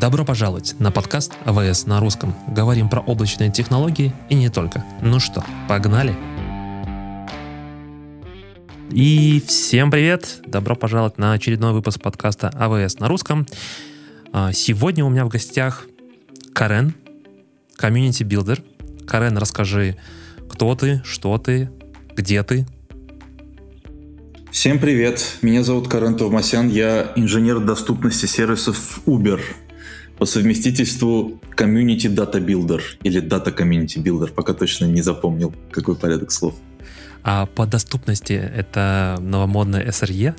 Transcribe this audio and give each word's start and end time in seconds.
Добро 0.00 0.24
пожаловать 0.24 0.76
на 0.78 0.92
подкаст 0.92 1.32
AWS 1.44 1.86
на 1.86 1.98
русском. 1.98 2.32
Говорим 2.46 2.88
про 2.88 3.00
облачные 3.00 3.50
технологии 3.50 4.12
и 4.28 4.36
не 4.36 4.48
только. 4.48 4.84
Ну 5.02 5.18
что, 5.18 5.44
погнали? 5.68 6.14
И 8.90 9.42
всем 9.44 9.90
привет! 9.90 10.40
Добро 10.46 10.76
пожаловать 10.76 11.18
на 11.18 11.32
очередной 11.32 11.72
выпуск 11.72 12.00
подкаста 12.00 12.48
AWS 12.50 13.00
на 13.00 13.08
русском. 13.08 13.44
А, 14.32 14.52
сегодня 14.52 15.04
у 15.04 15.08
меня 15.08 15.24
в 15.24 15.28
гостях 15.28 15.86
Карен, 16.52 16.94
community 17.76 18.21
builder. 18.21 18.62
Карен, 19.04 19.36
расскажи, 19.36 19.96
кто 20.48 20.76
ты, 20.76 21.02
что 21.04 21.36
ты, 21.38 21.70
где 22.14 22.44
ты, 22.44 22.66
Всем 24.52 24.78
привет, 24.78 25.36
меня 25.42 25.62
зовут 25.62 25.88
Карен 25.88 26.16
Товмасян, 26.16 26.68
я 26.68 27.12
инженер 27.16 27.60
доступности 27.60 28.26
сервисов 28.26 29.00
Uber 29.06 29.40
по 30.18 30.26
совместительству 30.26 31.40
Community 31.56 32.12
Data 32.14 32.44
Builder 32.44 32.80
или 33.04 33.22
Data 33.22 33.54
Community 33.56 34.02
Builder, 34.02 34.32
пока 34.32 34.52
точно 34.52 34.86
не 34.86 35.02
запомнил, 35.02 35.54
какой 35.70 35.94
порядок 35.94 36.32
слов. 36.32 36.54
А 37.22 37.46
по 37.46 37.66
доступности 37.66 38.32
это 38.32 39.16
новомодное 39.20 39.86
SRE? 39.88 40.34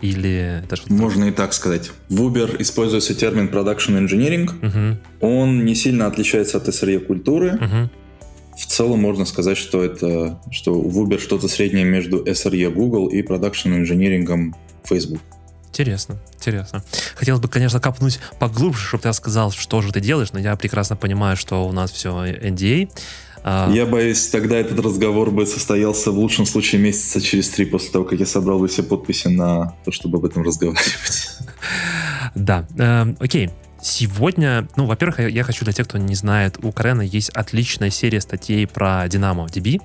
Или 0.00 0.62
это 0.64 0.76
что 0.76 0.92
Можно 0.92 1.24
и 1.24 1.30
так 1.32 1.52
сказать. 1.52 1.90
В 2.08 2.22
Uber 2.22 2.56
используется 2.60 3.14
термин 3.14 3.48
Production 3.48 4.06
Engineering. 4.06 4.48
Угу. 4.66 5.26
Он 5.32 5.64
не 5.64 5.74
сильно 5.74 6.06
отличается 6.06 6.58
от 6.58 6.68
SRE 6.68 7.00
культуры. 7.00 7.54
Угу. 7.54 7.90
В 8.56 8.66
целом 8.66 9.00
можно 9.00 9.24
сказать, 9.24 9.58
что 9.58 9.82
это 9.82 10.40
что 10.52 10.80
в 10.80 10.98
Uber 11.00 11.18
что-то 11.18 11.48
среднее 11.48 11.84
между 11.84 12.24
SRE 12.24 12.70
Google 12.70 13.08
и 13.08 13.22
Production 13.22 13.82
Engineering 13.82 14.54
Facebook. 14.84 15.20
Интересно, 15.78 16.16
интересно. 16.34 16.82
Хотелось 17.14 17.40
бы, 17.40 17.46
конечно, 17.46 17.78
копнуть 17.78 18.18
поглубже, 18.40 18.84
чтобы 18.84 19.04
ты 19.04 19.12
сказал, 19.12 19.52
что 19.52 19.80
же 19.80 19.92
ты 19.92 20.00
делаешь, 20.00 20.32
но 20.32 20.40
я 20.40 20.56
прекрасно 20.56 20.96
понимаю, 20.96 21.36
что 21.36 21.68
у 21.68 21.70
нас 21.70 21.92
все 21.92 22.10
NDA. 22.10 22.90
А, 23.44 23.70
я 23.70 23.86
боюсь, 23.86 24.26
тогда 24.26 24.56
этот 24.56 24.80
разговор 24.80 25.30
бы 25.30 25.46
состоялся 25.46 26.10
в 26.10 26.18
лучшем 26.18 26.46
случае 26.46 26.80
месяца 26.80 27.20
через 27.20 27.48
три 27.50 27.64
после 27.64 27.92
того, 27.92 28.04
как 28.04 28.18
я 28.18 28.26
собрал 28.26 28.58
бы 28.58 28.66
все 28.66 28.82
подписи 28.82 29.28
на 29.28 29.76
то, 29.84 29.92
чтобы 29.92 30.18
об 30.18 30.24
этом 30.24 30.42
разговаривать. 30.42 31.30
Да, 32.34 32.66
эм, 32.76 33.16
окей. 33.20 33.50
Сегодня, 33.80 34.66
ну, 34.74 34.86
во-первых, 34.86 35.20
я 35.30 35.44
хочу 35.44 35.64
для 35.64 35.72
тех, 35.72 35.86
кто 35.86 35.98
не 35.98 36.16
знает, 36.16 36.58
у 36.60 36.72
Карена 36.72 37.02
есть 37.02 37.30
отличная 37.30 37.90
серия 37.90 38.20
статей 38.20 38.66
про 38.66 39.06
Dynamo 39.06 39.46
DB. 39.46 39.80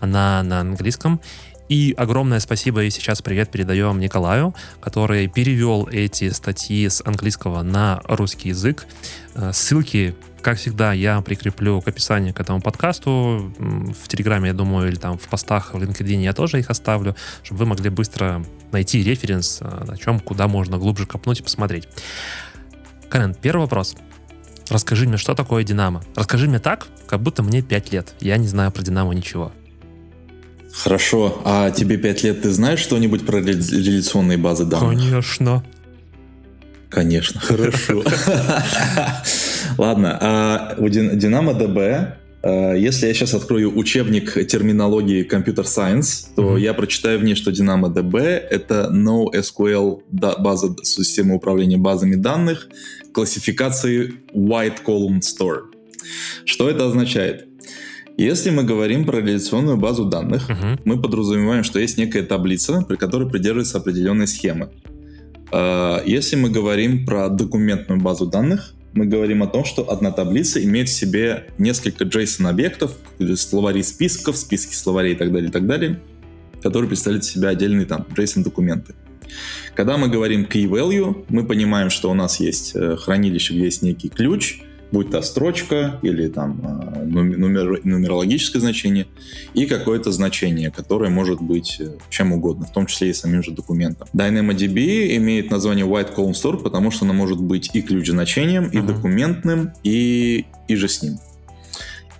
Она 0.00 0.42
на 0.42 0.60
английском. 0.60 1.20
И 1.68 1.94
огромное 1.98 2.40
спасибо 2.40 2.84
и 2.84 2.90
сейчас 2.90 3.20
привет 3.20 3.50
передаем 3.50 4.00
Николаю, 4.00 4.54
который 4.80 5.28
перевел 5.28 5.86
эти 5.92 6.30
статьи 6.30 6.88
с 6.88 7.02
английского 7.04 7.62
на 7.62 8.00
русский 8.04 8.48
язык. 8.48 8.86
Э, 9.34 9.52
ссылки, 9.52 10.16
как 10.40 10.56
всегда, 10.56 10.94
я 10.94 11.20
прикреплю 11.20 11.82
к 11.82 11.88
описанию 11.88 12.32
к 12.32 12.40
этому 12.40 12.62
подкасту. 12.62 13.52
В 13.58 14.08
Телеграме, 14.08 14.48
я 14.48 14.54
думаю, 14.54 14.88
или 14.88 14.96
там 14.96 15.18
в 15.18 15.28
постах 15.28 15.74
в 15.74 15.76
LinkedIn 15.76 16.22
я 16.22 16.32
тоже 16.32 16.58
их 16.58 16.70
оставлю, 16.70 17.14
чтобы 17.42 17.58
вы 17.60 17.66
могли 17.66 17.90
быстро 17.90 18.42
найти 18.72 19.02
референс, 19.02 19.58
э, 19.60 19.84
о 19.88 19.96
чем, 19.98 20.20
куда 20.20 20.48
можно 20.48 20.78
глубже 20.78 21.04
копнуть 21.04 21.40
и 21.40 21.42
посмотреть. 21.42 21.86
Карен, 23.10 23.34
первый 23.34 23.62
вопрос. 23.62 23.94
Расскажи 24.70 25.06
мне, 25.06 25.18
что 25.18 25.34
такое 25.34 25.64
Динамо? 25.64 26.02
Расскажи 26.14 26.48
мне 26.48 26.60
так, 26.60 26.88
как 27.06 27.20
будто 27.20 27.42
мне 27.42 27.60
5 27.60 27.92
лет. 27.92 28.14
Я 28.20 28.38
не 28.38 28.48
знаю 28.48 28.72
про 28.72 28.82
Динамо 28.82 29.12
ничего. 29.12 29.52
Хорошо. 30.72 31.40
А 31.44 31.70
тебе 31.70 31.96
пять 31.96 32.22
лет, 32.22 32.42
ты 32.42 32.50
знаешь 32.50 32.80
что-нибудь 32.80 33.26
про 33.26 33.40
реляционные 33.40 34.38
базы 34.38 34.64
данных? 34.64 34.98
Конечно. 34.98 35.64
Конечно, 36.90 37.40
хорошо. 37.40 38.02
Ладно, 39.78 40.18
а 40.20 40.74
у 40.78 40.86
DynamoDB, 40.86 42.14
а, 42.42 42.72
если 42.72 43.06
я 43.06 43.14
сейчас 43.14 43.34
открою 43.34 43.76
учебник 43.76 44.46
терминологии 44.46 45.26
Computer 45.28 45.64
Science, 45.64 46.28
то 46.34 46.56
я 46.56 46.72
прочитаю 46.72 47.18
в 47.18 47.24
ней, 47.24 47.34
что 47.34 47.50
DynamoDB— 47.50 48.18
это 48.50 48.90
NoSQL 48.90 50.02
база 50.10 50.76
системы 50.82 51.34
управления 51.34 51.76
базами 51.76 52.14
данных 52.14 52.68
классификации 53.12 54.14
White 54.32 54.78
Column 54.86 55.20
Store. 55.20 55.64
Что 56.46 56.70
это 56.70 56.86
означает? 56.86 57.47
Если 58.18 58.50
мы 58.50 58.64
говорим 58.64 59.04
про 59.04 59.20
реляционную 59.20 59.76
базу 59.76 60.04
данных, 60.04 60.50
uh-huh. 60.50 60.80
мы 60.84 61.00
подразумеваем, 61.00 61.62
что 61.62 61.78
есть 61.78 61.98
некая 61.98 62.24
таблица, 62.24 62.82
при 62.82 62.96
которой 62.96 63.30
придерживается 63.30 63.78
определенной 63.78 64.26
схемы. 64.26 64.70
А, 65.52 66.02
если 66.04 66.34
мы 66.34 66.50
говорим 66.50 67.06
про 67.06 67.28
документную 67.28 68.00
базу 68.00 68.26
данных, 68.26 68.74
мы 68.92 69.06
говорим 69.06 69.44
о 69.44 69.46
том, 69.46 69.64
что 69.64 69.88
одна 69.88 70.10
таблица 70.10 70.60
имеет 70.64 70.88
в 70.88 70.92
себе 70.92 71.46
несколько 71.58 72.06
JSON-объектов, 72.06 72.90
словари 73.36 73.82
списков, 73.82 74.36
списки 74.36 74.74
словарей 74.74 75.12
и 75.12 75.16
так 75.16 75.30
далее, 75.30 75.50
и 75.50 75.52
так 75.52 75.68
далее, 75.68 76.00
которые 76.60 76.88
представляют 76.88 77.24
в 77.24 77.30
себя 77.30 77.50
отдельные 77.50 77.86
там 77.86 78.04
JSON-документы. 78.16 78.96
Когда 79.76 79.96
мы 79.96 80.08
говорим 80.08 80.42
key 80.42 80.64
value, 80.64 81.24
мы 81.28 81.46
понимаем, 81.46 81.88
что 81.88 82.10
у 82.10 82.14
нас 82.14 82.40
есть 82.40 82.72
э, 82.74 82.96
хранилище, 82.96 83.54
где 83.54 83.66
есть 83.66 83.82
некий 83.82 84.08
ключ, 84.08 84.62
будь 84.90 85.10
то 85.10 85.22
строчка 85.22 85.98
или 86.02 86.28
там 86.28 86.60
а, 86.64 87.04
нумер, 87.04 87.80
нумерологическое 87.84 88.60
значение, 88.60 89.06
и 89.54 89.66
какое-то 89.66 90.12
значение, 90.12 90.70
которое 90.70 91.10
может 91.10 91.40
быть 91.40 91.76
э, 91.80 91.96
чем 92.10 92.32
угодно, 92.32 92.66
в 92.66 92.72
том 92.72 92.86
числе 92.86 93.10
и 93.10 93.12
самим 93.12 93.42
же 93.42 93.52
документом. 93.52 94.08
DynamoDB 94.14 95.16
имеет 95.16 95.50
название 95.50 95.86
White 95.86 96.14
Column 96.14 96.32
Store, 96.32 96.62
потому 96.62 96.90
что 96.90 97.04
она 97.04 97.14
может 97.14 97.40
быть 97.40 97.70
и 97.74 97.82
ключ-значением, 97.82 98.68
и 98.68 98.78
uh-huh. 98.78 98.86
документным, 98.86 99.72
и, 99.82 100.46
и 100.68 100.76
же 100.76 100.88
с 100.88 101.02
ним. 101.02 101.18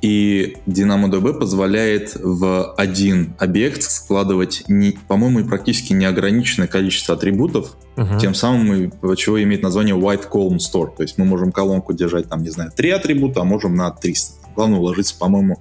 И 0.01 0.57
DynamoDB 0.67 1.35
позволяет 1.35 2.15
в 2.15 2.73
один 2.75 3.35
объект 3.39 3.83
складывать, 3.83 4.65
по-моему, 5.09 5.45
практически 5.45 5.93
неограниченное 5.93 6.69
количество 6.69 7.17
атрибутов, 7.17 7.77
uh-huh. 7.97 8.21
тем 8.21 8.35
самым, 8.35 8.93
чего 9.17 9.43
имеет 9.43 9.63
название 9.63 9.97
White 9.97 10.31
Column 10.31 10.59
Store. 10.59 10.95
То 10.97 11.03
есть 11.03 11.19
мы 11.19 11.25
можем 11.25 11.51
колонку 11.51 11.95
держать, 11.95 12.29
там, 12.29 12.43
не 12.43 12.51
знаю, 12.51 12.71
3 12.75 12.91
атрибута, 12.91 13.41
а 13.41 13.45
можем 13.45 13.75
на 13.75 13.91
300. 13.91 14.35
Главное 14.55 14.79
уложиться, 14.79 15.17
по-моему, 15.19 15.59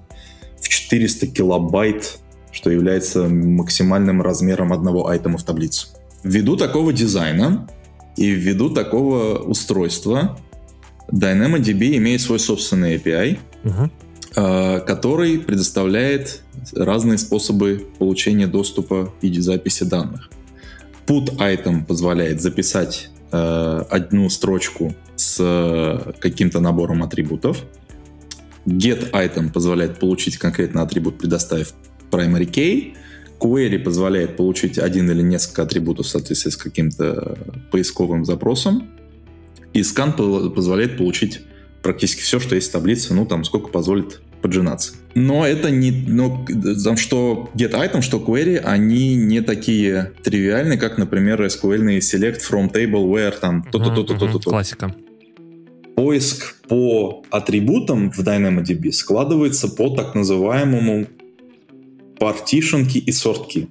в 0.60 0.68
400 0.68 1.26
килобайт, 1.26 2.18
что 2.52 2.70
является 2.70 3.28
максимальным 3.28 4.22
размером 4.22 4.72
одного 4.72 5.08
айтема 5.08 5.38
в 5.38 5.42
таблицу. 5.42 5.88
Ввиду 6.22 6.56
такого 6.56 6.92
дизайна 6.92 7.68
и 8.16 8.30
ввиду 8.30 8.70
такого 8.70 9.38
устройства 9.38 10.38
DynamoDB 11.12 11.96
имеет 11.96 12.20
свой 12.20 12.38
собственный 12.38 12.96
API, 12.96 13.38
uh-huh 13.64 13.90
который 14.34 15.38
предоставляет 15.38 16.42
разные 16.74 17.18
способы 17.18 17.86
получения 17.98 18.46
доступа 18.46 19.12
в 19.20 19.40
записи 19.40 19.84
данных. 19.84 20.30
Put 21.06 21.38
item 21.38 21.86
позволяет 21.86 22.42
записать 22.42 23.10
э, 23.32 23.82
одну 23.90 24.28
строчку 24.28 24.94
с 25.16 26.14
каким-то 26.20 26.60
набором 26.60 27.02
атрибутов. 27.02 27.64
Get 28.66 29.10
item 29.12 29.50
позволяет 29.50 29.98
получить 29.98 30.36
конкретный 30.36 30.82
атрибут, 30.82 31.18
предоставив 31.18 31.72
primary 32.10 32.50
key. 32.50 32.94
Query 33.40 33.78
позволяет 33.78 34.36
получить 34.36 34.78
один 34.78 35.10
или 35.10 35.22
несколько 35.22 35.62
атрибутов 35.62 36.06
в 36.06 36.08
соответствии 36.08 36.50
с 36.50 36.56
каким-то 36.56 37.38
поисковым 37.70 38.24
запросом. 38.24 38.90
И 39.72 39.80
scan 39.80 40.50
позволяет 40.50 40.98
получить 40.98 41.40
практически 41.82 42.20
все, 42.20 42.40
что 42.40 42.54
есть 42.54 42.68
в 42.68 42.72
таблице, 42.72 43.14
ну 43.14 43.26
там 43.26 43.44
сколько 43.44 43.68
позволит 43.68 44.20
поджинаться. 44.40 44.92
Но 45.14 45.46
это 45.46 45.70
не, 45.70 45.90
но 45.90 46.46
там 46.84 46.96
что 46.96 47.50
get 47.54 47.72
item, 47.72 48.02
что 48.02 48.18
query, 48.18 48.58
они 48.58 49.16
не 49.16 49.40
такие 49.40 50.12
тривиальные, 50.22 50.78
как, 50.78 50.98
например, 50.98 51.42
SQL 51.42 51.98
select 51.98 52.40
from 52.48 52.72
table 52.72 53.06
where 53.06 53.34
там 53.38 53.64
то-то, 53.64 53.90
то-то, 53.94 54.14
то-то, 54.14 54.38
то 54.38 54.50
Классика. 54.50 54.94
Поиск 55.96 56.54
по 56.68 57.24
атрибутам 57.30 58.12
в 58.12 58.20
DynamoDB 58.20 58.92
складывается 58.92 59.66
по 59.68 59.96
так 59.96 60.14
называемому 60.14 61.08
партишенки 62.20 62.98
и 62.98 63.10
сортки. 63.10 63.68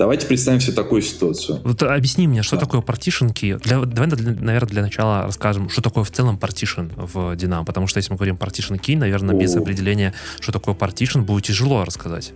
Давайте 0.00 0.26
представим 0.26 0.60
себе 0.60 0.72
такую 0.72 1.02
ситуацию. 1.02 1.60
Вот 1.62 1.82
объясни 1.82 2.26
мне, 2.26 2.42
что 2.42 2.56
да. 2.56 2.62
такое 2.62 2.80
партишенки. 2.80 3.58
Для, 3.62 3.80
давай, 3.80 4.08
для, 4.08 4.32
наверное, 4.32 4.70
для 4.70 4.80
начала 4.80 5.24
расскажем, 5.24 5.68
что 5.68 5.82
такое 5.82 6.04
в 6.04 6.10
целом 6.10 6.38
партишен 6.38 6.90
в 6.96 7.34
Dynamo. 7.34 7.66
Потому 7.66 7.86
что 7.86 7.98
если 7.98 8.10
мы 8.10 8.16
говорим 8.16 8.36
partition 8.36 8.80
key, 8.80 8.96
наверное, 8.96 9.34
О. 9.34 9.38
без 9.38 9.54
определения, 9.54 10.14
что 10.40 10.52
такое 10.52 10.74
партишен, 10.74 11.24
будет 11.24 11.44
тяжело 11.44 11.84
рассказать. 11.84 12.32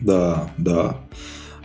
Да, 0.00 0.48
да. 0.56 1.00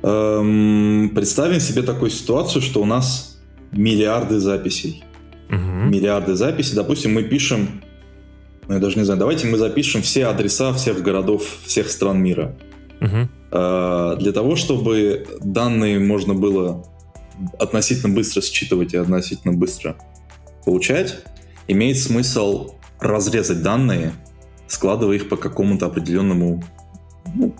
Эм, 0.04 1.12
представим 1.16 1.62
себе 1.62 1.84
такую 1.84 2.12
ситуацию, 2.12 2.62
что 2.62 2.82
у 2.82 2.86
нас 2.86 3.40
миллиарды 3.72 4.42
записей. 4.42 5.06
Угу. 5.48 5.90
Миллиарды 5.90 6.36
записей. 6.36 6.76
Допустим, 6.76 7.14
мы 7.14 7.24
пишем, 7.24 7.82
ну, 8.68 8.74
я 8.74 8.82
даже 8.82 8.98
не 8.98 9.06
знаю, 9.06 9.18
давайте 9.18 9.48
мы 9.48 9.58
запишем 9.58 10.02
все 10.02 10.26
адреса 10.26 10.74
всех 10.74 11.02
городов, 11.02 11.46
всех 11.64 11.90
стран 11.90 12.22
мира. 12.22 12.54
Угу. 13.02 13.30
Для 13.52 14.32
того, 14.34 14.56
чтобы 14.56 15.28
данные 15.42 16.00
можно 16.00 16.34
было 16.34 16.86
относительно 17.58 18.14
быстро 18.14 18.42
считывать 18.42 18.94
и 18.94 18.98
относительно 18.98 19.54
быстро 19.54 19.96
получать, 20.66 21.18
имеет 21.68 21.98
смысл 21.98 22.76
разрезать 23.00 23.64
данные, 23.64 24.14
складывая 24.68 25.16
их 25.16 25.30
по 25.30 25.38
какому-то 25.38 25.86
определенному 25.86 26.64
ну, 27.34 27.56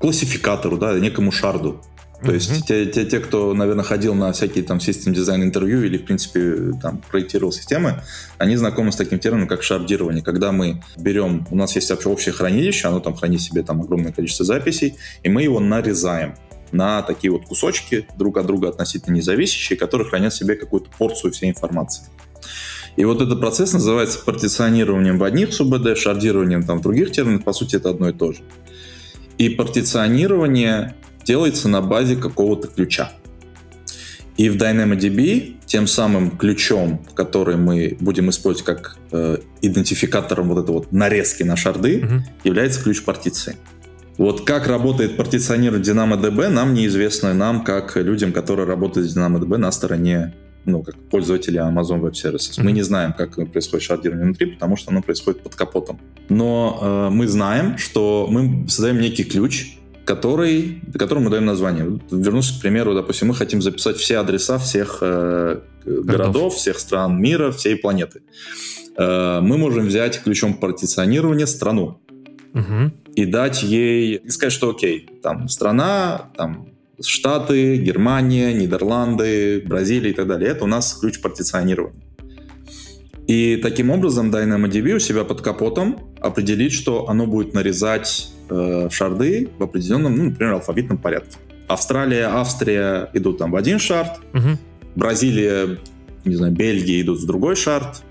классификатору, 0.00 0.78
да, 0.78 0.98
некому 0.98 1.32
шарду. 1.32 1.82
То 2.22 2.30
mm-hmm. 2.30 2.34
есть 2.34 2.66
те, 2.66 2.86
те, 2.86 3.04
те, 3.04 3.20
кто, 3.20 3.52
наверное, 3.52 3.84
ходил 3.84 4.14
на 4.14 4.32
всякие 4.32 4.64
там 4.64 4.80
систем 4.80 5.12
дизайн 5.12 5.42
интервью 5.42 5.82
или, 5.82 5.98
в 5.98 6.04
принципе, 6.04 6.72
там 6.80 7.02
проектировал 7.10 7.52
системы, 7.52 8.02
они 8.38 8.56
знакомы 8.56 8.90
с 8.90 8.96
таким 8.96 9.18
термином, 9.18 9.46
как 9.46 9.62
шардирование. 9.62 10.22
Когда 10.22 10.50
мы 10.50 10.82
берем, 10.96 11.46
у 11.50 11.56
нас 11.56 11.74
есть 11.74 11.90
вообще 11.90 12.08
общее 12.08 12.32
хранилище, 12.32 12.88
оно 12.88 13.00
там 13.00 13.14
хранит 13.14 13.42
себе 13.42 13.62
там 13.62 13.82
огромное 13.82 14.12
количество 14.12 14.46
записей, 14.46 14.96
и 15.22 15.28
мы 15.28 15.42
его 15.42 15.60
нарезаем 15.60 16.36
на 16.72 17.02
такие 17.02 17.30
вот 17.30 17.44
кусочки, 17.44 18.06
друг 18.16 18.38
от 18.38 18.46
друга 18.46 18.68
относительно 18.68 19.14
независящие, 19.14 19.78
которые 19.78 20.08
хранят 20.08 20.32
в 20.32 20.36
себе 20.36 20.56
какую-то 20.56 20.88
порцию 20.98 21.32
всей 21.32 21.50
информации. 21.50 22.06
И 22.96 23.04
вот 23.04 23.20
этот 23.20 23.40
процесс 23.40 23.72
называется 23.74 24.20
партиционированием 24.24 25.18
в 25.18 25.24
одних 25.24 25.52
СУБД, 25.52 25.98
шардированием 25.98 26.62
там 26.62 26.78
в 26.78 26.82
других 26.82 27.12
терминах, 27.12 27.44
по 27.44 27.52
сути, 27.52 27.76
это 27.76 27.90
одно 27.90 28.08
и 28.08 28.12
то 28.12 28.32
же. 28.32 28.40
И 29.36 29.50
партиционирование 29.50 30.94
делается 31.26 31.68
на 31.68 31.82
базе 31.82 32.16
какого-то 32.16 32.68
ключа. 32.68 33.12
И 34.36 34.48
в 34.48 34.56
DynamoDB 34.56 35.56
тем 35.66 35.86
самым 35.86 36.36
ключом, 36.36 37.04
который 37.14 37.56
мы 37.56 37.96
будем 38.00 38.30
использовать 38.30 38.66
как 38.66 38.96
э, 39.10 39.38
идентификатором 39.62 40.48
вот 40.48 40.62
этой 40.62 40.70
вот 40.70 40.92
нарезки 40.92 41.42
на 41.42 41.56
шарды, 41.56 42.04
угу. 42.04 42.14
является 42.44 42.82
ключ 42.82 43.02
партиции. 43.02 43.56
Вот 44.18 44.46
как 44.46 44.66
работает 44.66 45.16
партиционирование 45.16 45.84
DynamoDB, 45.84 46.48
нам 46.48 46.74
неизвестно, 46.74 47.34
нам 47.34 47.64
как 47.64 47.96
людям, 47.96 48.32
которые 48.32 48.66
работают 48.66 49.10
с 49.10 49.16
DynamoDB 49.16 49.56
на 49.56 49.72
стороне, 49.72 50.34
ну, 50.64 50.82
как 50.82 50.96
пользователи 50.96 51.58
Amazon 51.60 52.00
Web 52.00 52.12
Services. 52.12 52.58
Mm-hmm. 52.58 52.62
Мы 52.62 52.72
не 52.72 52.82
знаем, 52.82 53.14
как 53.14 53.36
происходит 53.50 53.84
шардирование 53.84 54.26
внутри, 54.26 54.52
потому 54.52 54.76
что 54.76 54.90
оно 54.90 55.00
происходит 55.02 55.42
под 55.42 55.54
капотом. 55.54 55.98
Но 56.28 56.78
э, 56.80 57.14
мы 57.14 57.26
знаем, 57.26 57.78
что 57.78 58.26
мы 58.30 58.68
создаем 58.68 59.00
некий 59.00 59.24
ключ, 59.24 59.78
который, 60.06 60.80
которому 60.94 61.26
мы 61.26 61.30
даем 61.30 61.44
название. 61.44 61.98
Вернусь 62.10 62.52
к 62.52 62.60
примеру, 62.62 62.94
допустим, 62.94 63.28
мы 63.28 63.34
хотим 63.34 63.60
записать 63.60 63.96
все 63.96 64.18
адреса 64.18 64.56
всех 64.58 64.98
э, 65.00 65.60
городов, 65.84 66.54
всех 66.54 66.78
стран 66.78 67.20
мира, 67.20 67.50
всей 67.50 67.76
планеты. 67.76 68.22
Э, 68.96 69.40
мы 69.42 69.58
можем 69.58 69.86
взять 69.86 70.22
ключом 70.22 70.54
партиционирования 70.54 71.46
страну 71.46 71.98
угу. 72.54 72.92
и 73.16 73.26
дать 73.26 73.64
ей, 73.64 74.16
и 74.16 74.30
сказать, 74.30 74.52
что 74.52 74.70
окей, 74.70 75.08
там 75.22 75.48
страна, 75.48 76.30
там 76.36 76.68
Штаты, 77.00 77.76
Германия, 77.76 78.54
Нидерланды, 78.54 79.62
Бразилия 79.66 80.10
и 80.10 80.14
так 80.14 80.26
далее. 80.28 80.50
Это 80.50 80.64
у 80.64 80.66
нас 80.68 80.94
ключ 80.94 81.20
партиционирования. 81.20 82.00
И 83.26 83.56
таким 83.56 83.90
образом 83.90 84.30
DynamoDB 84.30 84.94
у 84.94 84.98
себя 84.98 85.24
под 85.24 85.40
капотом 85.40 85.98
определит, 86.20 86.72
что 86.72 87.08
оно 87.08 87.26
будет 87.26 87.54
нарезать 87.54 88.30
э, 88.48 88.88
шарды 88.90 89.48
в 89.58 89.62
определенном, 89.62 90.14
ну, 90.16 90.24
например, 90.24 90.54
алфавитном 90.54 90.98
порядке. 90.98 91.38
Австралия, 91.66 92.26
Австрия 92.26 93.10
идут 93.12 93.38
там 93.38 93.50
в 93.50 93.56
один 93.56 93.80
шард, 93.80 94.20
угу. 94.32 94.58
Бразилия, 94.94 95.78
не 96.24 96.36
знаю, 96.36 96.52
Бельгия 96.52 97.00
идут 97.00 97.20
в 97.20 97.26
другой 97.26 97.56
шард, 97.56 98.02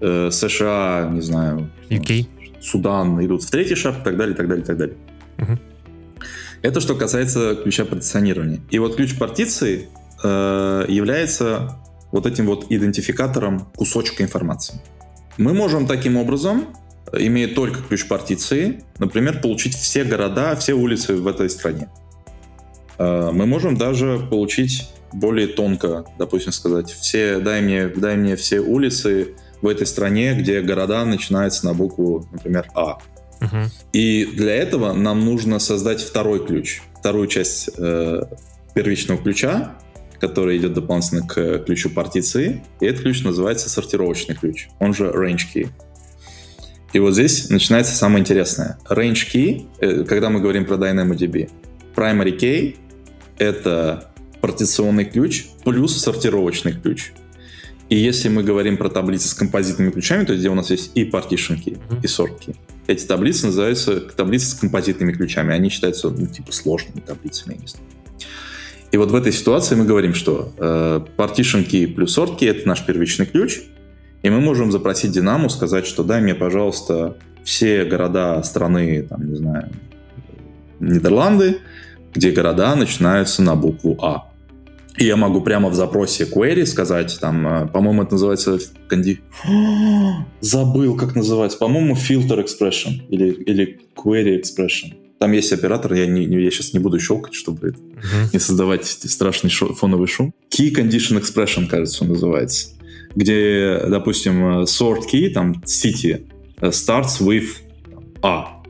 э, 0.00 0.30
США, 0.32 1.08
не 1.12 1.20
знаю, 1.20 1.70
UK. 1.88 2.26
Судан 2.60 3.24
идут 3.24 3.44
в 3.44 3.50
третий 3.50 3.76
шард, 3.76 4.00
и 4.00 4.02
так 4.02 4.16
далее, 4.16 4.34
и 4.34 4.36
так 4.36 4.48
далее, 4.48 4.64
и 4.64 4.66
так 4.66 4.76
далее. 4.76 4.96
Угу. 5.38 5.58
Это 6.62 6.80
что 6.80 6.94
касается 6.94 7.54
ключа 7.54 7.84
партиционирования. 7.84 8.60
И 8.70 8.78
вот 8.78 8.96
ключ 8.96 9.16
партиции 9.16 9.88
э, 10.22 10.84
является 10.88 11.79
вот 12.12 12.26
этим 12.26 12.46
вот 12.46 12.66
идентификатором 12.70 13.68
кусочка 13.76 14.22
информации. 14.22 14.80
Мы 15.38 15.54
можем 15.54 15.86
таким 15.86 16.16
образом, 16.16 16.66
имея 17.12 17.48
только 17.48 17.82
ключ 17.82 18.06
партиции, 18.06 18.82
например, 18.98 19.40
получить 19.40 19.74
все 19.74 20.04
города, 20.04 20.54
все 20.56 20.74
улицы 20.74 21.14
в 21.14 21.26
этой 21.26 21.48
стране. 21.50 21.88
Э, 22.98 23.30
мы 23.32 23.46
можем 23.46 23.76
даже 23.76 24.26
получить 24.30 24.90
более 25.12 25.48
тонко, 25.48 26.04
допустим, 26.18 26.52
сказать, 26.52 26.90
все, 26.90 27.40
дай 27.40 27.60
мне, 27.62 27.88
дай 27.88 28.16
мне 28.16 28.36
все 28.36 28.60
улицы 28.60 29.34
в 29.60 29.66
этой 29.66 29.86
стране, 29.86 30.34
где 30.34 30.60
города 30.60 31.04
начинаются 31.04 31.66
на 31.66 31.74
букву, 31.74 32.26
например, 32.32 32.68
А. 32.74 32.98
Uh-huh. 33.40 33.68
И 33.92 34.26
для 34.26 34.54
этого 34.54 34.92
нам 34.92 35.24
нужно 35.24 35.58
создать 35.58 36.02
второй 36.02 36.46
ключ, 36.46 36.82
вторую 36.98 37.26
часть 37.26 37.70
э, 37.76 38.22
первичного 38.74 39.20
ключа, 39.20 39.76
который 40.20 40.58
идет 40.58 40.74
дополнительно 40.74 41.26
к 41.26 41.60
ключу 41.60 41.90
партиции. 41.90 42.62
И 42.80 42.86
этот 42.86 43.02
ключ 43.02 43.22
называется 43.22 43.68
сортировочный 43.70 44.34
ключ, 44.34 44.68
он 44.78 44.94
же 44.94 45.04
range 45.04 45.40
key. 45.54 45.68
И 46.92 46.98
вот 46.98 47.14
здесь 47.14 47.48
начинается 47.50 47.94
самое 47.94 48.20
интересное. 48.20 48.78
Range 48.88 49.14
key, 49.14 49.68
э, 49.80 50.04
когда 50.04 50.28
мы 50.28 50.40
говорим 50.40 50.66
про 50.66 50.76
DynamoDB, 50.76 51.50
primary 51.94 52.36
key— 52.36 52.76
это 53.38 54.10
партиционный 54.40 55.04
ключ 55.04 55.46
плюс 55.64 55.96
сортировочный 55.96 56.72
ключ. 56.72 57.12
И 57.88 57.96
если 57.96 58.28
мы 58.28 58.42
говорим 58.42 58.76
про 58.76 58.88
таблицы 58.88 59.28
с 59.28 59.34
композитными 59.34 59.90
ключами, 59.90 60.24
то 60.24 60.36
где 60.36 60.48
у 60.48 60.54
нас 60.54 60.70
есть 60.70 60.92
и 60.94 61.04
partition 61.04 61.56
key, 61.60 61.78
и 62.02 62.06
sort 62.06 62.38
key, 62.40 62.56
эти 62.86 63.04
таблицы 63.04 63.46
называются 63.46 64.00
таблицы 64.00 64.46
с 64.46 64.54
композитными 64.54 65.12
ключами. 65.12 65.52
Они 65.52 65.68
считаются, 65.70 66.08
ну, 66.10 66.26
типа, 66.26 66.52
сложными 66.52 67.00
таблицами, 67.00 67.54
знаю. 67.66 67.86
И 68.92 68.96
вот 68.96 69.10
в 69.10 69.14
этой 69.14 69.32
ситуации 69.32 69.76
мы 69.76 69.84
говорим, 69.84 70.14
что 70.14 70.52
э, 70.58 71.00
partition 71.16 71.66
key 71.66 71.86
плюс 71.86 72.16
sort 72.16 72.38
key— 72.38 72.48
это 72.50 72.66
наш 72.66 72.84
первичный 72.84 73.26
ключ, 73.26 73.60
и 74.22 74.30
мы 74.30 74.40
можем 74.40 74.72
запросить 74.72 75.12
Динаму, 75.12 75.48
сказать, 75.48 75.86
что 75.86 76.02
дай 76.02 76.20
мне, 76.20 76.34
пожалуйста, 76.34 77.16
все 77.44 77.84
города 77.84 78.42
страны, 78.42 79.02
там, 79.02 79.30
не 79.30 79.36
знаю, 79.36 79.70
Нидерланды, 80.80 81.58
где 82.14 82.32
города 82.32 82.74
начинаются 82.74 83.42
на 83.42 83.54
букву 83.54 83.98
А. 84.02 84.30
И 84.96 85.04
я 85.04 85.16
могу 85.16 85.40
прямо 85.40 85.68
в 85.68 85.74
запросе 85.74 86.24
query 86.24 86.66
сказать, 86.66 87.16
там, 87.20 87.46
э, 87.46 87.66
по-моему, 87.68 88.02
это 88.02 88.12
называется 88.12 88.58
конди... 88.88 89.20
Забыл, 90.40 90.96
как 90.96 91.14
называется. 91.14 91.58
По-моему, 91.58 91.94
filter 91.94 92.44
expression 92.44 93.00
или, 93.08 93.30
или 93.30 93.80
query 93.96 94.40
expression. 94.40 94.94
Там 95.20 95.32
есть 95.32 95.52
оператор, 95.52 95.92
я, 95.92 96.06
не, 96.06 96.24
я 96.24 96.50
сейчас 96.50 96.72
не 96.72 96.78
буду 96.78 96.98
щелкать, 96.98 97.34
чтобы 97.34 97.68
uh-huh. 97.68 98.30
не 98.32 98.38
создавать 98.38 98.86
страшный 98.86 99.50
шо, 99.50 99.74
фоновый 99.74 100.08
шум. 100.08 100.32
Key 100.48 100.74
Condition 100.74 101.20
Expression, 101.20 101.66
кажется, 101.66 102.04
он 102.04 102.12
называется. 102.12 102.70
Где, 103.14 103.82
допустим, 103.86 104.62
sort 104.62 105.02
key, 105.12 105.28
там, 105.28 105.62
city, 105.66 106.26
э, 106.62 106.68
starts 106.68 107.20
with 107.20 107.48
A. 108.22 108.62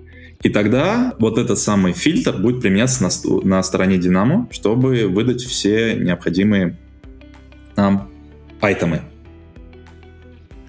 И 0.43 0.49
тогда 0.49 1.15
вот 1.21 1.39
этот 1.39 1.57
самый 1.57 1.93
фильтр 1.93 2.37
будет 2.37 2.63
применяться 2.63 3.05
на, 3.05 3.11
на 3.45 3.63
стороне 3.63 3.99
Dynamo, 3.99 4.53
чтобы 4.53 5.07
выдать 5.07 5.43
все 5.43 5.95
необходимые 5.95 6.77
нам 7.77 8.11
айтемы. 8.61 9.03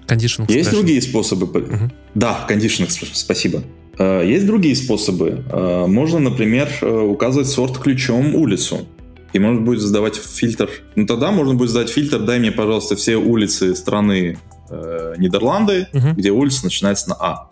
Condition 0.06 0.44
Есть 0.46 0.70
другие 0.70 1.02
способы? 1.02 1.46
Uh-huh. 1.46 1.90
Да, 2.14 2.46
Condition 2.48 2.86
Expression, 2.86 3.14
спасибо. 3.14 3.64
Э, 3.98 4.22
есть 4.24 4.46
другие 4.46 4.74
способы. 4.76 5.44
Э, 5.50 5.86
можно, 5.86 6.18
например, 6.18 6.68
э, 6.80 7.00
указывать 7.00 7.48
сорт 7.48 7.78
ключом 7.78 8.34
улицу. 8.34 8.86
И 9.32 9.38
можно 9.38 9.60
будет 9.62 9.80
задавать 9.80 10.16
фильтр. 10.16 10.68
Ну 10.94 11.06
тогда 11.06 11.30
можно 11.30 11.54
будет 11.54 11.70
задать 11.70 11.90
фильтр, 11.90 12.20
дай 12.20 12.38
мне, 12.38 12.52
пожалуйста, 12.52 12.96
все 12.96 13.16
улицы 13.16 13.74
страны 13.74 14.38
э, 14.68 15.14
Нидерланды, 15.16 15.88
uh-huh. 15.92 16.14
где 16.14 16.30
улица 16.30 16.64
начинается 16.64 17.08
на 17.10 17.16
А. 17.18 17.48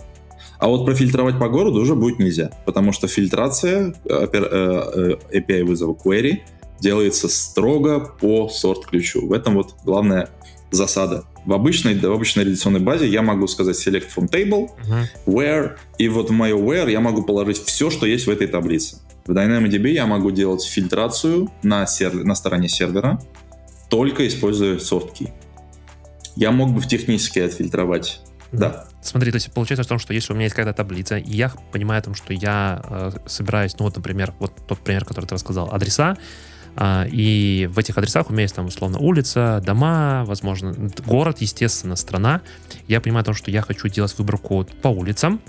А 0.59 0.69
вот 0.69 0.85
профильтровать 0.85 1.39
по 1.39 1.49
городу 1.49 1.81
уже 1.81 1.95
будет 1.95 2.19
нельзя, 2.19 2.51
потому 2.67 2.93
что 2.93 3.09
фильтрация 3.09 3.95
API 4.05 5.65
вызова 5.65 5.95
query 5.95 6.41
делается 6.81 7.29
строго 7.29 8.01
по 8.21 8.51
сорт-ключу. 8.51 9.27
В 9.27 9.33
этом 9.33 9.55
вот 9.55 9.75
главная 9.85 10.29
засада. 10.71 11.25
В 11.45 11.53
обычной, 11.53 11.95
в 11.95 12.13
обычной 12.13 12.45
редакционной 12.45 12.81
базе 12.81 13.09
я 13.09 13.23
могу 13.23 13.47
сказать 13.47 13.77
select 13.77 14.09
from 14.15 14.31
table, 14.31 14.69
uh-huh. 14.69 15.07
where, 15.27 15.77
и 15.99 16.09
вот 16.09 16.31
в 16.31 16.33
мое 16.33 16.57
where 16.57 16.91
я 16.91 17.01
могу 17.01 17.23
положить 17.23 17.59
все, 17.59 17.91
что 17.91 18.07
есть 18.07 18.27
в 18.27 18.31
этой 18.31 18.47
таблице. 18.47 18.99
В 19.27 19.33
DynamoDB 19.33 19.91
я 19.91 20.07
могу 20.07 20.31
делать 20.31 20.65
фильтрацию 20.65 21.51
на, 21.63 21.87
сервер, 21.87 22.25
на 22.25 22.35
стороне 22.35 22.69
сервера, 22.69 23.21
только 23.89 24.27
используя 24.27 24.77
key. 24.77 25.31
Я 26.37 26.53
мог 26.53 26.73
бы 26.73 26.81
в 26.81 26.87
технически 26.87 27.41
отфильтровать. 27.41 28.21
Да. 28.53 28.87
Смотри, 29.03 29.31
то 29.31 29.37
есть 29.37 29.53
получается 29.53 29.85
в 29.85 29.87
том, 29.87 29.99
что 29.99 30.13
если 30.13 30.33
у 30.33 30.37
меня 30.37 30.45
есть 30.45 30.55
какая-то 30.55 30.77
таблица, 30.77 31.17
и 31.17 31.33
я 31.33 31.53
понимаю 31.73 32.01
о 32.01 32.03
том, 32.03 32.15
что 32.15 32.33
я 32.33 32.83
э, 32.85 33.11
собираюсь, 33.27 33.79
ну 33.79 33.85
вот, 33.85 33.97
например, 33.97 34.35
вот 34.39 34.53
тот 34.67 34.81
пример, 34.81 35.05
который 35.05 35.27
ты 35.27 35.35
рассказал, 35.35 35.73
адреса, 35.73 36.17
и 37.13 37.69
в 37.73 37.79
этих 37.79 37.99
адресах 37.99 38.31
у 38.31 38.33
меня 38.33 38.43
есть 38.43 38.55
там 38.55 38.67
условно 38.67 38.99
улица, 38.99 39.63
дома, 39.65 40.25
возможно, 40.27 40.75
город, 41.07 41.39
естественно, 41.41 41.97
страна. 41.97 42.43
Я 42.89 43.01
понимаю 43.01 43.25
то, 43.25 43.35
что 43.35 43.51
я 43.51 43.63
хочу 43.63 43.89
делать 43.89 44.17
выборку 44.19 44.67
по 44.83 44.89
улицам. 44.89 45.41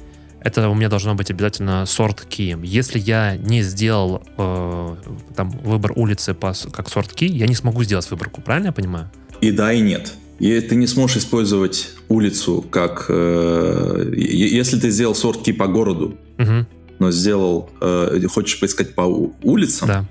Это 0.44 0.68
у 0.70 0.74
меня 0.74 0.90
должно 0.90 1.14
быть 1.14 1.30
обязательно 1.30 1.86
сорт 1.86 2.26
key. 2.28 2.60
Если 2.66 2.98
я 2.98 3.38
не 3.38 3.62
сделал 3.62 4.24
э, 4.38 4.96
там 5.36 5.52
выбор 5.52 5.94
улицы 5.96 6.34
по, 6.34 6.54
как 6.72 6.90
сорт 6.90 7.12
key, 7.12 7.28
я 7.28 7.48
не 7.48 7.54
смогу 7.54 7.84
сделать 7.84 8.10
выборку, 8.10 8.42
правильно 8.42 8.68
я 8.68 8.72
понимаю? 8.72 9.12
И 9.40 9.52
да, 9.52 9.72
и 9.72 9.82
нет. 9.82 10.14
И 10.40 10.60
ты 10.62 10.76
не 10.76 10.88
сможешь 10.88 11.18
использовать 11.18 11.90
улицу 12.10 12.66
как... 12.68 13.06
Э, 13.10 14.12
если 14.16 14.80
ты 14.80 14.90
сделал 14.90 15.14
сортки 15.14 15.54
по 15.54 15.68
городу, 15.68 16.18
угу. 16.40 16.66
но 16.98 17.12
сделал... 17.12 17.70
Э, 17.80 18.20
хочешь 18.28 18.60
поискать 18.60 18.96
по 18.96 19.02
улицам, 19.44 19.88
да. 19.88 20.06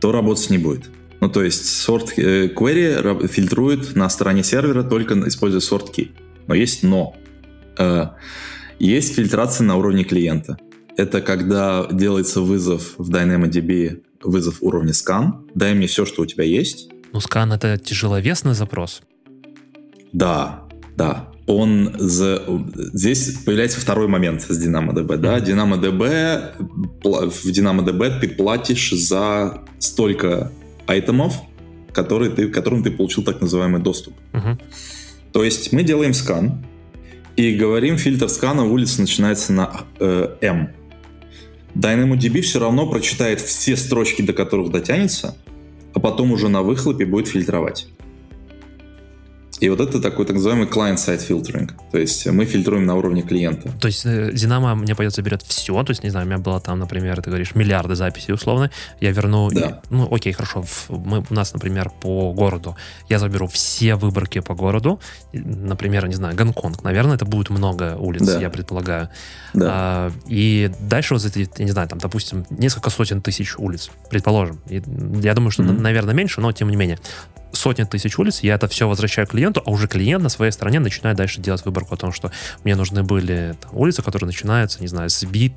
То 0.00 0.12
работать 0.12 0.50
не 0.50 0.58
будет. 0.58 0.90
Ну, 1.20 1.28
то 1.28 1.42
есть 1.42 1.66
сорт 1.66 2.16
э, 2.16 2.48
query 2.48 3.26
фильтрует 3.26 3.96
на 3.96 4.08
стороне 4.08 4.44
сервера 4.44 4.82
только 4.82 5.14
используя 5.28 5.60
сортки. 5.60 6.12
Но 6.46 6.54
есть 6.54 6.82
но. 6.82 7.16
Э, 7.76 8.10
есть 8.78 9.14
фильтрация 9.14 9.64
на 9.64 9.76
уровне 9.76 10.04
клиента. 10.04 10.56
Это 10.96 11.20
когда 11.20 11.86
делается 11.90 12.40
вызов 12.40 12.94
в 12.98 13.10
DynamoDB, 13.10 14.02
вызов 14.22 14.58
уровня 14.62 14.92
scan. 14.92 15.48
Дай 15.54 15.74
мне 15.74 15.86
все, 15.86 16.04
что 16.04 16.22
у 16.22 16.26
тебя 16.26 16.44
есть. 16.44 16.90
Ну, 17.12 17.18
scan 17.18 17.54
это 17.54 17.78
тяжеловесный 17.78 18.54
запрос. 18.54 19.02
Да, 20.12 20.64
да. 20.96 21.28
Он 21.48 21.94
за... 21.98 22.42
здесь 22.92 23.38
появляется 23.44 23.80
второй 23.80 24.06
момент 24.06 24.42
с 24.42 24.50
DynamoDB, 24.50 25.16
да. 25.16 25.38
DynamoDB 25.38 26.52
в 27.02 27.46
DynamoDB 27.46 28.20
ты 28.20 28.28
платишь 28.28 28.92
за 28.92 29.62
столько 29.78 30.52
айтемов, 30.86 31.40
которые 31.92 32.30
ты, 32.30 32.48
которым 32.48 32.82
ты 32.82 32.90
получил 32.90 33.24
так 33.24 33.40
называемый 33.40 33.80
доступ. 33.80 34.14
Uh-huh. 34.32 34.60
То 35.32 35.42
есть 35.42 35.72
мы 35.72 35.82
делаем 35.82 36.12
скан 36.12 36.64
и 37.36 37.54
говорим, 37.54 37.96
фильтр 37.96 38.28
скана 38.28 38.64
улицы 38.64 39.00
начинается 39.00 39.52
на 39.54 39.80
э, 40.00 40.36
M. 40.42 40.68
DynamoDB 41.74 42.42
все 42.42 42.58
равно 42.58 42.90
прочитает 42.90 43.40
все 43.40 43.76
строчки, 43.76 44.20
до 44.20 44.34
которых 44.34 44.70
дотянется, 44.70 45.34
а 45.94 46.00
потом 46.00 46.32
уже 46.32 46.48
на 46.48 46.62
выхлопе 46.62 47.06
будет 47.06 47.28
фильтровать. 47.28 47.88
И 49.60 49.68
вот 49.68 49.80
это 49.80 50.00
такой 50.00 50.24
так 50.24 50.36
называемый 50.36 50.68
client-side 50.68 51.26
filtering. 51.28 51.70
То 51.90 51.98
есть 51.98 52.26
мы 52.26 52.44
фильтруем 52.44 52.86
на 52.86 52.94
уровне 52.94 53.22
клиента. 53.22 53.72
То 53.80 53.88
есть 53.88 54.06
э, 54.06 54.30
Динамо 54.32 54.74
мне 54.74 54.94
пойдет 54.94 55.14
заберет 55.14 55.42
все. 55.42 55.82
То 55.82 55.90
есть, 55.90 56.04
не 56.04 56.10
знаю, 56.10 56.26
у 56.26 56.28
меня 56.28 56.38
было 56.38 56.60
там, 56.60 56.78
например, 56.78 57.20
ты 57.22 57.30
говоришь, 57.30 57.54
миллиарды 57.54 57.94
записей 57.94 58.34
условно. 58.34 58.70
Я 59.00 59.10
верну... 59.10 59.50
Да. 59.50 59.60
И, 59.60 59.74
ну, 59.90 60.08
окей, 60.12 60.32
хорошо. 60.32 60.64
Мы, 60.88 61.24
у 61.28 61.34
нас, 61.34 61.52
например, 61.52 61.90
по 62.00 62.32
городу. 62.32 62.76
Я 63.08 63.18
заберу 63.18 63.48
все 63.48 63.96
выборки 63.96 64.40
по 64.40 64.54
городу. 64.54 65.00
Например, 65.32 66.06
не 66.06 66.14
знаю, 66.14 66.36
Гонконг. 66.36 66.84
Наверное, 66.84 67.16
это 67.16 67.24
будет 67.24 67.50
много 67.50 67.96
улиц, 67.96 68.22
да. 68.22 68.40
я 68.40 68.50
предполагаю. 68.50 69.08
Да. 69.54 69.66
А, 69.70 70.12
и 70.28 70.70
дальше 70.80 71.14
вот 71.14 71.24
эти, 71.24 71.50
я 71.58 71.64
не 71.64 71.72
знаю, 71.72 71.88
там, 71.88 71.98
допустим, 71.98 72.46
несколько 72.50 72.90
сотен 72.90 73.22
тысяч 73.22 73.56
улиц, 73.58 73.90
предположим. 74.10 74.60
И 74.68 74.82
я 75.22 75.34
думаю, 75.34 75.50
что, 75.50 75.62
mm-hmm. 75.62 75.80
наверное, 75.80 76.14
меньше, 76.14 76.40
но 76.40 76.52
тем 76.52 76.68
не 76.68 76.76
менее 76.76 76.98
сотни 77.52 77.84
тысяч 77.84 78.18
улиц, 78.18 78.40
я 78.40 78.54
это 78.54 78.68
все 78.68 78.88
возвращаю 78.88 79.26
клиенту, 79.26 79.62
а 79.64 79.70
уже 79.70 79.88
клиент 79.88 80.22
на 80.22 80.28
своей 80.28 80.52
стороне 80.52 80.80
начинает 80.80 81.16
дальше 81.16 81.40
делать 81.40 81.64
выборку 81.64 81.94
о 81.94 81.96
том, 81.96 82.12
что 82.12 82.30
мне 82.64 82.76
нужны 82.76 83.02
были 83.02 83.56
там, 83.60 83.70
улицы, 83.76 84.02
которые 84.02 84.26
начинаются, 84.26 84.80
не 84.80 84.88
знаю, 84.88 85.10
с 85.10 85.24
B, 85.24 85.50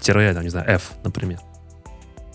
тире, 0.00 0.34
там, 0.34 0.42
не 0.42 0.50
знаю, 0.50 0.68
F, 0.68 0.92
например. 1.04 1.40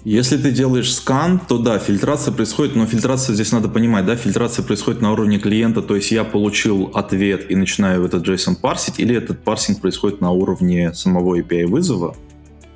Если 0.03 0.37
ты 0.37 0.51
делаешь 0.51 0.93
скан, 0.93 1.39
то 1.39 1.57
да, 1.57 1.79
фильтрация 1.79 2.33
происходит, 2.33 2.75
но 2.75 2.85
фильтрация 2.85 3.33
здесь 3.33 3.51
надо 3.51 3.67
понимать, 3.67 4.05
да, 4.05 4.15
фильтрация 4.15 4.63
происходит 4.63 5.01
на 5.01 5.11
уровне 5.11 5.37
клиента, 5.37 5.81
то 5.81 5.95
есть 5.95 6.11
я 6.11 6.23
получил 6.23 6.91
ответ 6.93 7.51
и 7.51 7.55
начинаю 7.55 8.05
этот 8.05 8.25
JSON 8.25 8.55
парсить, 8.55 8.99
или 8.99 9.15
этот 9.15 9.43
парсинг 9.43 9.81
происходит 9.81 10.21
на 10.21 10.31
уровне 10.31 10.93
самого 10.93 11.37
API 11.37 11.65
вызова, 11.65 12.15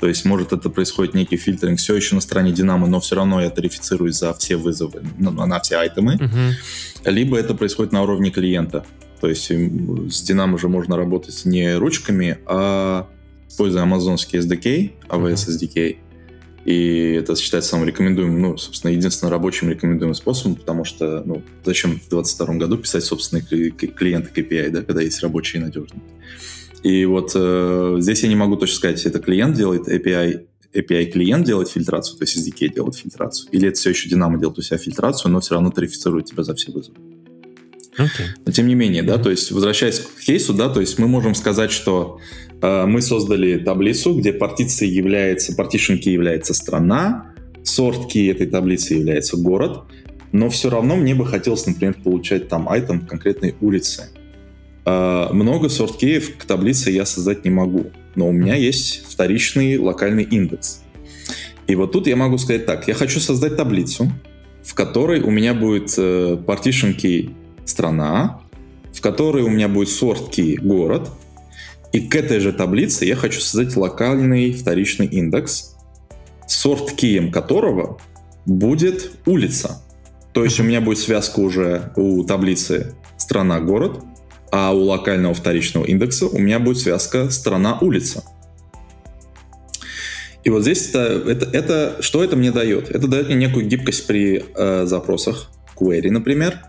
то 0.01 0.07
есть, 0.07 0.25
может, 0.25 0.51
это 0.51 0.71
происходит 0.71 1.13
некий 1.13 1.37
фильтринг 1.37 1.77
все 1.77 1.95
еще 1.95 2.15
на 2.15 2.21
стороне 2.21 2.51
Динамо, 2.51 2.87
но 2.87 2.99
все 2.99 3.15
равно 3.15 3.39
я 3.39 3.51
тарифицируюсь 3.51 4.15
за 4.15 4.33
все 4.33 4.57
вызовы, 4.57 5.03
ну, 5.19 5.29
на 5.29 5.59
все 5.59 5.77
айтемы. 5.77 6.15
Uh-huh. 6.15 7.11
Либо 7.11 7.37
это 7.37 7.53
происходит 7.53 7.91
на 7.91 8.01
уровне 8.01 8.31
клиента. 8.31 8.83
То 9.19 9.27
есть 9.27 9.51
с 9.51 10.21
Динамо 10.23 10.57
же 10.57 10.69
можно 10.69 10.97
работать 10.97 11.45
не 11.45 11.75
ручками, 11.75 12.39
а 12.47 13.07
используя 13.47 13.83
амазонский 13.83 14.39
SDK, 14.39 14.91
AWS. 15.07 15.49
SDK. 15.49 15.97
И 16.65 17.17
это 17.19 17.35
считается 17.35 17.69
самым 17.69 17.87
рекомендуемым, 17.87 18.41
ну, 18.41 18.57
собственно, 18.57 18.91
единственно 18.91 19.29
рабочим 19.29 19.69
рекомендуемым 19.69 20.15
способом, 20.15 20.55
потому 20.55 20.83
что, 20.83 21.21
ну, 21.23 21.43
зачем 21.63 21.91
в 21.91 22.09
2022 22.09 22.55
году 22.55 22.77
писать 22.77 23.03
собственные 23.03 23.43
клиенты 23.43 24.41
KPI, 24.41 24.69
да, 24.71 24.81
когда 24.81 25.03
есть 25.03 25.21
рабочие 25.21 25.61
и 25.61 25.63
надежные. 25.63 26.01
И 26.83 27.05
вот 27.05 27.31
э, 27.35 27.97
здесь 27.99 28.23
я 28.23 28.29
не 28.29 28.35
могу 28.35 28.55
точно 28.55 28.75
сказать, 28.75 29.05
это 29.05 29.19
клиент 29.19 29.55
делает 29.55 29.87
API, 29.87 30.45
API 30.73 31.05
клиент 31.05 31.45
делает 31.45 31.69
фильтрацию, 31.69 32.17
то 32.17 32.23
есть 32.23 32.37
SDK 32.37 32.73
делает 32.73 32.95
фильтрацию, 32.95 33.49
или 33.51 33.67
это 33.67 33.77
все 33.77 33.91
еще 33.91 34.09
Dynamo 34.09 34.39
делает 34.39 34.57
у 34.57 34.61
себя 34.61 34.77
фильтрацию, 34.77 35.31
но 35.31 35.41
все 35.41 35.55
равно 35.55 35.69
тарифицирует 35.69 36.25
тебя 36.25 36.43
за 36.43 36.55
все 36.55 36.71
вызовы. 36.71 36.97
Okay. 37.97 38.27
Но 38.45 38.51
тем 38.51 38.67
не 38.67 38.75
менее, 38.75 39.03
mm-hmm. 39.03 39.07
да, 39.07 39.17
то 39.17 39.29
есть 39.29 39.51
возвращаясь 39.51 39.99
к 39.99 40.21
кейсу, 40.21 40.53
да, 40.53 40.69
то 40.69 40.79
есть 40.79 40.97
мы 40.97 41.07
можем 41.07 41.35
сказать, 41.35 41.71
что 41.71 42.19
э, 42.61 42.85
мы 42.85 43.01
создали 43.01 43.57
таблицу, 43.57 44.15
где 44.15 44.33
партицией 44.33 44.93
является, 44.93 45.53
партишенки 45.53 46.09
является 46.09 46.53
страна, 46.53 47.33
сортки 47.63 48.25
этой 48.27 48.47
таблицы 48.47 48.95
является 48.95 49.37
город, 49.37 49.83
но 50.31 50.49
все 50.49 50.69
равно 50.69 50.95
мне 50.95 51.13
бы 51.13 51.25
хотелось, 51.25 51.65
например, 51.65 51.95
получать 52.01 52.47
там 52.47 52.69
айтем 52.69 53.05
конкретной 53.05 53.55
улицы. 53.59 54.09
А, 54.85 55.31
много 55.33 55.69
сорткеев 55.69 56.37
к 56.37 56.45
таблице 56.45 56.91
я 56.91 57.05
создать 57.05 57.45
не 57.45 57.51
могу, 57.51 57.91
но 58.15 58.27
у 58.27 58.31
меня 58.31 58.55
есть 58.55 59.05
вторичный 59.07 59.77
локальный 59.77 60.23
индекс. 60.23 60.81
И 61.67 61.75
вот 61.75 61.91
тут 61.91 62.07
я 62.07 62.15
могу 62.15 62.37
сказать 62.37 62.65
так, 62.65 62.87
я 62.87 62.93
хочу 62.93 63.19
создать 63.19 63.55
таблицу, 63.55 64.11
в 64.63 64.73
которой 64.73 65.21
у 65.21 65.29
меня 65.29 65.53
будет 65.53 65.93
э, 65.97 66.37
partition 66.45 66.95
key 66.95 67.33
страна, 67.65 68.41
в 68.93 69.01
которой 69.01 69.43
у 69.43 69.49
меня 69.49 69.67
будет 69.67 69.89
sort 69.89 70.31
key 70.31 70.57
город, 70.57 71.09
и 71.91 71.99
к 71.99 72.15
этой 72.15 72.39
же 72.39 72.53
таблице 72.53 73.05
я 73.05 73.15
хочу 73.15 73.41
создать 73.41 73.75
локальный 73.75 74.53
вторичный 74.53 75.07
индекс, 75.07 75.75
сорт 76.47 76.91
кием 76.91 77.31
которого 77.31 77.99
будет 78.45 79.11
улица. 79.25 79.81
То 80.33 80.43
есть 80.45 80.59
у 80.59 80.63
меня 80.63 80.79
будет 80.79 80.99
связка 80.99 81.39
уже 81.39 81.91
у 81.97 82.23
таблицы 82.23 82.95
страна-город, 83.17 84.03
а 84.51 84.73
у 84.73 84.83
локального 84.83 85.33
вторичного 85.33 85.85
индекса 85.85 86.27
у 86.27 86.37
меня 86.37 86.59
будет 86.59 86.77
связка 86.77 87.29
страна-улица. 87.29 88.23
И 90.43 90.49
вот 90.49 90.63
здесь 90.63 90.89
это, 90.89 91.23
это, 91.29 91.45
это, 91.51 91.97
что 92.01 92.23
это 92.23 92.35
мне 92.35 92.51
дает? 92.51 92.89
Это 92.89 93.07
дает 93.07 93.27
мне 93.27 93.35
некую 93.35 93.65
гибкость 93.65 94.07
при 94.07 94.43
э, 94.55 94.85
запросах 94.85 95.51
query, 95.75 96.09
например. 96.09 96.59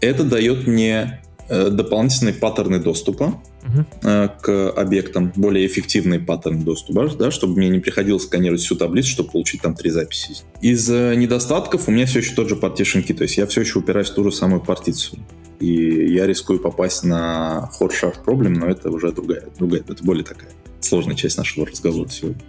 Это 0.00 0.24
дает 0.24 0.66
мне 0.66 1.20
э, 1.48 1.68
дополнительные 1.68 2.34
паттерны 2.34 2.78
доступа 2.78 3.40
uh-huh. 3.64 3.84
э, 4.02 4.28
к 4.40 4.70
объектам, 4.70 5.32
более 5.36 5.66
эффективные 5.66 6.20
паттерны 6.20 6.64
доступа, 6.64 7.08
да, 7.18 7.30
чтобы 7.30 7.58
мне 7.58 7.68
не 7.68 7.80
приходилось 7.80 8.24
сканировать 8.24 8.62
всю 8.62 8.76
таблицу, 8.76 9.10
чтобы 9.10 9.30
получить 9.30 9.60
там 9.60 9.74
три 9.74 9.90
записи. 9.90 10.36
Из 10.62 10.88
э, 10.90 11.14
недостатков 11.16 11.88
у 11.88 11.90
меня 11.90 12.06
все 12.06 12.20
еще 12.20 12.34
тот 12.34 12.48
же 12.48 12.54
partition 12.54 13.04
key, 13.06 13.14
то 13.14 13.24
есть 13.24 13.36
я 13.36 13.46
все 13.46 13.60
еще 13.60 13.78
упираюсь 13.78 14.08
в 14.08 14.14
ту 14.14 14.24
же 14.24 14.32
самую 14.32 14.62
партицию 14.62 15.20
и 15.58 16.12
я 16.12 16.26
рискую 16.26 16.60
попасть 16.60 17.04
на 17.04 17.70
hot 17.80 17.90
shard 17.90 18.22
проблем, 18.24 18.54
но 18.54 18.66
это 18.66 18.90
уже 18.90 19.12
другая, 19.12 19.44
другая, 19.58 19.82
это 19.86 20.02
более 20.04 20.24
такая 20.24 20.50
сложная 20.80 21.16
часть 21.16 21.38
нашего 21.38 21.66
разговора 21.66 22.08
сегодня. 22.08 22.40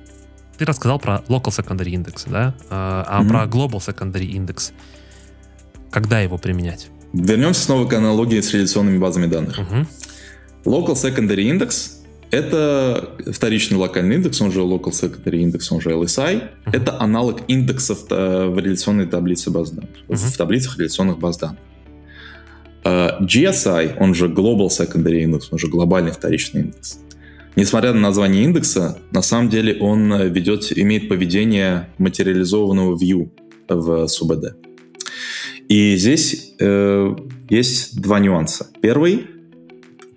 Ты 0.58 0.66
рассказал 0.66 1.00
про 1.00 1.24
local 1.28 1.52
secondary 1.56 1.92
index, 1.92 2.30
да? 2.30 2.56
А, 2.70 3.22
mm-hmm. 3.22 3.28
про 3.28 3.46
global 3.46 3.80
secondary 3.80 4.32
index, 4.32 4.72
когда 5.92 6.20
его 6.20 6.38
применять? 6.38 6.90
Вернемся 7.14 7.62
снова 7.62 7.88
к 7.88 7.94
аналогии 7.94 8.42
с 8.42 8.54
реляционными 8.54 8.98
базами 8.98 9.28
данных. 9.28 9.60
Mm-hmm. 9.60 9.88
Local 10.66 10.94
secondary 10.94 11.50
index 11.50 11.98
это 12.30 13.16
вторичный 13.32 13.78
локальный 13.78 14.16
индекс, 14.16 14.42
он 14.42 14.52
же 14.52 14.60
local 14.60 14.92
secondary 14.92 15.44
index, 15.44 15.68
он 15.72 15.80
же 15.80 15.92
LSI. 15.92 16.36
Uh-huh. 16.36 16.50
Это 16.74 17.00
аналог 17.00 17.42
индексов 17.48 18.06
э, 18.10 18.48
в 18.48 18.60
реляционной 18.60 19.06
таблице 19.06 19.50
баз 19.50 19.72
данных, 19.72 19.92
uh-huh. 20.10 20.16
в 20.16 20.38
таблицах 20.38 20.78
реляционных 20.78 21.20
баз 21.20 21.38
данных. 21.38 21.60
А, 22.90 23.22
GSI, 23.22 23.98
он 24.00 24.14
же 24.14 24.28
Global 24.28 24.68
Secondary 24.70 25.26
Index, 25.26 25.50
он 25.52 25.60
же 25.60 25.68
глобальный 25.68 26.12
вторичный 26.12 26.62
индекс. 26.62 27.00
Несмотря 27.58 27.92
на 27.92 28.00
название 28.00 28.46
индекса, 28.46 28.98
на 29.12 29.22
самом 29.22 29.50
деле 29.50 29.76
он 29.82 30.14
э, 30.14 30.30
ведет, 30.30 30.72
имеет 30.78 31.10
поведение 31.10 31.90
материализованного 31.98 32.98
view 32.98 33.30
в 33.68 34.06
SUBD. 34.06 34.54
И 35.68 35.98
здесь 35.98 36.54
э, 36.62 37.16
есть 37.50 38.00
два 38.02 38.20
нюанса. 38.20 38.68
Первый, 38.82 39.28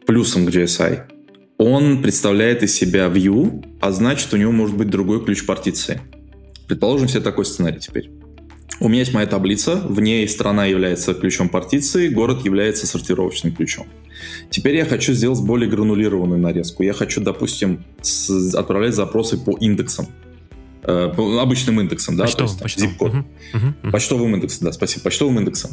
плюсом 0.07 0.47
к 0.47 0.51
GSI, 0.51 1.01
он 1.59 2.03
представляет 2.03 2.63
из 2.63 2.73
себя 2.73 3.09
view, 3.09 3.65
а 3.81 3.91
значит 3.91 4.33
у 4.33 4.37
него 4.37 4.53
может 4.53 4.77
быть 4.77 4.91
другой 4.91 5.25
ключ 5.25 5.45
партиции. 5.45 6.01
Предположим 6.69 7.09
себе 7.09 7.23
такой 7.23 7.47
сценарий 7.47 7.81
теперь. 7.81 8.20
У 8.79 8.89
меня 8.89 9.01
есть 9.01 9.13
моя 9.13 9.27
таблица, 9.27 9.77
в 9.77 10.01
ней 10.01 10.27
страна 10.29 10.65
является 10.67 11.13
ключом 11.15 11.49
партиции, 11.49 12.09
город 12.09 12.45
является 12.45 12.87
сортировочным 12.87 13.55
ключом. 13.55 13.87
Теперь 14.49 14.77
я 14.77 14.85
хочу 14.85 15.13
сделать 15.13 15.41
более 15.41 15.69
гранулированную 15.69 16.39
нарезку. 16.39 16.83
Я 16.83 16.93
хочу, 16.93 17.21
допустим, 17.21 17.85
отправлять 18.55 18.95
запросы 18.95 19.39
по 19.39 19.57
индексам. 19.59 20.07
Э, 20.83 21.13
обычным 21.41 21.81
индексом, 21.81 22.17
да, 22.17 22.25
почтовым, 22.25 22.57
то 22.57 22.65
есть 22.65 22.79
zip-код. 22.79 23.11
Угу, 23.11 23.19
угу, 23.55 23.93
почтовым 23.93 24.35
индексом, 24.35 24.67
да, 24.67 24.73
спасибо, 24.73 25.05
почтовым 25.05 25.39
индексом. 25.39 25.73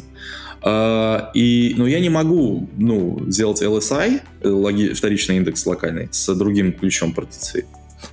А, 0.60 1.30
и, 1.34 1.74
но 1.78 1.86
я 1.86 1.98
не 2.00 2.10
могу, 2.10 2.68
ну, 2.76 3.24
сделать 3.28 3.62
LSI, 3.62 4.20
э, 4.42 4.48
логи, 4.48 4.92
вторичный 4.92 5.38
индекс 5.38 5.64
локальный, 5.64 6.08
с 6.10 6.34
другим 6.34 6.72
ключом 6.72 7.14
партиции. 7.14 7.64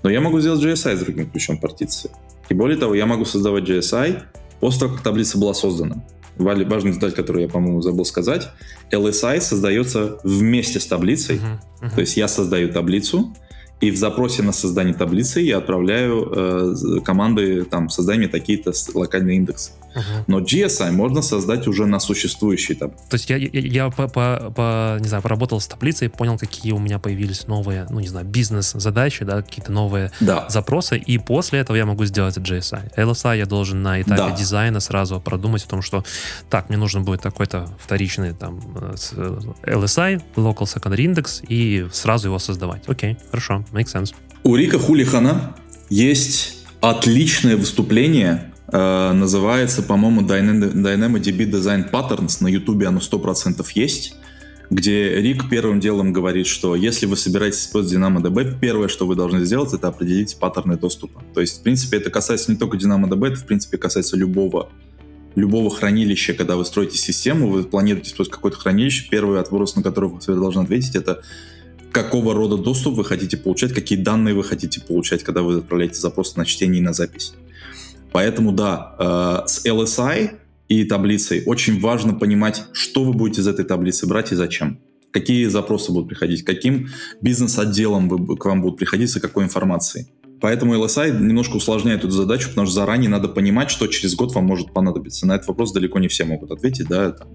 Но 0.03 0.09
я 0.09 0.21
могу 0.21 0.39
сделать 0.39 0.61
GSI 0.61 0.95
с 0.95 0.99
другим 1.01 1.29
ключом 1.29 1.57
партиции. 1.57 2.11
И 2.47 2.53
более 2.53 2.77
того, 2.77 2.95
я 2.95 3.05
могу 3.05 3.25
создавать 3.25 3.65
GSI 3.65 4.21
после 4.65 4.79
того, 4.79 4.93
как 4.93 5.03
таблица 5.03 5.37
была 5.37 5.53
создана. 5.53 6.03
Важная 6.37 6.91
деталь, 6.91 7.11
которую 7.11 7.43
я, 7.43 7.49
по-моему, 7.49 7.83
забыл 7.83 8.03
сказать. 8.03 8.49
LSI 8.91 9.39
создается 9.39 10.17
вместе 10.23 10.79
с 10.79 10.87
таблицей. 10.87 11.35
Uh-huh, 11.35 11.83
uh-huh. 11.83 11.93
То 11.93 12.01
есть 12.01 12.17
я 12.17 12.27
создаю 12.27 12.73
таблицу, 12.73 13.35
и 13.81 13.91
в 13.91 13.97
запросе 13.97 14.41
на 14.41 14.53
создание 14.53 14.93
таблицы 14.93 15.41
я 15.41 15.57
отправляю 15.57 16.31
э, 16.33 17.01
команды, 17.03 17.65
там, 17.65 17.89
создай 17.89 18.17
мне 18.17 18.27
такие-то 18.27 18.71
локальные 18.93 19.37
индексы. 19.37 19.71
Uh-huh. 19.95 20.23
Но 20.27 20.39
GSI 20.41 20.91
можно 20.91 21.21
создать 21.21 21.67
уже 21.67 21.85
на 21.85 21.99
существующей 21.99 22.75
таблице. 22.75 23.03
То 23.09 23.15
есть 23.15 23.29
я, 23.29 23.37
я, 23.37 23.49
я 23.51 23.89
по, 23.89 24.07
по, 24.07 24.53
по, 24.55 24.97
не 24.99 25.07
знаю, 25.07 25.23
поработал 25.23 25.59
с 25.61 25.67
таблицей, 25.67 26.09
понял, 26.09 26.37
какие 26.37 26.73
у 26.73 26.79
меня 26.79 26.99
появились 26.99 27.47
новые, 27.47 27.87
ну, 27.89 27.99
не 27.99 28.07
знаю, 28.07 28.25
бизнес-задачи, 28.25 29.23
да, 29.23 29.41
какие-то 29.41 29.71
новые 29.71 30.11
да. 30.19 30.47
запросы, 30.49 30.97
и 30.97 31.17
после 31.17 31.59
этого 31.59 31.77
я 31.77 31.85
могу 31.85 32.03
сделать 32.05 32.37
GSI. 32.37 32.95
LSI 32.95 33.37
я 33.37 33.45
должен 33.45 33.83
на 33.83 34.01
этапе 34.01 34.17
да. 34.17 34.31
дизайна 34.31 34.79
сразу 34.81 35.21
продумать 35.21 35.63
о 35.63 35.67
том, 35.67 35.81
что 35.81 36.03
так, 36.49 36.69
мне 36.69 36.77
нужно 36.77 37.01
будет 37.01 37.21
такой-то 37.21 37.69
вторичный 37.79 38.33
там 38.33 38.59
э, 38.75 38.95
LSI, 39.63 40.21
Local 40.35 40.63
Secondary 40.63 41.05
Index, 41.05 41.45
и 41.47 41.87
сразу 41.91 42.27
его 42.27 42.39
создавать. 42.39 42.83
Окей, 42.87 43.17
хорошо, 43.29 43.64
makes 43.73 43.93
sense. 43.93 44.13
У 44.43 44.55
Рика 44.55 44.79
Хулихана 44.79 45.55
есть 45.89 46.65
отличное 46.81 47.57
выступление 47.57 48.51
Э, 48.71 49.11
называется, 49.13 49.83
по-моему, 49.83 50.21
DynamoDB 50.21 51.49
Design 51.49 51.89
Patterns. 51.89 52.37
На 52.41 52.47
YouTube 52.47 52.83
оно 52.85 52.99
100% 52.99 53.65
есть 53.75 54.15
где 54.71 55.21
Рик 55.21 55.47
первым 55.47 55.79
делом 55.79 56.11
говорит, 56.11 56.47
что 56.47 56.75
если 56.75 57.05
вы 57.05 57.17
собираетесь 57.17 57.61
использовать 57.61 58.03
DynamoDB, 58.03 58.57
первое, 58.59 58.87
что 58.87 59.05
вы 59.05 59.15
должны 59.15 59.45
сделать, 59.45 59.71
это 59.75 59.89
определить 59.89 60.35
паттерны 60.39 60.75
доступа. 60.75 61.21
То 61.35 61.41
есть, 61.41 61.59
в 61.59 61.61
принципе, 61.61 61.97
это 61.97 62.09
касается 62.09 62.51
не 62.51 62.57
только 62.57 62.75
DynamoDB, 62.75 63.27
это, 63.27 63.35
в 63.35 63.45
принципе, 63.45 63.77
касается 63.77 64.17
любого 64.17 64.69
любого 65.35 65.69
хранилища, 65.69 66.33
когда 66.33 66.55
вы 66.55 66.65
строите 66.65 66.97
систему, 66.97 67.49
вы 67.49 67.63
планируете 67.63 68.09
использовать 68.09 68.35
какое-то 68.35 68.57
хранилище, 68.57 69.07
первый 69.07 69.37
вопрос, 69.37 69.75
на 69.75 69.83
который 69.83 70.09
вы 70.09 70.35
должны 70.35 70.63
ответить, 70.63 70.95
это 70.95 71.21
какого 71.95 72.33
рода 72.33 72.57
доступ 72.57 72.95
вы 72.95 73.05
хотите 73.05 73.37
получать, 73.37 73.73
какие 73.73 73.97
данные 73.97 74.35
вы 74.35 74.43
хотите 74.43 74.81
получать, 74.81 75.23
когда 75.23 75.41
вы 75.41 75.59
отправляете 75.59 75.95
запрос 75.95 76.35
на 76.35 76.45
чтение 76.45 76.81
и 76.81 76.83
на 76.83 76.91
запись. 76.91 77.33
Поэтому 78.11 78.51
да, 78.51 78.95
э, 78.99 79.47
с 79.47 79.65
LSI 79.65 80.31
и 80.67 80.83
таблицей 80.83 81.43
очень 81.45 81.79
важно 81.79 82.13
понимать, 82.13 82.65
что 82.73 83.05
вы 83.05 83.13
будете 83.13 83.39
из 83.39 83.47
этой 83.47 83.63
таблицы 83.63 84.07
брать 84.07 84.33
и 84.33 84.35
зачем. 84.35 84.77
Какие 85.11 85.47
запросы 85.47 85.93
будут 85.93 86.09
приходить, 86.09 86.43
каким 86.43 86.89
бизнес-отделом 87.21 88.09
к 88.35 88.45
вам 88.45 88.61
будут 88.61 88.77
приходить, 88.77 89.09
с 89.09 89.19
какой 89.21 89.45
информацией. 89.45 90.07
Поэтому 90.41 90.75
LSI 90.75 91.17
немножко 91.17 91.55
усложняет 91.55 91.99
эту 91.99 92.11
задачу, 92.11 92.49
потому 92.49 92.67
что 92.67 92.75
заранее 92.75 93.09
надо 93.09 93.29
понимать, 93.29 93.71
что 93.71 93.87
через 93.87 94.15
год 94.15 94.35
вам 94.35 94.43
может 94.43 94.73
понадобиться. 94.73 95.25
На 95.25 95.35
этот 95.35 95.47
вопрос 95.47 95.71
далеко 95.71 95.99
не 95.99 96.09
все 96.09 96.25
могут 96.25 96.51
ответить, 96.51 96.89
да, 96.89 97.11
там, 97.11 97.29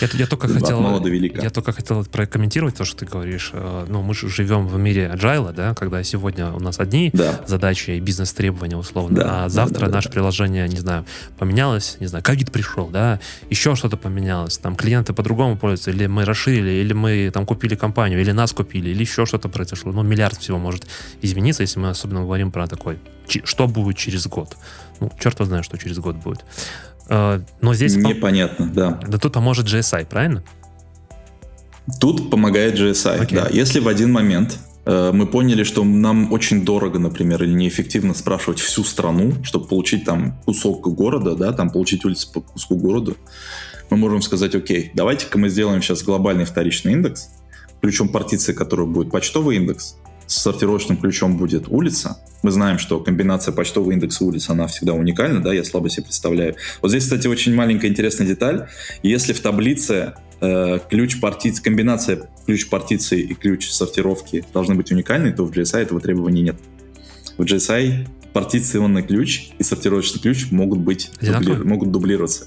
я, 0.00 0.08
я 0.12 0.26
только 0.26 0.48
хотел, 0.48 0.80
мала 0.80 1.00
до 1.00 1.08
велика. 1.08 1.42
Я 1.42 1.50
только 1.50 1.72
хотел 1.72 2.04
прокомментировать 2.04 2.76
то, 2.76 2.84
что 2.84 2.98
ты 2.98 3.06
говоришь. 3.06 3.50
Э, 3.52 3.86
ну, 3.88 4.02
мы 4.02 4.14
же 4.14 4.28
живем 4.28 4.66
в 4.66 4.78
мире 4.78 5.10
agile, 5.14 5.52
да, 5.52 5.74
когда 5.74 6.02
сегодня 6.02 6.52
у 6.52 6.60
нас 6.60 6.78
одни 6.78 7.10
да. 7.12 7.40
задачи 7.46 7.92
и 7.92 8.00
бизнес-требования 8.00 8.76
условно, 8.76 9.16
да, 9.16 9.44
а 9.44 9.48
завтра 9.48 9.80
да, 9.80 9.86
да, 9.86 9.92
наше 9.96 10.08
да. 10.08 10.14
приложение, 10.14 10.68
не 10.68 10.78
знаю, 10.78 11.04
поменялось, 11.38 11.96
не 12.00 12.06
знаю, 12.06 12.24
ковид 12.24 12.52
пришел, 12.52 12.88
да, 12.88 13.20
еще 13.50 13.74
что-то 13.74 13.96
поменялось, 13.96 14.58
там 14.58 14.76
клиенты 14.76 15.12
по-другому 15.12 15.56
пользуются, 15.56 15.90
или 15.90 16.06
мы 16.06 16.24
расширили, 16.24 16.70
или 16.70 16.92
мы 16.92 17.30
там 17.32 17.46
купили 17.46 17.74
компанию, 17.74 18.20
или 18.20 18.32
нас 18.32 18.52
купили, 18.52 18.90
или 18.90 19.00
еще 19.00 19.26
что-то 19.26 19.48
произошло. 19.48 19.92
Ну, 19.92 20.02
миллиард 20.02 20.38
всего 20.38 20.58
может 20.58 20.86
измениться, 21.22 21.62
если 21.62 21.80
мы 21.80 21.90
особенно 21.90 22.20
говорим 22.20 22.50
про 22.50 22.66
такой, 22.66 22.98
что 23.44 23.66
будет 23.66 23.96
через 23.96 24.26
год. 24.26 24.56
Ну, 25.00 25.12
черт 25.20 25.38
знает, 25.38 25.64
что 25.64 25.78
через 25.78 25.98
год 25.98 26.16
будет. 26.16 26.44
Э, 27.08 27.40
но 27.60 27.74
здесь... 27.74 27.96
Непонятно, 27.96 28.66
пом... 28.66 28.74
да. 28.74 29.00
Да 29.06 29.18
тут 29.18 29.32
поможет 29.32 29.66
GSI, 29.66 30.06
правильно? 30.06 30.42
Тут 32.00 32.30
помогает 32.30 32.78
GSI, 32.78 33.20
okay. 33.20 33.34
да. 33.34 33.48
Если 33.50 33.80
в 33.80 33.88
один 33.88 34.12
момент 34.12 34.58
э, 34.84 35.10
мы 35.12 35.26
поняли, 35.26 35.62
что 35.62 35.84
нам 35.84 36.32
очень 36.32 36.64
дорого, 36.64 36.98
например, 36.98 37.42
или 37.42 37.54
неэффективно 37.54 38.14
спрашивать 38.14 38.58
всю 38.58 38.84
страну, 38.84 39.32
чтобы 39.42 39.66
получить 39.66 40.04
там 40.04 40.38
кусок 40.44 40.86
города, 40.94 41.34
да, 41.34 41.52
там 41.52 41.70
получить 41.70 42.04
улицу 42.04 42.30
по 42.32 42.40
куску 42.40 42.76
города, 42.76 43.14
мы 43.90 43.96
можем 43.96 44.20
сказать, 44.20 44.54
окей, 44.54 44.90
давайте-ка 44.94 45.38
мы 45.38 45.48
сделаем 45.48 45.80
сейчас 45.80 46.02
глобальный 46.02 46.44
вторичный 46.44 46.92
индекс, 46.92 47.30
ключом 47.80 48.10
партиции, 48.10 48.52
который 48.52 48.86
будет 48.86 49.10
почтовый 49.10 49.56
индекс, 49.56 49.96
с 50.28 50.42
сортировочным 50.42 50.98
ключом 50.98 51.36
будет 51.36 51.68
улица. 51.68 52.18
Мы 52.42 52.52
знаем, 52.52 52.78
что 52.78 53.00
комбинация 53.00 53.52
почтового 53.52 53.90
индекса 53.90 54.24
улиц, 54.24 54.48
она 54.50 54.68
всегда 54.68 54.92
уникальна, 54.92 55.42
да, 55.42 55.52
я 55.52 55.64
слабо 55.64 55.88
себе 55.88 56.04
представляю. 56.04 56.54
Вот 56.82 56.90
здесь, 56.90 57.04
кстати, 57.04 57.26
очень 57.26 57.54
маленькая 57.54 57.88
интересная 57.88 58.26
деталь. 58.26 58.68
Если 59.02 59.32
в 59.32 59.40
таблице 59.40 60.14
э, 60.40 60.78
ключ 60.88 61.18
партиции, 61.18 61.62
комбинация 61.62 62.28
ключ 62.46 62.68
партиции 62.68 63.20
и 63.22 63.34
ключ 63.34 63.70
сортировки 63.70 64.44
должны 64.52 64.74
быть 64.74 64.92
уникальны, 64.92 65.32
то 65.32 65.44
в 65.44 65.50
GSI 65.50 65.78
этого 65.78 66.00
требования 66.00 66.42
нет. 66.42 66.56
В 67.38 67.42
GSI 67.42 68.06
партиционный 68.34 69.02
ключ 69.02 69.48
и 69.58 69.62
сортировочный 69.62 70.20
ключ 70.20 70.50
могут 70.50 70.80
быть 70.80 71.10
дубли, 71.20 71.54
могут 71.64 71.90
дублироваться. 71.90 72.46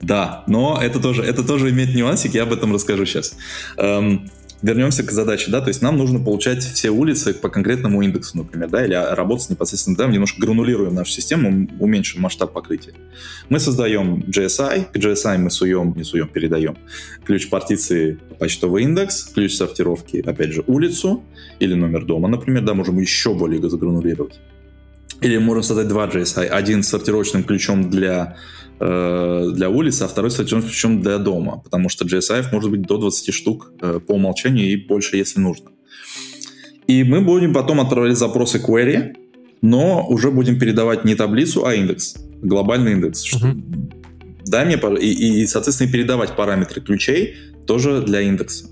Да, 0.00 0.44
но 0.46 0.80
это 0.82 1.00
тоже, 1.00 1.22
это 1.22 1.44
тоже 1.44 1.70
имеет 1.70 1.94
нюансик, 1.94 2.34
я 2.34 2.44
об 2.44 2.52
этом 2.52 2.72
расскажу 2.72 3.06
сейчас. 3.06 3.36
Эм, 3.76 4.30
вернемся 4.62 5.02
к 5.02 5.10
задаче, 5.10 5.50
да, 5.50 5.60
то 5.60 5.68
есть 5.68 5.82
нам 5.82 5.98
нужно 5.98 6.18
получать 6.20 6.62
все 6.62 6.90
улицы 6.90 7.34
по 7.34 7.48
конкретному 7.48 8.02
индексу, 8.02 8.38
например, 8.38 8.70
да, 8.70 8.84
или 8.84 8.94
работать 8.94 9.50
непосредственно 9.50 9.96
там, 9.96 10.10
немножко 10.10 10.40
гранулируем 10.40 10.94
нашу 10.94 11.12
систему, 11.12 11.68
уменьшим 11.78 12.22
масштаб 12.22 12.52
покрытия. 12.52 12.94
Мы 13.48 13.58
создаем 13.58 14.20
GSI, 14.28 14.92
к 14.92 14.96
GSI 14.96 15.38
мы 15.38 15.50
суем, 15.50 15.94
не 15.96 16.04
суем, 16.04 16.28
передаем 16.28 16.76
ключ 17.24 17.48
партиции 17.48 18.18
почтовый 18.38 18.84
индекс, 18.84 19.24
ключ 19.34 19.56
сортировки, 19.56 20.22
опять 20.24 20.52
же, 20.52 20.64
улицу 20.66 21.24
или 21.58 21.74
номер 21.74 22.04
дома, 22.04 22.28
например, 22.28 22.64
да, 22.64 22.74
можем 22.74 22.98
еще 22.98 23.34
более 23.34 23.68
загранулировать. 23.68 24.40
Или 25.22 25.38
можем 25.38 25.62
создать 25.62 25.88
два 25.88 26.06
GSI, 26.06 26.46
один 26.46 26.82
с 26.82 26.88
сортировочным 26.88 27.44
ключом 27.44 27.90
для 27.90 28.36
Э, 28.84 29.50
для 29.54 29.70
улицы, 29.70 30.02
а 30.02 30.08
второй 30.08 30.32
сочетан 30.32 30.62
причем 30.62 31.02
для 31.02 31.18
дома, 31.18 31.60
потому 31.62 31.88
что 31.88 32.04
GSI 32.04 32.46
может 32.50 32.68
быть 32.68 32.82
до 32.82 32.98
20 32.98 33.32
штук 33.32 33.70
э, 33.80 34.00
по 34.04 34.14
умолчанию 34.14 34.72
и 34.72 34.76
больше, 34.76 35.16
если 35.16 35.38
нужно. 35.38 35.70
И 36.88 37.04
мы 37.04 37.20
будем 37.20 37.52
потом 37.54 37.80
отправлять 37.80 38.18
запросы 38.18 38.58
query, 38.58 39.14
но 39.60 40.04
уже 40.08 40.32
будем 40.32 40.58
передавать 40.58 41.04
не 41.04 41.14
таблицу, 41.14 41.64
а 41.64 41.74
индекс, 41.76 42.16
глобальный 42.42 42.92
индекс. 42.92 43.32
Uh-huh. 43.32 43.62
Дай 44.46 44.64
мне, 44.64 44.80
и, 45.00 45.42
и, 45.42 45.46
соответственно, 45.46 45.92
передавать 45.92 46.34
параметры 46.34 46.80
ключей 46.80 47.36
тоже 47.68 48.02
для 48.02 48.22
индекса. 48.22 48.66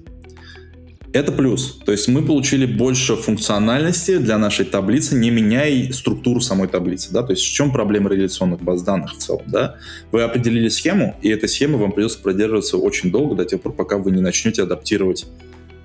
Это 1.12 1.32
плюс. 1.32 1.80
То 1.84 1.90
есть 1.90 2.06
мы 2.06 2.22
получили 2.22 2.66
больше 2.66 3.16
функциональности 3.16 4.18
для 4.18 4.38
нашей 4.38 4.64
таблицы, 4.64 5.16
не 5.16 5.30
меняя 5.30 5.92
структуру 5.92 6.40
самой 6.40 6.68
таблицы. 6.68 7.12
Да? 7.12 7.24
То 7.24 7.32
есть 7.32 7.42
в 7.42 7.52
чем 7.52 7.72
проблема 7.72 8.10
реляционных 8.10 8.62
баз 8.62 8.82
данных 8.82 9.14
в 9.14 9.16
целом? 9.18 9.42
Да? 9.46 9.76
Вы 10.12 10.22
определили 10.22 10.68
схему, 10.68 11.16
и 11.20 11.28
эта 11.28 11.48
схема 11.48 11.78
вам 11.78 11.90
придется 11.90 12.20
продерживаться 12.20 12.76
очень 12.76 13.10
долго, 13.10 13.34
до 13.34 13.44
тех 13.44 13.60
пор, 13.60 13.72
пока 13.72 13.98
вы 13.98 14.12
не 14.12 14.20
начнете 14.20 14.62
адаптировать 14.62 15.26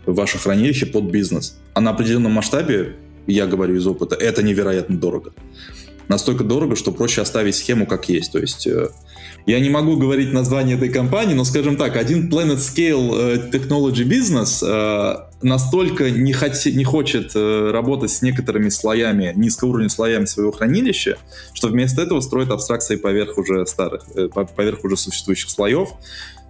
ваше 0.06 0.38
хранилище 0.38 0.86
под 0.86 1.06
бизнес. 1.06 1.58
А 1.74 1.82
на 1.82 1.90
определенном 1.92 2.34
масштабе, 2.34 2.96
я 3.26 3.48
говорю 3.48 3.76
из 3.76 3.88
опыта, 3.88 4.16
это 4.16 4.44
невероятно 4.44 4.96
дорого. 4.96 5.34
Настолько 6.08 6.44
дорого, 6.44 6.76
что 6.76 6.91
проще 6.91 7.22
оставить 7.22 7.56
схему 7.56 7.88
как 7.88 8.10
есть. 8.10 8.32
То 8.32 8.39
есть 8.39 8.68
э, 8.68 8.89
я 9.46 9.60
не 9.60 9.70
могу 9.70 9.98
говорить 9.98 10.32
название 10.34 10.78
этой 10.78 10.89
компании, 10.89 11.34
но, 11.34 11.44
скажем 11.44 11.78
так, 11.78 11.96
один 11.96 12.30
Planet 12.30 12.58
Scale 12.58 13.15
э, 13.18 13.50
Technology 13.52 14.04
Business 14.04 14.63
э, 14.63 15.15
настолько 15.41 16.12
не, 16.12 16.32
хоти, 16.34 16.70
не 16.70 16.84
хочет 16.84 17.36
работать 17.36 18.12
с 18.12 18.22
некоторыми 18.22 18.70
слоями, 18.70 19.34
низкоуровневыми 19.36 19.89
слоями 19.89 20.26
своего 20.26 20.52
хранилища, 20.52 21.18
что 21.54 21.70
вместо 21.70 22.02
этого 22.02 22.22
строит 22.22 22.52
абстракции 22.52 22.96
поверх 22.96 23.38
уже 23.38 23.65
старых, 23.65 24.06
поверх 24.56 24.84
уже 24.84 24.98
существующих 24.98 25.50
слоев, 25.50 25.89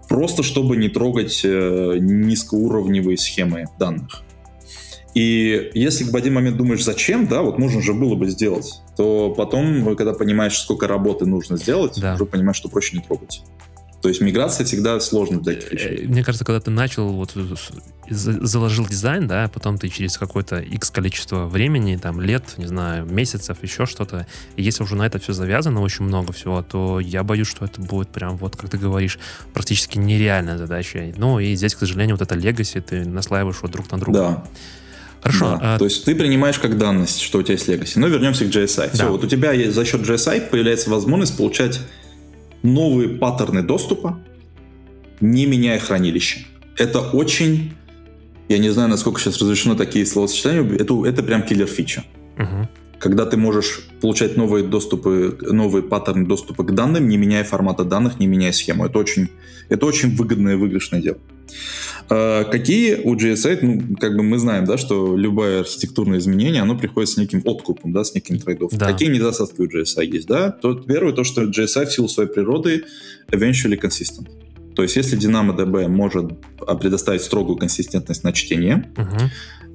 просто 0.08 0.44
чтобы 0.44 0.78
не 0.78 0.90
трогать 0.90 1.42
низкоуровневые 1.44 3.18
схемы 3.18 3.66
данных. 3.80 4.22
И 5.16 5.72
если 5.74 6.04
в 6.04 6.16
один 6.16 6.34
момент 6.34 6.58
думаешь, 6.58 6.84
зачем, 6.84 7.26
да, 7.28 7.42
вот 7.42 7.58
можно 7.58 7.82
же 7.82 7.94
было 7.94 8.16
бы 8.16 8.28
сделать, 8.30 8.82
то 8.98 9.34
потом, 9.36 9.96
когда 9.96 10.14
понимаешь, 10.14 10.58
сколько 10.60 10.88
работы 10.88 11.26
нужно 11.26 11.58
сделать, 11.58 12.00
да. 12.00 12.16
уже 12.16 12.26
понимаешь, 12.26 12.58
что 12.58 12.70
проще 12.70 12.98
не 12.98 13.04
трогать. 13.04 13.44
То 14.02 14.10
есть 14.10 14.22
миграция 14.22 14.66
всегда 14.68 15.00
сложна 15.00 15.40
для 15.40 15.54
этих 15.54 15.72
вещей. 15.72 16.06
Мне 16.06 16.24
кажется, 16.24 16.46
когда 16.46 16.60
ты 16.60 16.70
начал 16.70 17.12
вот 17.12 17.36
заложил 18.08 18.86
дизайн, 18.88 19.28
да, 19.28 19.50
потом 19.52 19.80
ты 19.80 19.90
через 19.90 20.20
какое-то 20.20 20.60
X 20.60 20.92
количество 20.92 21.48
времени, 21.48 21.98
там, 21.98 22.22
лет, 22.22 22.44
не 22.58 22.68
знаю, 22.68 23.08
месяцев, 23.08 23.58
еще 23.64 23.88
что-то, 23.88 24.28
и 24.58 24.62
если 24.62 24.84
уже 24.84 24.96
на 24.96 25.08
это 25.08 25.18
все 25.18 25.34
завязано, 25.34 25.82
очень 25.82 26.06
много 26.06 26.34
всего, 26.34 26.62
то 26.62 27.00
я 27.00 27.24
боюсь, 27.24 27.48
что 27.48 27.66
это 27.66 27.82
будет 27.82 28.10
прям, 28.10 28.38
вот, 28.38 28.56
как 28.56 28.70
ты 28.70 28.78
говоришь, 28.78 29.18
практически 29.56 29.98
нереальная 29.98 30.60
задача. 30.60 31.12
Ну, 31.18 31.40
и 31.40 31.56
здесь, 31.56 31.74
к 31.74 31.80
сожалению, 31.80 32.16
вот 32.16 32.22
это 32.22 32.36
легаси 32.36 32.82
ты 32.82 33.06
наслаиваешь 33.06 33.58
вот 33.64 33.72
друг 33.72 33.90
на 33.92 33.98
друга. 33.98 34.20
Да. 34.20 34.44
Хорошо. 35.26 35.58
Да. 35.60 35.76
А... 35.76 35.78
То 35.80 35.86
есть 35.86 36.06
ты 36.06 36.14
принимаешь 36.14 36.60
как 36.60 36.78
данность, 36.78 37.20
что 37.20 37.40
у 37.40 37.42
тебя 37.42 37.54
есть 37.54 37.68
legacy. 37.68 37.94
Но 37.96 38.08
вернемся 38.08 38.46
к 38.46 38.50
GSI. 38.50 38.76
Да. 38.76 38.90
Все, 38.94 39.10
вот 39.10 39.24
у 39.24 39.28
тебя 39.28 39.54
за 39.72 39.84
счет 39.84 40.02
GSI 40.02 40.50
появляется 40.52 40.92
возможность 40.92 41.36
получать 41.36 41.80
новые 42.62 43.10
паттерны 43.10 43.64
доступа, 43.64 44.20
не 45.22 45.48
меняя 45.48 45.80
хранилище. 45.80 46.46
Это 46.78 47.00
очень, 47.00 47.74
я 48.50 48.60
не 48.60 48.70
знаю, 48.70 48.88
насколько 48.90 49.20
сейчас 49.20 49.42
разрешено 49.42 49.74
такие 49.74 50.06
словосочетания, 50.06 50.64
это, 50.76 51.06
это 51.06 51.24
прям 51.24 51.42
киллер 51.42 51.68
фича. 51.68 52.04
Угу. 52.38 52.70
Когда 53.00 53.26
ты 53.26 53.36
можешь 53.36 53.80
получать 54.02 54.38
новые 54.38 54.64
доступы, 54.64 55.40
новые 55.42 55.82
паттерны 55.82 56.28
доступа 56.28 56.64
к 56.64 56.76
данным, 56.76 57.08
не 57.08 57.18
меняя 57.18 57.44
формата 57.44 57.84
данных, 57.84 58.20
не 58.20 58.28
меняя 58.28 58.52
схему. 58.52 58.86
Это 58.86 59.00
очень, 59.00 59.30
это 59.70 59.88
очень 59.88 60.16
выгодное 60.16 60.54
и 60.54 60.56
выигрышное 60.56 61.02
дело. 61.02 61.18
А 62.10 62.44
какие 62.44 62.96
у 63.04 63.16
GSI, 63.16 63.60
ну, 63.62 63.96
как 63.98 64.16
бы 64.16 64.24
мы 64.24 64.38
знаем, 64.38 64.66
да, 64.66 64.78
что 64.78 65.18
любое 65.18 65.62
архитектурное 65.62 66.20
изменение, 66.20 66.62
оно 66.62 66.78
приходит 66.78 67.10
с 67.10 67.18
неким 67.18 67.42
откупом, 67.46 67.94
да, 67.94 68.04
с 68.04 68.14
неким 68.14 68.40
трейдом. 68.40 68.70
Да. 68.72 68.92
Какие 68.92 69.10
недостатки 69.10 69.62
у 69.62 69.66
GSI 69.66 70.06
есть, 70.06 70.28
да? 70.28 70.52
То, 70.52 70.76
первое, 70.76 71.14
то, 71.14 71.24
что 71.24 71.44
GSI 71.44 71.86
в 71.88 71.92
силу 71.92 72.08
своей 72.08 72.30
природы 72.30 72.84
eventually 73.32 73.80
consistent. 73.80 74.30
То 74.76 74.84
есть, 74.84 74.96
если 74.98 75.18
DynamoDB 75.18 75.88
может 75.88 76.32
предоставить 76.80 77.22
строгую 77.22 77.58
консистентность 77.58 78.24
на 78.24 78.34
чтение, 78.34 78.92
угу. 78.98 79.30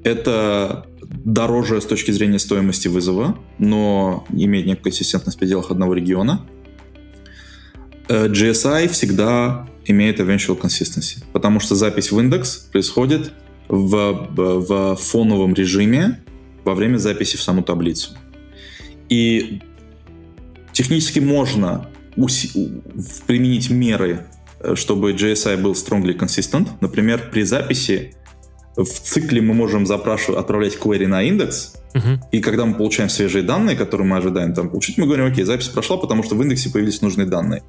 это 0.05 0.87
дороже 1.25 1.81
с 1.81 1.87
точки 1.87 2.11
зрения 2.11 2.38
стоимости 2.38 2.88
вызова, 2.88 3.38
но 3.59 4.27
имеет 4.31 4.66
некую 4.66 4.85
консистентность 4.85 5.37
в 5.37 5.40
пределах 5.40 5.71
одного 5.71 5.95
региона. 5.95 6.47
Э, 8.09 8.29
GSI 8.29 8.88
всегда 8.88 9.69
имеет 9.87 10.21
eventual 10.21 10.61
consistency, 10.61 11.23
потому 11.33 11.61
что 11.61 11.75
запись 11.75 12.12
в 12.12 12.19
индекс 12.19 12.69
происходит 12.73 13.33
в, 13.69 14.29
в 14.31 14.97
фоновом 14.97 15.55
режиме 15.55 16.21
во 16.64 16.75
время 16.75 16.99
записи 16.99 17.37
в 17.37 17.43
саму 17.43 17.62
таблицу. 17.62 18.11
И 19.09 19.61
технически 20.73 21.21
можно 21.21 21.88
применить 23.27 23.71
меры 23.71 24.27
Э, 24.61 24.75
чтобы 24.77 25.12
GSI 25.12 25.57
был 25.57 25.73
strongly 25.73 26.16
consistent. 26.16 26.69
Например, 26.81 27.31
при 27.33 27.43
записи 27.43 28.14
в 28.77 28.85
цикле 28.85 29.40
мы 29.40 29.55
можем 29.55 29.87
запрашивать, 29.87 30.38
отправлять 30.38 30.77
query 30.77 31.07
на 31.07 31.23
индекс, 31.23 31.75
uh-huh. 31.95 32.19
и 32.31 32.40
когда 32.40 32.64
мы 32.64 32.75
получаем 32.75 33.09
свежие 33.09 33.43
данные, 33.43 33.77
которые 33.77 34.07
мы 34.07 34.19
ожидаем 34.19 34.55
там 34.55 34.69
получить, 34.69 34.97
мы 34.97 35.07
говорим, 35.07 35.27
окей, 35.27 35.45
запись 35.45 35.69
прошла, 35.69 35.97
потому 35.97 36.23
что 36.23 36.35
в 36.35 36.43
индексе 36.43 36.71
появились 36.71 37.01
нужные 37.03 37.27
данные. 37.27 37.62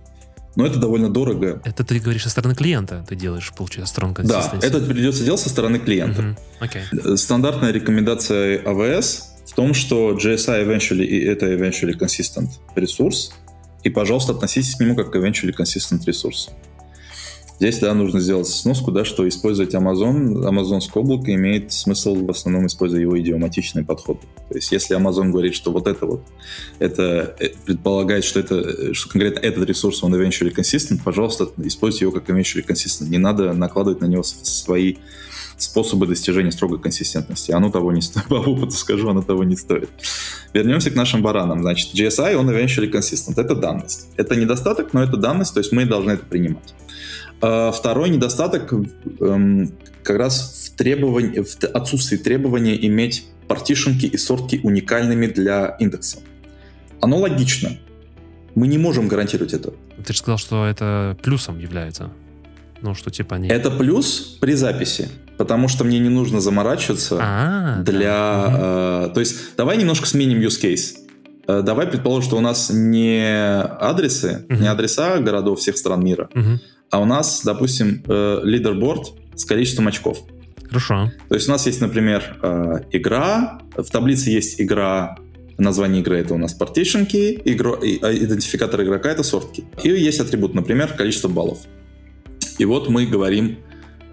Но 0.56 0.66
это 0.66 0.80
довольно 0.80 1.10
дорого. 1.10 1.62
Это 1.64 1.84
ты 1.84 2.00
говоришь 2.00 2.24
со 2.24 2.30
стороны 2.30 2.56
клиента, 2.56 3.06
ты 3.08 3.16
делаешь, 3.16 3.54
получается, 3.56 4.00
strong 4.00 4.14
consistency. 4.14 4.60
Да, 4.60 4.68
это 4.68 4.82
придется 4.82 5.24
делать 5.24 5.40
со 5.40 5.50
стороны 5.50 5.80
клиента. 5.80 6.36
Uh-huh. 6.60 6.70
Okay. 6.70 7.18
Стандартная 7.18 7.72
рекомендация 7.72 8.62
AWS 8.64 9.22
в 9.48 9.54
том, 9.54 9.74
что 9.74 10.18
GSI 10.18 10.66
eventually 10.66 11.06
и 11.06 11.24
это 11.24 11.54
eventually 11.54 11.98
consistent 11.98 12.50
ресурс, 12.76 13.34
и, 13.84 13.90
пожалуйста, 13.90 14.34
относитесь 14.34 14.76
к 14.76 14.80
нему 14.80 14.96
как 14.96 15.12
к 15.12 15.16
eventually 15.16 15.56
consistent 15.58 16.06
ресурс. 16.06 16.50
Здесь, 17.62 17.78
да, 17.78 17.94
нужно 17.94 18.20
сделать 18.20 18.48
сноску, 18.48 18.90
да, 18.90 19.06
что 19.06 19.28
использовать 19.28 19.76
Amazon, 19.76 20.50
Amazonское 20.50 21.00
облако 21.00 21.32
имеет 21.36 21.72
смысл 21.72 22.16
в 22.16 22.28
основном 22.32 22.66
используя 22.66 23.02
его 23.02 23.22
идиоматичный 23.22 23.86
подход. 23.86 24.20
То 24.50 24.56
есть, 24.56 24.72
если 24.72 24.98
Amazon 24.98 25.30
говорит, 25.30 25.54
что 25.54 25.72
вот 25.72 25.86
это 25.86 26.08
вот, 26.08 26.24
это 26.80 27.36
э, 27.40 27.50
предполагает, 27.64 28.24
что 28.24 28.40
это, 28.40 28.96
что 28.96 29.10
конкретно 29.10 29.42
этот 29.42 29.70
ресурс, 29.70 30.04
он 30.04 30.16
eventually 30.16 30.52
consistent, 30.52 31.02
пожалуйста, 31.06 31.50
используйте 31.64 32.06
его 32.06 32.12
как 32.12 32.28
eventually 32.32 32.66
consistent. 32.68 33.10
Не 33.10 33.20
надо 33.20 33.54
накладывать 33.54 34.02
на 34.02 34.06
него 34.06 34.24
свои 34.24 34.96
способы 35.58 36.08
достижения 36.08 36.52
строгой 36.52 36.80
консистентности. 36.80 37.52
Оно 37.52 37.70
того 37.70 37.92
не 37.92 38.02
стоит. 38.02 38.26
По 38.30 38.38
опыту 38.38 38.72
скажу, 38.72 39.08
оно 39.08 39.22
того 39.22 39.44
не 39.44 39.56
стоит. 39.56 39.92
Вернемся 40.52 40.90
к 40.90 40.96
нашим 40.96 41.22
баранам. 41.22 41.62
Значит, 41.62 41.94
GSI, 41.94 42.34
он 42.34 42.50
eventually 42.50 42.92
consistent. 42.92 43.40
Это 43.40 43.54
данность. 43.54 44.08
Это 44.18 44.36
недостаток, 44.36 44.94
но 44.94 45.04
это 45.04 45.16
данность, 45.16 45.54
то 45.54 45.60
есть 45.60 45.72
мы 45.72 45.86
должны 45.86 46.14
это 46.14 46.26
принимать. 46.26 46.74
А 47.42 47.72
второй 47.72 48.10
недостаток 48.10 48.72
эм, 49.20 49.72
как 50.04 50.18
раз 50.18 50.72
в, 50.72 50.78
требовании, 50.78 51.42
в 51.42 51.64
отсутствии 51.74 52.18
требования 52.18 52.86
иметь 52.88 53.26
партишенки 53.48 54.06
и 54.06 54.18
сортки 54.18 54.60
уникальными 54.64 55.28
для 55.28 55.76
индекса. 55.80 56.20
Оно 57.02 57.18
логично. 57.18 57.72
Мы 58.56 58.68
не 58.68 58.78
можем 58.78 59.08
гарантировать 59.08 59.54
это. 59.54 59.74
Ты 60.06 60.14
же 60.14 60.20
сказал, 60.20 60.38
что 60.38 60.66
это 60.66 61.18
плюсом 61.24 61.60
является. 61.60 62.12
Ну, 62.82 62.96
что 62.96 63.12
типа 63.12 63.36
они... 63.36 63.48
Это 63.50 63.72
плюс 63.72 64.38
при 64.40 64.54
записи, 64.54 65.10
потому 65.38 65.68
что 65.68 65.84
мне 65.84 66.00
не 66.00 66.10
нужно 66.10 66.42
заморачиваться 66.42 67.18
А-а-а, 67.20 67.84
для... 67.84 68.10
Да. 68.10 69.08
Э, 69.08 69.14
то 69.14 69.20
есть 69.20 69.56
давай 69.56 69.78
немножко 69.78 70.08
сменим 70.08 70.40
use 70.40 70.62
case. 70.62 70.98
Э, 71.48 71.62
давай 71.62 71.88
предположим, 71.88 72.28
что 72.28 72.38
у 72.38 72.42
нас 72.42 72.72
не 72.72 73.24
адресы, 73.24 74.46
угу. 74.50 74.60
не 74.60 74.68
адреса 74.68 75.20
городов 75.20 75.60
всех 75.60 75.78
стран 75.78 76.04
мира, 76.04 76.30
угу 76.34 76.60
а 76.92 77.00
у 77.00 77.06
нас, 77.06 77.42
допустим, 77.44 78.04
э, 78.08 78.42
лидерборд 78.44 79.14
с 79.36 79.46
количеством 79.46 79.88
очков. 79.88 80.20
Хорошо. 80.68 81.12
То 81.30 81.36
есть 81.36 81.48
у 81.48 81.52
нас 81.52 81.66
есть, 81.66 81.82
например, 81.82 82.38
э, 82.42 82.82
игра, 82.92 83.62
в 83.76 83.90
таблице 83.90 84.30
есть 84.30 84.62
игра, 84.62 85.18
название 85.58 86.02
игры 86.02 86.18
это 86.18 86.34
у 86.34 86.38
нас 86.38 86.58
partition 86.60 87.08
key, 87.08 87.42
игро, 87.46 87.80
а, 88.02 88.14
идентификатор 88.14 88.84
игрока 88.84 89.10
это 89.10 89.22
sort 89.22 89.54
key. 89.54 89.66
И 89.84 89.90
есть 89.90 90.20
атрибут, 90.20 90.54
например, 90.54 90.94
количество 90.94 91.30
баллов. 91.30 91.60
И 92.58 92.66
вот 92.66 92.90
мы 92.90 93.06
говорим, 93.06 93.58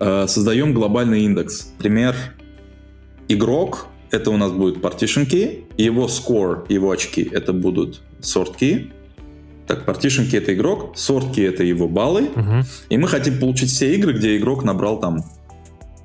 э, 0.00 0.26
создаем 0.28 0.72
глобальный 0.72 1.22
индекс. 1.22 1.72
Например, 1.76 2.14
игрок 3.28 3.88
это 4.10 4.30
у 4.30 4.36
нас 4.36 4.52
будет 4.52 4.76
partition 4.76 5.26
key, 5.26 5.64
его 5.76 6.06
score, 6.06 6.64
его 6.68 6.90
очки 6.90 7.28
это 7.30 7.52
будут 7.52 8.00
sort 8.20 8.54
key, 8.60 8.90
так, 9.68 9.84
key 9.84 10.38
это 10.38 10.54
игрок, 10.54 10.96
key 10.96 11.48
это 11.48 11.62
его 11.62 11.88
баллы, 11.88 12.22
угу. 12.34 12.64
и 12.88 12.98
мы 12.98 13.06
хотим 13.06 13.38
получить 13.38 13.70
все 13.70 13.94
игры, 13.94 14.14
где 14.14 14.36
игрок 14.36 14.64
набрал 14.64 14.98
там 14.98 15.24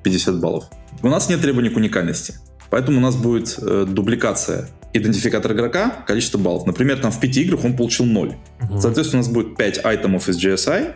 50 0.02 0.40
баллов. 0.40 0.64
У 1.02 1.08
нас 1.08 1.28
нет 1.28 1.40
требований 1.40 1.70
к 1.70 1.76
уникальности, 1.76 2.34
поэтому 2.70 2.98
у 2.98 3.00
нас 3.00 3.16
будет 3.16 3.58
э, 3.60 3.86
дубликация 3.88 4.68
идентификатор 4.92 5.52
игрока, 5.52 6.04
количество 6.06 6.38
баллов. 6.38 6.66
Например, 6.66 6.98
там 6.98 7.10
в 7.10 7.18
5 7.18 7.36
играх 7.38 7.64
он 7.64 7.76
получил 7.76 8.06
0. 8.06 8.36
Угу. 8.62 8.80
Соответственно, 8.80 9.22
у 9.22 9.24
нас 9.24 9.32
будет 9.32 9.56
5 9.56 9.84
айтемов 9.84 10.28
из 10.28 10.42
GSI, 10.42 10.94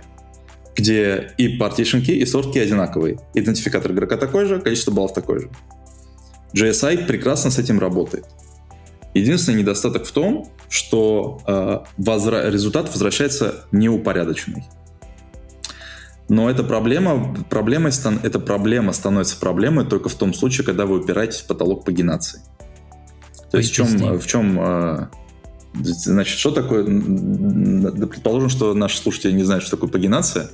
где 0.76 1.32
и 1.36 1.58
key, 2.02 2.14
и 2.14 2.24
key 2.24 2.62
одинаковые. 2.62 3.18
Идентификатор 3.34 3.90
игрока 3.90 4.16
такой 4.16 4.46
же, 4.46 4.60
количество 4.60 4.92
баллов 4.92 5.12
такое 5.12 5.40
же. 5.40 5.50
GSI 6.54 7.06
прекрасно 7.06 7.50
с 7.50 7.58
этим 7.58 7.80
работает. 7.80 8.24
Единственный 9.18 9.60
недостаток 9.60 10.04
в 10.04 10.12
том, 10.12 10.48
что 10.68 11.40
э, 11.46 11.78
возра... 11.96 12.50
результат 12.50 12.90
возвращается 12.90 13.66
неупорядоченный. 13.72 14.64
Но 16.28 16.50
эта 16.50 16.62
проблема, 16.62 17.34
проблемой, 17.48 17.90
эта 18.22 18.38
проблема 18.38 18.92
становится 18.92 19.38
проблемой 19.38 19.86
только 19.86 20.08
в 20.08 20.14
том 20.14 20.34
случае, 20.34 20.66
когда 20.66 20.84
вы 20.84 20.98
упираетесь 20.98 21.38
в 21.40 21.46
потолок 21.46 21.84
пагинации. 21.84 22.40
То 23.50 23.56
есть 23.56 23.70
в 23.70 23.74
чем, 23.74 24.18
в 24.18 24.26
чем 24.26 24.60
э, 24.60 25.06
значит, 25.72 26.38
что 26.38 26.50
такое, 26.50 26.84
предположим, 26.84 28.50
что 28.50 28.74
наши 28.74 28.98
слушатели 28.98 29.32
не 29.32 29.44
знают, 29.44 29.64
что 29.64 29.76
такое 29.76 29.90
пагинация. 29.90 30.50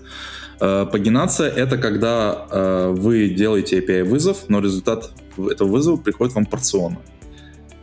Э, 0.60 0.86
пагинация— 0.90 1.50
это 1.50 1.76
когда 1.76 2.46
э, 2.50 2.94
вы 2.96 3.30
делаете 3.30 3.80
API-вызов, 3.80 4.44
но 4.48 4.60
результат 4.60 5.10
этого 5.36 5.68
вызова 5.68 5.96
приходит 5.96 6.34
вам 6.34 6.46
порционно. 6.46 6.98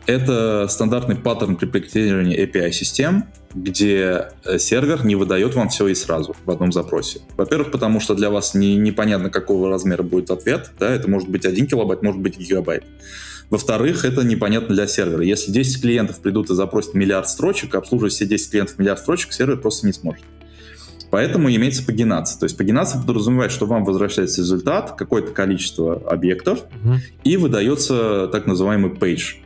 Это 0.06 0.66
стандартный 0.68 1.16
паттерн 1.16 1.56
при 1.56 1.66
проектировании 1.66 2.38
API-систем, 2.44 3.26
где 3.54 4.28
э, 4.44 4.58
сервер 4.58 5.04
не 5.04 5.14
выдает 5.14 5.54
вам 5.54 5.68
все 5.68 5.86
и 5.86 5.94
сразу 5.94 6.34
в 6.44 6.50
одном 6.50 6.72
запросе. 6.72 7.20
Во-первых, 7.36 7.70
потому 7.70 8.00
что 8.00 8.14
для 8.14 8.30
вас 8.30 8.54
не, 8.54 8.76
непонятно, 8.76 9.30
какого 9.30 9.68
размера 9.68 10.02
будет 10.02 10.30
ответ. 10.30 10.72
Да, 10.78 10.90
это 10.90 11.08
может 11.08 11.28
быть 11.28 11.44
1 11.44 11.66
килобайт, 11.66 12.02
может 12.02 12.20
быть 12.20 12.38
гигабайт. 12.38 12.84
Во-вторых, 13.50 14.04
это 14.04 14.22
непонятно 14.22 14.74
для 14.74 14.86
сервера. 14.86 15.22
Если 15.22 15.52
10 15.52 15.82
клиентов 15.82 16.20
придут 16.20 16.50
и 16.50 16.54
запросят 16.54 16.94
миллиард 16.94 17.28
строчек, 17.28 17.74
обслуживать 17.74 18.14
все 18.14 18.26
10 18.26 18.50
клиентов 18.50 18.78
миллиард 18.78 19.00
строчек, 19.00 19.32
сервер 19.32 19.58
просто 19.58 19.86
не 19.86 19.92
сможет. 19.92 20.24
Поэтому 21.10 21.50
имеется 21.50 21.84
пагинация. 21.84 22.40
То 22.40 22.44
есть 22.44 22.56
пагинация 22.56 23.02
подразумевает, 23.02 23.52
что 23.52 23.66
вам 23.66 23.84
возвращается 23.84 24.40
результат, 24.40 24.92
какое-то 24.96 25.32
количество 25.32 25.96
объектов, 26.08 26.60
угу. 26.82 26.94
и 27.22 27.36
выдается 27.36 28.28
так 28.32 28.46
называемый 28.46 28.90
page. 28.90 29.41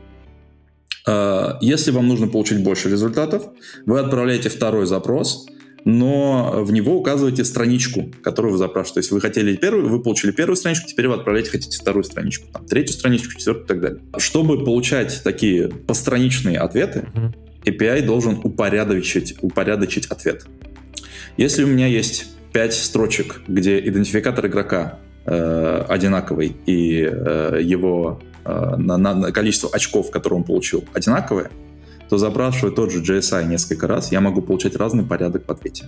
А, 1.07 1.59
если 1.61 1.91
вам 1.91 2.09
нужно 2.09 2.29
получить 2.29 2.63
больше 2.63 2.91
результатов, 2.91 3.45
вы 3.87 4.01
отправляете 4.01 4.49
второй 4.49 4.87
запрос, 4.87 5.47
но 5.85 6.65
в 6.65 6.73
него 6.73 6.99
указываете 6.99 7.45
страничку, 7.45 8.11
которую 8.23 8.53
вы 8.53 8.59
запрашиваете. 8.59 8.95
То 8.95 8.99
есть 9.01 9.11
вы 9.13 9.21
хотели 9.21 9.55
первую, 9.55 9.89
вы 9.89 10.03
получили 10.03 10.33
первую 10.33 10.57
страничку, 10.57 10.89
теперь 10.89 11.07
вы 11.07 11.15
отправляете, 11.15 11.51
хотите 11.51 11.79
вторую 11.79 12.03
страничку, 12.03 12.49
там, 12.53 12.67
третью 12.67 12.95
страничку, 12.95 13.39
четвертую 13.39 13.65
и 13.65 13.69
так 13.69 13.81
далее. 13.81 14.01
Чтобы 14.19 14.65
получать 14.65 15.23
такие 15.23 15.69
постраничные 15.69 16.59
ответы. 16.59 17.09
API 17.65 18.03
должен 18.03 18.41
упорядочить, 18.45 19.37
упорядочить 19.43 20.07
ответ. 20.07 20.47
Если 21.37 21.65
у 21.65 21.67
меня 21.67 21.87
есть 21.87 22.27
5 22.53 22.75
строчек, 22.75 23.43
где 23.49 23.79
идентификатор 23.81 24.47
игрока 24.47 24.99
э, 25.25 25.85
одинаковый 25.89 26.57
и 26.67 27.03
э, 27.03 27.61
его 27.63 28.21
э, 28.23 28.36
на, 28.47 28.97
на 28.97 29.33
количество 29.33 29.71
очков, 29.73 30.11
которые 30.11 30.39
он 30.39 30.45
получил, 30.45 30.85
одинаковое, 30.93 31.51
то 32.09 32.19
запрашивая 32.19 32.73
тот 32.73 32.93
же 32.93 33.03
GSI 33.03 33.47
несколько 33.47 33.87
раз, 33.87 34.13
я 34.13 34.21
могу 34.21 34.43
получать 34.43 34.77
разный 34.77 35.05
порядок 35.05 35.47
в 35.47 35.51
ответе. 35.51 35.87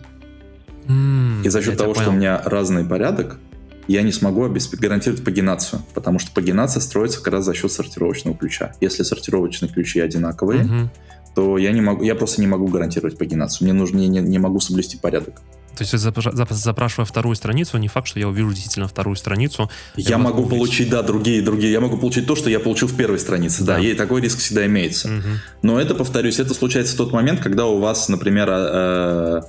Mm, 0.86 1.44
и 1.44 1.48
за 1.48 1.62
счет 1.62 1.76
того, 1.76 1.94
что 1.94 2.10
у 2.10 2.12
меня 2.12 2.42
разный 2.44 2.84
порядок, 2.84 3.38
я 3.86 4.02
не 4.02 4.12
смогу 4.12 4.48
гарантировать 4.80 5.24
пагинацию, 5.24 5.82
потому 5.94 6.18
что 6.18 6.30
пагинация 6.32 6.80
строится 6.80 7.22
как 7.22 7.32
раз 7.32 7.44
за 7.44 7.54
счет 7.54 7.72
сортировочного 7.72 8.36
ключа. 8.36 8.72
Если 8.80 9.02
сортировочные 9.02 9.70
ключи 9.70 10.00
одинаковые, 10.00 10.64
mm-hmm. 10.64 10.88
то 11.34 11.56
я 11.56 11.72
не 11.72 11.80
могу, 11.80 12.02
я 12.02 12.14
просто 12.14 12.40
не 12.40 12.46
могу 12.46 12.66
гарантировать 12.68 13.16
пагинацию. 13.16 13.66
Мне 13.66 13.72
нужно, 13.72 13.98
не, 13.98 14.08
не 14.20 14.38
могу 14.38 14.60
соблюсти 14.60 14.98
порядок. 14.98 15.40
То 15.78 15.84
есть, 15.84 16.62
запрашивая 16.62 17.06
вторую 17.06 17.36
страницу, 17.36 17.78
не 17.78 17.88
факт, 17.88 18.08
что 18.08 18.18
я 18.18 18.28
увижу 18.28 18.50
действительно 18.50 18.88
вторую 18.88 19.16
страницу. 19.16 19.70
Я, 19.96 20.10
я 20.10 20.18
могу 20.18 20.42
увидеть... 20.42 20.50
получить, 20.50 20.90
да, 20.90 21.02
другие, 21.02 21.42
другие. 21.42 21.72
Я 21.72 21.80
могу 21.80 21.96
получить 21.96 22.26
то, 22.26 22.36
что 22.36 22.50
я 22.50 22.60
получил 22.60 22.88
в 22.88 22.96
первой 22.96 23.18
странице. 23.18 23.64
Да, 23.64 23.76
да 23.76 23.80
и 23.80 23.94
такой 23.94 24.20
риск 24.20 24.38
всегда 24.38 24.66
имеется. 24.66 25.08
Угу. 25.08 25.28
Но 25.62 25.80
это, 25.80 25.94
повторюсь, 25.94 26.38
это 26.38 26.54
случается 26.54 26.94
в 26.94 26.96
тот 26.96 27.12
момент, 27.12 27.40
когда 27.40 27.66
у 27.66 27.78
вас, 27.78 28.08
например, 28.08 28.48
э, 28.50 29.42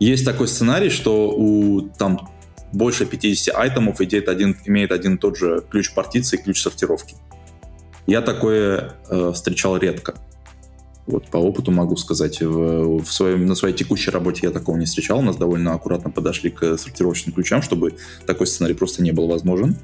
есть 0.00 0.24
такой 0.24 0.48
сценарий, 0.48 0.90
что 0.90 1.30
у 1.30 1.82
там 1.98 2.30
больше 2.72 3.06
50 3.06 3.54
айтемов 3.54 4.00
имеет 4.00 4.28
один, 4.28 4.56
имеет 4.64 4.92
один 4.92 5.14
и 5.14 5.18
тот 5.18 5.36
же 5.36 5.64
ключ 5.70 5.92
партиции 5.92 6.36
ключ 6.36 6.60
сортировки. 6.60 7.16
Я 8.06 8.22
такое 8.22 8.94
э, 9.08 9.32
встречал 9.34 9.76
редко. 9.76 10.14
Вот 11.08 11.26
по 11.28 11.38
опыту 11.38 11.70
могу 11.70 11.96
сказать, 11.96 12.42
в, 12.42 13.02
в 13.02 13.10
своем, 13.10 13.46
на 13.46 13.54
своей 13.54 13.74
текущей 13.74 14.10
работе 14.10 14.40
я 14.42 14.50
такого 14.50 14.76
не 14.76 14.84
встречал. 14.84 15.20
У 15.20 15.22
нас 15.22 15.36
довольно 15.36 15.72
аккуратно 15.72 16.10
подошли 16.10 16.50
к 16.50 16.76
сортировочным 16.76 17.34
ключам, 17.34 17.62
чтобы 17.62 17.94
такой 18.26 18.46
сценарий 18.46 18.74
просто 18.74 19.02
не 19.02 19.12
был 19.12 19.26
возможен. 19.26 19.78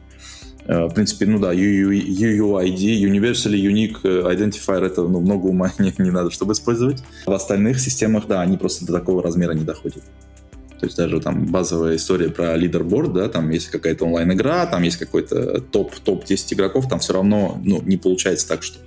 Э, 0.67 0.85
в 0.85 0.91
принципе, 0.93 1.25
ну 1.25 1.39
да, 1.39 1.55
UUID, 1.55 2.77
Universally 2.77 3.57
Unique 3.57 4.03
Identifier, 4.03 4.85
это 4.85 5.01
ну, 5.03 5.21
много 5.21 5.47
ума 5.47 5.73
не, 5.79 5.95
не 5.97 6.11
надо, 6.11 6.31
чтобы 6.31 6.53
использовать. 6.53 7.03
В 7.25 7.33
остальных 7.33 7.81
системах, 7.81 8.27
да, 8.27 8.43
они 8.43 8.59
просто 8.59 8.85
до 8.85 8.93
такого 8.93 9.23
размера 9.23 9.53
не 9.53 9.65
доходят. 9.65 10.03
То 10.79 10.87
есть 10.87 10.99
даже 10.99 11.19
там 11.21 11.47
базовая 11.47 11.97
история 11.97 12.29
про 12.29 12.55
лидерборд, 12.57 13.15
да, 13.15 13.31
там 13.31 13.49
есть 13.49 13.69
какая-то 13.69 14.05
онлайн-игра, 14.05 14.67
там 14.67 14.83
есть 14.83 14.99
какой-то 14.99 15.63
топ, 15.63 15.95
топ-10 15.95 16.53
игроков, 16.53 16.87
там 16.91 16.99
все 16.99 17.15
равно 17.15 17.59
ну, 17.65 17.81
не 17.81 17.97
получается 17.97 18.47
так, 18.47 18.63
что 18.63 18.79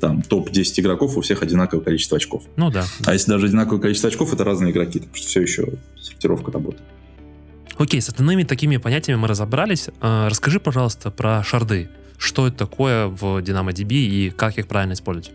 там 0.00 0.22
топ-10 0.22 0.80
игроков, 0.80 1.16
у 1.16 1.20
всех 1.20 1.42
одинаковое 1.42 1.84
количество 1.84 2.16
очков. 2.16 2.44
Ну 2.56 2.70
да. 2.70 2.84
А 3.04 3.12
если 3.12 3.30
даже 3.30 3.46
одинаковое 3.46 3.80
количество 3.80 4.08
очков, 4.08 4.32
это 4.32 4.44
разные 4.44 4.72
игроки, 4.72 5.00
так 5.00 5.16
что 5.16 5.26
все 5.26 5.42
еще 5.42 5.66
сортировка 6.00 6.52
работает. 6.52 6.82
Окей, 7.76 8.00
с 8.00 8.08
остальными 8.08 8.42
такими 8.42 8.76
понятиями 8.76 9.20
мы 9.20 9.28
разобрались. 9.28 9.88
А, 10.00 10.28
расскажи, 10.28 10.58
пожалуйста, 10.58 11.10
про 11.10 11.42
шарды. 11.44 11.88
Что 12.18 12.48
это 12.48 12.58
такое 12.58 13.06
в 13.06 13.38
DynamoDB 13.38 13.92
и 13.92 14.30
как 14.30 14.58
их 14.58 14.66
правильно 14.66 14.94
использовать? 14.94 15.30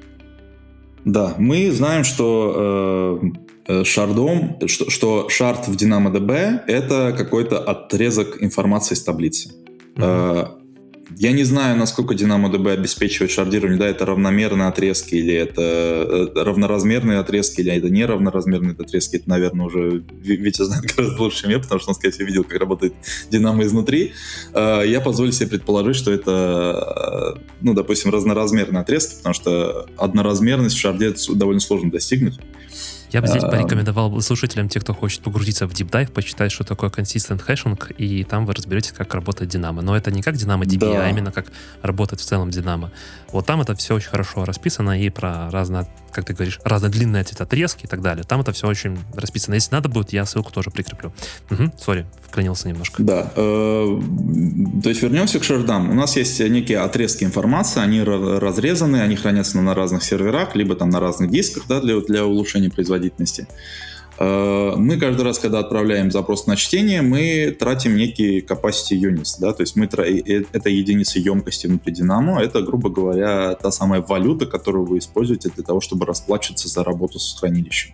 Да, 1.06 1.36
мы 1.38 1.72
знаем, 1.72 2.04
что 2.04 3.22
э, 3.68 3.72
э 3.80 3.84
шардом, 3.86 4.60
что, 4.68 4.90
что 4.90 5.30
шард 5.30 5.68
в 5.70 5.76
DynamoDB 5.76 6.60
это 6.68 7.16
какой-то 7.18 7.60
отрезок 7.60 8.44
информации 8.44 8.96
из 8.96 9.04
таблицы. 9.04 9.52
Mm-hmm. 9.96 10.63
Я 11.18 11.32
не 11.34 11.44
знаю, 11.44 11.78
насколько 11.78 12.14
DynamoDB 12.14 12.72
обеспечивает 12.72 13.32
шардирование. 13.32 13.78
Да, 13.78 13.88
это 13.88 14.06
равномерные 14.06 14.68
отрезки, 14.68 15.16
или 15.16 15.34
это 15.34 15.62
э, 15.62 16.28
равноразмерные 16.44 17.20
отрезки, 17.20 17.62
или 17.62 17.74
это 17.74 17.90
неравноразмерные 17.90 18.74
отрезки. 18.74 19.18
Это, 19.18 19.30
наверное, 19.30 19.66
уже 19.66 20.04
Витя 20.22 20.64
знает 20.64 20.86
гораздо 20.96 21.22
лучше, 21.22 21.42
чем 21.42 21.52
я, 21.52 21.60
потому 21.60 21.80
что 21.80 21.90
он, 21.90 21.96
скорее 21.96 22.14
всего, 22.14 22.28
видел, 22.28 22.44
как 22.44 22.60
работает 22.60 22.94
Динамо 23.30 23.64
изнутри. 23.64 24.14
Э, 24.54 24.84
я 24.86 25.02
позволю 25.02 25.32
себе 25.32 25.50
предположить, 25.50 25.98
что 25.98 26.12
это, 26.12 27.36
э, 27.38 27.42
ну, 27.62 27.74
допустим, 27.74 28.12
разноразмерные 28.12 28.82
отрезки, 28.82 29.18
потому 29.18 29.34
что 29.34 29.88
одноразмерность 29.98 30.76
в 30.76 30.80
шарде 30.80 31.14
довольно 31.34 31.60
сложно 31.60 31.92
достигнуть. 31.92 32.40
Я 33.14 33.22
бы 33.22 33.28
здесь 33.28 33.44
порекомендовал 33.44 34.20
слушателям, 34.22 34.70
те, 34.70 34.80
кто 34.80 34.96
хочет 34.96 35.22
погрузиться 35.22 35.68
в 35.68 35.72
Dive, 35.72 36.12
почитать, 36.12 36.52
что 36.52 36.64
такое 36.64 36.90
consistent 36.90 37.46
hashing, 37.46 37.96
и 37.96 38.24
там 38.24 38.48
вы 38.48 38.54
разберетесь, 38.54 38.92
как 38.92 39.14
работает 39.14 39.52
Динамо. 39.52 39.84
Но 39.84 39.96
это 39.96 40.10
не 40.10 40.24
как 40.24 40.36
Динамо 40.36 40.66
DB, 40.66 40.80
да. 40.80 41.06
а 41.06 41.10
именно 41.10 41.32
как 41.32 41.46
работает 41.84 42.22
в 42.22 42.26
целом 42.26 42.50
Динамо. 42.50 42.92
Вот 43.32 43.46
там 43.46 43.62
это 43.62 43.76
все 43.76 43.94
очень 43.94 44.10
хорошо 44.10 44.46
расписано 44.46 45.00
и 45.00 45.12
про 45.12 45.52
разные, 45.52 45.88
как 46.14 46.26
ты 46.26 46.34
говоришь, 46.34 46.60
разнодлинные 46.64 47.22
эти 47.22 47.40
отрезки 47.42 47.86
и 47.86 47.88
так 47.88 48.02
далее. 48.02 48.24
Там 48.24 48.42
это 48.42 48.52
все 48.52 48.68
очень 48.68 48.98
расписано. 49.16 49.56
Если 49.56 49.74
надо 49.74 49.90
будет, 49.90 50.14
я 50.14 50.26
ссылку 50.26 50.52
тоже 50.52 50.72
прикреплю. 50.72 51.14
Сори, 51.80 52.06
вклинился 52.26 52.68
немножко. 52.68 53.04
Да. 53.04 53.32
Э, 53.36 54.02
то 54.84 54.90
есть 54.90 55.02
вернемся 55.02 55.40
к 55.40 55.44
шардам. 55.44 55.90
У 55.90 55.94
нас 55.94 56.16
есть 56.16 56.40
некие 56.40 56.80
отрезки 56.80 57.24
информации, 57.24 57.82
они 57.82 58.02
разрезаны, 58.04 58.98
они 58.98 59.16
хранятся 59.16 59.60
на 59.60 59.74
разных 59.74 60.04
серверах, 60.04 60.56
либо 60.56 60.76
там 60.76 60.90
на 60.90 61.00
разных 61.00 61.30
дисках 61.30 61.66
да, 61.68 61.82
для, 61.82 62.00
для 62.02 62.26
улучшения 62.26 62.70
производительности. 62.70 63.48
Э, 64.24 64.76
мы 64.78 64.98
каждый 64.98 65.24
раз, 65.24 65.40
когда 65.40 65.60
отправляем 65.60 66.12
запрос 66.12 66.48
на 66.48 66.56
чтение, 66.56 67.02
мы 67.02 67.56
тратим 67.58 67.96
некий 67.98 68.40
capacity 68.40 68.98
units, 68.98 69.36
да, 69.40 69.54
то 69.54 69.64
есть 69.64 69.76
мы 69.76 69.86
это 69.86 70.70
единица 70.70 71.20
емкости 71.20 71.68
внутри 71.68 71.94
Dynamo, 71.94 72.40
это, 72.40 72.62
грубо 72.62 72.90
говоря, 72.90 73.56
та 73.56 73.72
самая 73.72 74.02
валюта, 74.02 74.46
которую 74.46 74.86
вы 74.86 75.00
используете 75.00 75.50
для 75.50 75.64
того, 75.64 75.82
чтобы 75.82 76.06
расплачиваться 76.06 76.70
за 76.70 76.84
работу 76.84 77.20
с 77.20 77.38
хранилищем. 77.40 77.94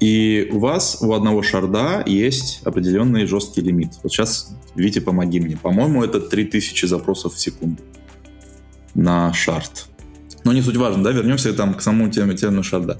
И 0.00 0.50
у 0.52 0.58
вас, 0.58 0.98
у 1.00 1.12
одного 1.14 1.42
шарда 1.42 2.02
есть 2.06 2.60
определенный 2.64 3.26
жесткий 3.26 3.62
лимит. 3.62 3.92
Вот 4.02 4.12
сейчас, 4.12 4.54
Витя, 4.74 4.98
помоги 4.98 5.40
мне. 5.40 5.56
По-моему, 5.56 6.04
это 6.04 6.20
3000 6.20 6.84
запросов 6.86 7.34
в 7.34 7.40
секунду 7.40 7.82
на 8.94 9.32
шард. 9.32 9.86
Но 10.44 10.52
не 10.52 10.60
суть 10.62 10.76
важно, 10.76 11.02
да, 11.02 11.12
вернемся 11.12 11.52
там 11.54 11.74
к 11.74 11.80
самому 11.80 12.10
термину 12.10 12.62
шарда. 12.62 12.98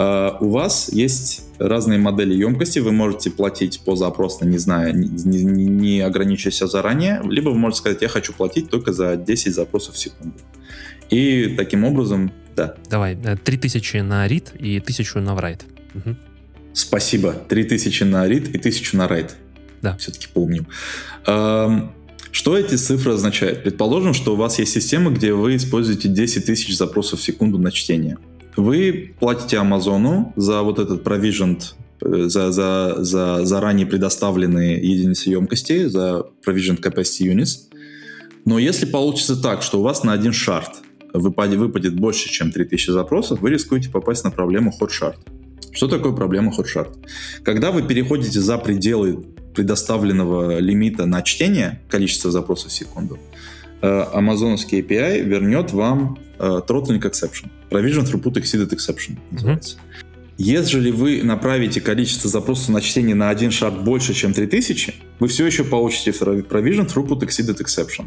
Uh, 0.00 0.34
у 0.40 0.48
вас 0.48 0.90
есть 0.90 1.42
разные 1.58 1.98
модели 1.98 2.32
емкости, 2.32 2.78
вы 2.78 2.90
можете 2.90 3.30
платить 3.30 3.80
по 3.84 3.96
запросу, 3.96 4.46
не 4.46 4.56
зная, 4.56 4.92
не, 4.92 5.08
не, 5.08 5.64
не 5.64 6.00
ограничиваясь 6.00 6.58
заранее, 6.58 7.20
либо 7.22 7.50
вы 7.50 7.58
можете 7.58 7.80
сказать, 7.80 8.00
я 8.00 8.08
хочу 8.08 8.32
платить 8.32 8.70
только 8.70 8.94
за 8.94 9.16
10 9.16 9.54
запросов 9.54 9.96
в 9.96 9.98
секунду. 9.98 10.38
И 11.10 11.54
таким 11.54 11.84
образом, 11.84 12.32
да. 12.56 12.76
Давай, 12.88 13.14
3000 13.14 13.96
э, 13.96 14.02
на 14.02 14.26
read 14.26 14.56
и 14.58 14.78
1000 14.78 15.20
на 15.20 15.30
write. 15.30 15.62
Угу. 15.94 16.16
Спасибо. 16.72 17.32
3000 17.32 18.04
на 18.04 18.26
read 18.26 18.50
и 18.52 18.58
1000 18.58 18.96
на 18.96 19.06
write. 19.06 19.32
Да. 19.82 19.96
Все-таки 19.98 20.28
помню. 20.32 20.66
Эм, 21.26 21.92
что 22.30 22.56
эти 22.56 22.76
цифры 22.76 23.12
означают? 23.12 23.64
Предположим, 23.64 24.14
что 24.14 24.32
у 24.34 24.36
вас 24.36 24.58
есть 24.58 24.72
система, 24.72 25.10
где 25.10 25.32
вы 25.32 25.56
используете 25.56 26.08
10 26.08 26.46
тысяч 26.46 26.76
запросов 26.76 27.20
в 27.20 27.22
секунду 27.22 27.58
на 27.58 27.70
чтение. 27.70 28.16
Вы 28.60 29.14
платите 29.18 29.56
Амазону 29.56 30.34
за 30.36 30.60
вот 30.60 30.78
этот 30.78 31.02
provisioned, 31.02 31.62
э, 32.02 32.28
за, 32.28 32.52
за, 32.52 32.96
за 32.98 33.46
заранее 33.46 33.86
предоставленные 33.86 34.76
единицы 34.76 35.30
емкости, 35.30 35.86
за 35.86 36.26
provisioned 36.46 36.82
capacity 36.82 37.32
units. 37.32 37.70
Но 38.44 38.58
если 38.58 38.84
получится 38.84 39.40
так, 39.40 39.62
что 39.62 39.80
у 39.80 39.82
вас 39.82 40.04
на 40.04 40.12
один 40.12 40.34
шарт 40.34 40.82
выпадет, 41.14 41.58
выпадет 41.58 41.94
больше, 41.98 42.28
чем 42.28 42.52
3000 42.52 42.90
запросов, 42.90 43.40
вы 43.40 43.48
рискуете 43.48 43.88
попасть 43.88 44.24
на 44.24 44.30
проблему 44.30 44.74
hot 44.78 44.90
shard. 44.90 45.16
Что 45.72 45.88
такое 45.88 46.12
проблема 46.12 46.52
hot 46.52 46.66
shard? 46.66 46.94
Когда 47.42 47.70
вы 47.70 47.82
переходите 47.82 48.40
за 48.40 48.58
пределы 48.58 49.24
предоставленного 49.54 50.58
лимита 50.58 51.06
на 51.06 51.22
чтение 51.22 51.80
количества 51.88 52.30
запросов 52.30 52.72
в 52.72 52.74
секунду, 52.74 53.18
э, 53.82 54.04
амазоновский 54.12 54.80
API 54.80 55.22
вернет 55.22 55.72
вам 55.72 56.18
uh, 56.38 56.66
throttling 56.66 57.00
exception. 57.02 57.50
Provision 57.70 58.04
throughput 58.04 58.34
exceeded 58.34 58.70
exception 58.70 59.18
называется. 59.30 59.76
Mm-hmm. 59.76 60.00
Если 60.38 60.90
вы 60.90 61.22
направите 61.22 61.82
количество 61.82 62.30
запросов 62.30 62.70
на 62.70 62.80
чтение 62.80 63.14
на 63.14 63.28
один 63.28 63.50
шарт 63.50 63.84
больше, 63.84 64.14
чем 64.14 64.32
3000, 64.32 64.94
вы 65.18 65.28
все 65.28 65.44
еще 65.44 65.64
получите 65.64 66.12
provision 66.12 66.86
throughput 66.88 67.20
exceeded 67.20 67.60
exception. 67.60 68.06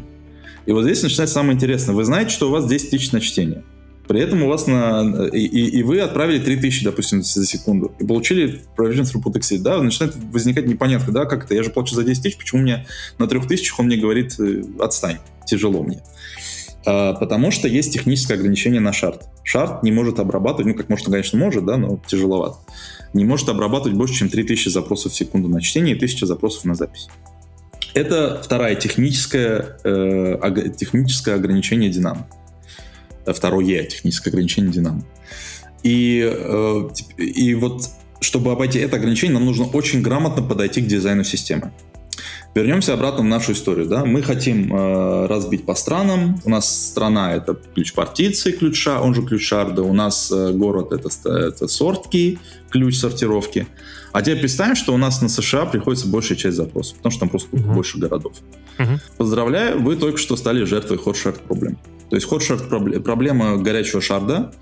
И 0.66 0.72
вот 0.72 0.82
здесь 0.82 1.02
начинается 1.02 1.34
самое 1.34 1.54
интересное. 1.54 1.94
Вы 1.94 2.04
знаете, 2.04 2.30
что 2.30 2.48
у 2.48 2.50
вас 2.50 2.66
10 2.66 2.90
тысяч 2.90 3.12
на 3.12 3.20
чтение. 3.20 3.62
При 4.06 4.20
этом 4.20 4.42
у 4.42 4.48
вас 4.48 4.66
на... 4.66 5.28
И, 5.32 5.40
и, 5.40 5.78
и 5.78 5.82
вы 5.82 6.00
отправили 6.00 6.38
3000, 6.38 6.84
допустим, 6.84 7.22
за 7.22 7.46
секунду, 7.46 7.94
и 7.98 8.04
получили 8.04 8.62
provision 8.76 9.02
throughput 9.02 9.34
exceed, 9.34 9.60
да, 9.60 9.80
начинает 9.80 10.14
возникать 10.32 10.66
непонятно, 10.66 11.12
да, 11.12 11.24
как 11.24 11.44
это, 11.44 11.54
я 11.54 11.62
же 11.62 11.70
плачу 11.70 11.94
за 11.94 12.04
10 12.04 12.22
тысяч, 12.22 12.36
почему 12.36 12.62
мне 12.62 12.86
на 13.18 13.26
3000 13.26 13.72
он 13.78 13.86
мне 13.86 13.96
говорит, 13.96 14.38
э, 14.38 14.62
отстань, 14.78 15.18
тяжело 15.46 15.82
мне. 15.82 16.02
А, 16.86 17.14
потому 17.14 17.50
что 17.50 17.66
есть 17.66 17.92
техническое 17.92 18.34
ограничение 18.34 18.80
на 18.80 18.92
шарт. 18.92 19.28
Шарт 19.42 19.82
не 19.82 19.92
может 19.92 20.18
обрабатывать, 20.18 20.66
ну, 20.66 20.74
как 20.74 20.88
может, 20.88 21.06
конечно, 21.06 21.38
может, 21.38 21.64
да, 21.64 21.76
но 21.76 22.00
тяжеловато. 22.06 22.58
Не 23.14 23.24
может 23.24 23.48
обрабатывать 23.48 23.96
больше, 23.96 24.14
чем 24.14 24.28
3000 24.28 24.68
запросов 24.68 25.12
в 25.12 25.16
секунду 25.16 25.48
на 25.48 25.60
чтение 25.60 25.94
и 25.94 25.96
1000 25.96 26.26
запросов 26.26 26.64
на 26.64 26.74
запись. 26.74 27.08
Это 27.94 28.42
второе 28.42 28.74
техническое, 28.74 29.78
э, 29.84 30.70
техническое 30.76 31.36
ограничение 31.36 31.90
Динамо. 31.90 32.28
Второе 33.26 33.84
техническое 33.84 34.30
ограничение 34.30 34.72
Динамо. 34.72 35.04
И, 35.82 36.22
э, 36.24 36.88
и 37.18 37.54
вот 37.54 37.88
чтобы 38.20 38.52
обойти 38.52 38.78
это 38.78 38.96
ограничение, 38.96 39.34
нам 39.34 39.44
нужно 39.44 39.66
очень 39.66 40.02
грамотно 40.02 40.42
подойти 40.42 40.80
к 40.80 40.86
дизайну 40.86 41.24
системы. 41.24 41.72
Вернемся 42.54 42.94
обратно 42.94 43.22
в 43.22 43.26
нашу 43.26 43.52
историю. 43.52 43.86
Да? 43.86 44.04
Мы 44.04 44.22
хотим 44.22 44.72
э, 44.72 45.26
разбить 45.26 45.66
по 45.66 45.74
странам. 45.74 46.40
У 46.44 46.50
нас 46.50 46.90
страна— 46.90 47.34
это 47.34 47.54
ключ 47.74 47.92
партиции, 47.92 48.52
ключа, 48.52 49.00
он 49.00 49.12
же 49.12 49.22
ключ 49.22 49.44
шарда. 49.44 49.82
У 49.82 49.92
нас 49.92 50.30
э, 50.30 50.52
город— 50.52 50.92
это, 50.92 51.08
это 51.30 51.66
сортки, 51.66 52.38
ключ 52.70 52.96
сортировки. 52.96 53.66
А 54.12 54.22
теперь 54.22 54.38
представим, 54.38 54.76
что 54.76 54.94
у 54.94 54.96
нас 54.96 55.20
на 55.20 55.28
США 55.28 55.66
приходится 55.66 56.06
большая 56.06 56.38
часть 56.38 56.56
запросов, 56.56 56.96
потому 56.98 57.10
что 57.10 57.20
там 57.20 57.28
просто 57.28 57.56
uh-huh. 57.56 57.74
больше 57.74 57.98
городов. 57.98 58.34
Uh-huh. 58.78 59.00
Поздравляю, 59.16 59.82
вы 59.82 59.96
только 59.96 60.18
что 60.18 60.36
стали 60.36 60.62
жертвой 60.62 60.98
hot 60.98 61.14
shard 61.14 61.40
проблем. 61.48 61.76
То 62.14 62.18
есть 62.18 62.30
hot 62.30 63.00
проблема 63.02 63.56
горячего 63.56 64.00
шарда 64.00 64.52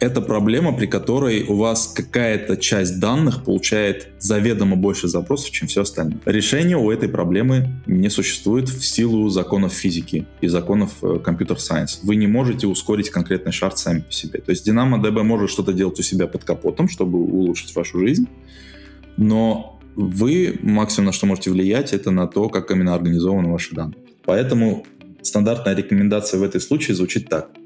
это 0.00 0.20
проблема, 0.20 0.72
при 0.72 0.86
которой 0.86 1.44
у 1.44 1.54
вас 1.54 1.86
какая-то 1.86 2.56
часть 2.56 2.98
данных 2.98 3.44
получает 3.44 4.08
заведомо 4.18 4.74
больше 4.74 5.06
запросов, 5.06 5.52
чем 5.52 5.68
все 5.68 5.82
остальное. 5.82 6.18
Решения 6.24 6.76
у 6.76 6.90
этой 6.90 7.08
проблемы 7.08 7.80
не 7.86 8.10
существует 8.10 8.68
в 8.68 8.84
силу 8.84 9.28
законов 9.28 9.72
физики 9.72 10.26
и 10.40 10.48
законов 10.48 10.94
э, 11.02 11.20
компьютер-сайенс. 11.24 12.00
Вы 12.02 12.16
не 12.16 12.26
можете 12.26 12.66
ускорить 12.66 13.10
конкретный 13.10 13.52
шарт 13.52 13.78
сами 13.78 14.00
по 14.00 14.10
себе. 14.10 14.40
То 14.40 14.50
есть 14.50 14.68
DynamoDB 14.68 15.22
может 15.22 15.48
что-то 15.48 15.72
делать 15.72 16.00
у 16.00 16.02
себя 16.02 16.26
под 16.26 16.42
капотом, 16.42 16.88
чтобы 16.88 17.20
улучшить 17.20 17.72
вашу 17.76 18.00
жизнь, 18.00 18.26
но 19.16 19.78
вы 19.94 20.58
максимум 20.60 21.06
на 21.06 21.12
что 21.12 21.26
можете 21.26 21.52
влиять, 21.52 21.92
это 21.92 22.10
на 22.10 22.26
то, 22.26 22.48
как 22.48 22.72
именно 22.72 22.96
организованы 22.96 23.52
ваши 23.52 23.76
данные. 23.76 24.00
Поэтому 24.24 24.84
стандартная 25.26 25.74
рекомендация 25.74 26.40
в 26.40 26.42
этой 26.42 26.60
случае 26.60 26.96
звучит 26.96 27.28
так– 27.28 27.50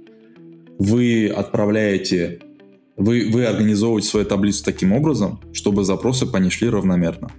вы 0.80 1.28
отправляете, 1.28 2.40
вы, 2.96 3.28
вы 3.30 3.44
организовываете 3.44 4.08
свою 4.08 4.24
таблицу 4.24 4.64
таким 4.64 4.94
образом, 4.94 5.38
чтобы 5.52 5.84
запросы 5.84 6.24
по 6.24 6.38
ней 6.38 6.48
шли 6.48 6.70
равномерно. 6.70 7.30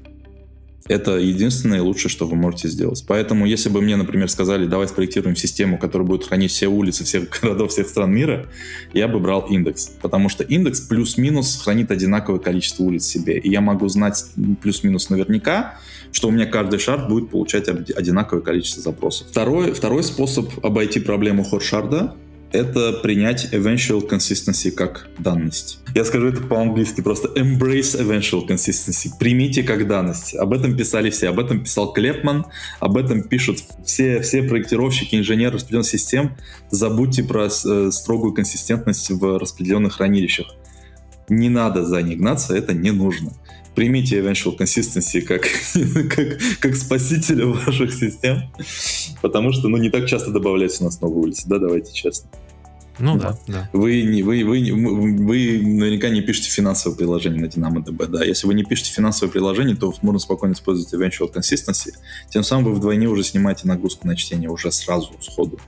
Это 0.92 1.16
единственное 1.16 1.78
и 1.78 1.82
лучшее, 1.82 2.12
что 2.12 2.28
вы 2.28 2.36
можете 2.36 2.68
сделать. 2.68 3.06
Поэтому, 3.08 3.46
если 3.46 3.70
бы 3.70 3.82
мне, 3.82 3.96
например, 3.96 4.30
сказали, 4.30 4.68
давай 4.68 4.90
спроектируем 4.90 5.38
систему, 5.38 5.78
которая 5.78 6.06
будет 6.06 6.28
хранить 6.28 6.52
все 6.52 6.68
улицы 6.68 7.06
всех 7.06 7.30
городов 7.42 7.72
всех 7.72 7.88
стран 7.88 8.12
мира, 8.12 8.48
я 8.92 9.08
бы 9.08 9.22
брал 9.22 9.48
индекс. 9.50 9.90
Потому 10.02 10.28
что 10.28 10.44
индекс 10.44 10.82
плюс-минус 10.82 11.62
хранит 11.64 11.92
одинаковое 11.92 12.42
количество 12.42 12.84
улиц 12.84 13.06
себе. 13.06 13.40
И 13.40 13.50
я 13.50 13.62
могу 13.62 13.88
знать 13.88 14.26
плюс-минус 14.62 15.10
наверняка, 15.10 15.76
что 16.12 16.28
у 16.28 16.32
меня 16.32 16.46
каждый 16.46 16.78
шард 16.78 17.08
будет 17.08 17.30
получать 17.30 17.70
одинаковое 17.70 18.44
количество 18.44 18.84
запросов. 18.84 19.28
Второй, 19.30 19.72
второй 19.72 20.04
способ 20.04 20.50
обойти 20.62 21.00
проблему 21.00 21.46
ход-шарда 21.46 22.16
это 22.52 22.94
принять 22.94 23.54
eventual 23.54 24.08
consistency 24.08 24.72
как 24.72 25.08
данность. 25.18 25.80
Я 25.96 26.06
скажу 26.06 26.28
это 26.28 26.42
по-английски 26.42 27.02
просто 27.02 27.28
embrace 27.40 28.00
eventual 28.00 28.48
consistency. 28.48 29.10
Примите 29.20 29.64
как 29.64 29.88
данность. 29.88 30.36
Об 30.36 30.54
этом 30.54 30.76
писали 30.76 31.10
все. 31.10 31.30
Об 31.30 31.40
этом 31.40 31.64
писал 31.64 31.94
Клепман, 31.94 32.46
об 32.80 32.98
этом 32.98 33.24
пишут 33.24 33.60
все, 33.86 34.22
все 34.22 34.44
проектировщики, 34.44 35.16
инженеры 35.16 35.56
распределенных 35.56 35.88
систем. 35.88 36.38
Забудьте 36.70 37.24
про 37.24 37.48
э, 37.48 37.92
строгую 37.92 38.34
консистентность 38.34 39.10
в 39.10 39.38
распределенных 39.38 39.94
хранилищах. 39.94 40.48
Не 41.30 41.50
надо 41.50 41.86
за 41.86 42.02
ней 42.02 42.16
гнаться, 42.16 42.56
это 42.56 42.74
не 42.74 42.92
нужно. 42.92 43.32
Примите 43.76 44.20
eventual 44.20 44.58
consistency 44.58 45.22
как, 45.22 45.44
как, 46.14 46.40
как 46.60 46.76
спасителя 46.76 47.46
ваших 47.48 47.94
систем, 47.94 48.52
потому 49.22 49.54
что 49.54 49.70
ну, 49.70 49.78
не 49.78 49.90
так 49.90 50.08
часто 50.08 50.32
добавляется 50.32 50.84
у 50.84 50.86
нас 50.88 51.00
новые 51.00 51.24
улицы, 51.24 51.44
да, 51.48 51.58
давайте 51.58 51.94
честно. 51.94 52.30
Ну 53.00 53.18
да, 53.18 53.38
да. 53.48 53.70
Вы, 53.74 54.04
не, 54.04 54.22
вы, 54.22 54.44
вы, 54.44 54.60
вы 54.72 55.62
наверняка 55.64 56.10
не 56.10 56.22
пишете 56.22 56.50
финансовое 56.50 56.96
приложение 56.96 57.42
на 57.42 57.46
DynamoDB, 57.46 58.08
да. 58.08 58.24
Если 58.24 58.46
вы 58.46 58.54
не 58.54 58.64
пишете 58.64 58.92
финансовое 58.92 59.32
приложение, 59.32 59.76
то 59.76 59.94
можно 60.02 60.20
спокойно 60.20 60.54
использовать 60.54 60.94
Eventual 60.94 61.34
Consistency. 61.34 61.94
Тем 62.30 62.44
самым 62.44 62.66
вы 62.66 62.74
вдвойне 62.74 63.08
уже 63.08 63.24
снимаете 63.24 63.68
нагрузку 63.68 64.06
на 64.06 64.16
чтение 64.16 64.50
уже 64.50 64.72
сразу, 64.72 65.14
сходу. 65.20 65.60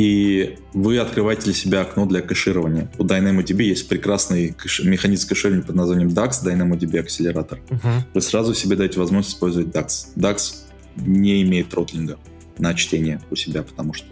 И 0.00 0.56
вы 0.72 0.96
открываете 0.96 1.42
для 1.42 1.52
себя 1.52 1.82
окно 1.82 2.06
для 2.06 2.22
кэширования. 2.22 2.90
У 2.96 3.04
DynamoDB 3.04 3.64
есть 3.64 3.86
прекрасный 3.86 4.54
кэш... 4.54 4.82
механизм 4.82 5.28
кэширования 5.28 5.62
под 5.62 5.76
названием 5.76 6.08
DAX, 6.08 6.42
DynamoDB 6.42 7.00
акселератор. 7.00 7.60
Uh-huh. 7.68 8.00
Вы 8.14 8.20
сразу 8.22 8.54
себе 8.54 8.76
даете 8.76 8.98
возможность 8.98 9.36
использовать 9.36 9.68
DAX. 9.68 10.06
DAX 10.16 10.54
не 10.96 11.42
имеет 11.42 11.68
тротлинга 11.68 12.18
на 12.56 12.72
чтение 12.72 13.20
у 13.30 13.36
себя, 13.36 13.62
потому 13.62 13.92
что 13.92 14.06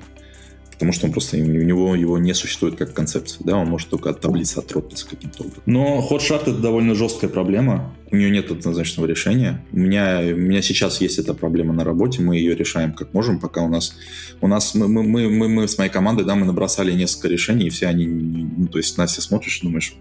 потому 0.79 0.93
что 0.93 1.07
он 1.07 1.13
просто 1.13 1.37
у 1.37 1.41
него 1.41 1.97
его 1.97 2.19
не 2.19 2.33
существует 2.35 2.77
как 2.77 2.95
концепция, 2.95 3.45
да, 3.45 3.57
он 3.57 3.67
может 3.67 3.89
только 3.89 4.11
от 4.11 4.21
таблицы 4.21 4.59
оттротлиться 4.59 5.09
каким-то 5.09 5.43
образом. 5.43 5.63
Но 5.67 6.01
ход-шарт 6.01 6.43
это 6.43 6.59
довольно 6.59 6.95
жесткая 6.95 7.29
проблема, 7.29 7.93
у 8.13 8.17
нее 8.17 8.31
нет 8.31 8.49
однозначного 8.51 9.07
решения. 9.07 9.67
У 9.73 9.79
меня, 9.79 10.21
у 10.23 10.37
меня 10.37 10.63
сейчас 10.63 11.01
есть 11.01 11.19
эта 11.19 11.35
проблема 11.35 11.75
на 11.75 11.83
работе, 11.83 12.23
мы 12.23 12.37
ее 12.37 12.55
решаем 12.55 12.93
как 12.93 13.13
можем, 13.13 13.41
пока 13.41 13.63
у 13.63 13.69
нас, 13.69 13.97
у 14.41 14.47
нас 14.47 14.77
мы, 14.77 14.87
мы, 14.89 15.29
мы, 15.29 15.49
мы 15.49 15.67
с 15.67 15.79
моей 15.79 15.91
командой, 15.91 16.25
да, 16.25 16.37
мы 16.37 16.47
набросали 16.47 16.93
несколько 16.93 17.27
решений, 17.27 17.67
и 17.67 17.71
все 17.71 17.89
они, 17.89 18.07
ну, 18.07 18.69
то 18.69 18.79
есть 18.79 18.97
на 18.99 19.07
все 19.07 19.21
смотришь, 19.21 19.61
думаешь, 19.61 19.97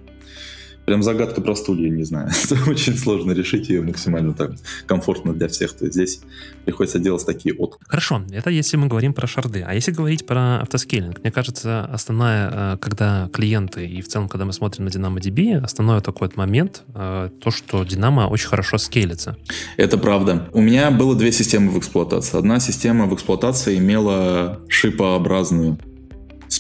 Прям 0.88 1.04
загадка 1.04 1.42
про 1.42 1.54
стулья, 1.54 1.90
не 1.90 2.04
знаю. 2.04 2.30
Это 2.46 2.58
очень 2.70 2.98
сложно 2.98 3.34
решить 3.34 3.68
ее 3.68 3.82
максимально 3.82 4.34
так 4.34 4.52
комфортно 4.86 5.34
для 5.34 5.50
всех. 5.50 5.74
То 5.74 5.84
есть 5.84 5.96
здесь 5.96 6.22
приходится 6.64 6.98
делать 6.98 7.26
такие 7.26 7.54
от. 7.56 7.78
Хорошо, 7.86 8.22
это 8.32 8.52
если 8.52 8.78
мы 8.78 8.88
говорим 8.88 9.14
про 9.14 9.28
шарды. 9.28 9.66
А 9.68 9.74
если 9.74 9.92
говорить 9.92 10.26
про 10.26 10.62
автоскейлинг, 10.62 11.20
мне 11.24 11.32
кажется, 11.32 11.84
основная, 11.92 12.52
э, 12.54 12.78
когда 12.78 13.30
клиенты 13.34 13.86
и 13.86 14.02
в 14.02 14.08
целом, 14.08 14.30
когда 14.30 14.46
мы 14.46 14.54
смотрим 14.54 14.86
на 14.86 14.90
DynamoDB, 14.90 15.58
основной 15.62 16.00
такой 16.00 16.30
вот 16.30 16.38
момент, 16.38 16.84
э, 16.96 17.32
то, 17.42 17.52
что 17.52 17.84
Dynamo 17.84 18.28
очень 18.28 18.48
хорошо 18.48 18.78
скейлится. 18.78 19.36
Это 19.76 19.98
правда. 19.98 20.48
У 20.54 20.62
меня 20.62 20.90
было 20.90 21.18
две 21.18 21.34
системы 21.34 21.72
в 21.72 21.80
эксплуатации. 21.80 22.38
Одна 22.38 22.62
система 22.62 23.08
в 23.08 23.14
эксплуатации 23.14 23.78
имела 23.78 24.62
шипообразную 24.70 25.80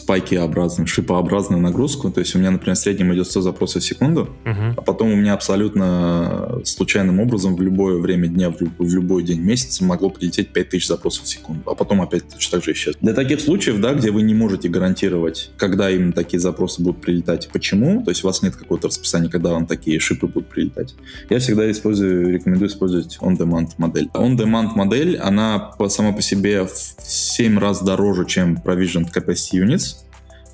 спайкиобразную, 0.07 0.87
шипообразную 0.87 1.61
нагрузку. 1.61 2.09
То 2.09 2.21
есть 2.21 2.35
у 2.35 2.39
меня, 2.39 2.51
например, 2.51 2.75
в 2.75 2.79
среднем 2.79 3.13
идет 3.13 3.27
100 3.27 3.41
запросов 3.41 3.83
в 3.83 3.85
секунду, 3.85 4.29
uh-huh. 4.45 4.73
а 4.77 4.81
потом 4.81 5.11
у 5.11 5.15
меня 5.15 5.33
абсолютно 5.33 6.61
случайным 6.63 7.19
образом 7.19 7.55
в 7.55 7.61
любое 7.61 7.97
время 7.97 8.27
дня, 8.27 8.49
в, 8.49 8.61
люб- 8.61 8.79
в 8.79 8.93
любой 8.93 9.23
день 9.23 9.41
месяца 9.41 9.83
могло 9.83 10.09
прилететь 10.09 10.53
5000 10.53 10.87
запросов 10.87 11.25
в 11.25 11.27
секунду, 11.27 11.61
а 11.65 11.75
потом 11.75 12.01
опять 12.01 12.23
точно 12.29 12.57
так 12.57 12.63
же 12.63 12.71
исчез. 12.71 12.95
Для 13.01 13.13
таких 13.13 13.41
случаев, 13.41 13.81
да, 13.81 13.93
где 13.93 14.11
вы 14.11 14.21
не 14.21 14.33
можете 14.33 14.69
гарантировать, 14.69 15.51
когда 15.57 15.89
именно 15.89 16.13
такие 16.13 16.39
запросы 16.39 16.81
будут 16.81 17.01
прилетать 17.01 17.47
и 17.47 17.49
почему, 17.49 18.01
то 18.03 18.11
есть 18.11 18.23
у 18.23 18.27
вас 18.27 18.41
нет 18.41 18.55
какого-то 18.55 18.87
расписания, 18.87 19.29
когда 19.29 19.51
вам 19.51 19.65
такие 19.65 19.99
шипы 19.99 20.27
будут 20.27 20.47
прилетать, 20.47 20.95
я 21.29 21.39
всегда 21.39 21.69
использую, 21.69 22.31
рекомендую 22.31 22.69
использовать 22.69 23.17
on-demand 23.19 23.71
модель. 23.77 24.09
On-demand 24.13 24.69
модель, 24.75 25.17
она 25.17 25.73
сама 25.89 26.13
по 26.13 26.21
себе 26.21 26.63
в 26.63 26.71
7 26.97 27.59
раз 27.59 27.83
дороже, 27.83 28.25
чем 28.25 28.55
provisioned 28.55 29.13
capacity 29.13 29.63
unit, 29.63 29.77
единиц, 29.77 29.96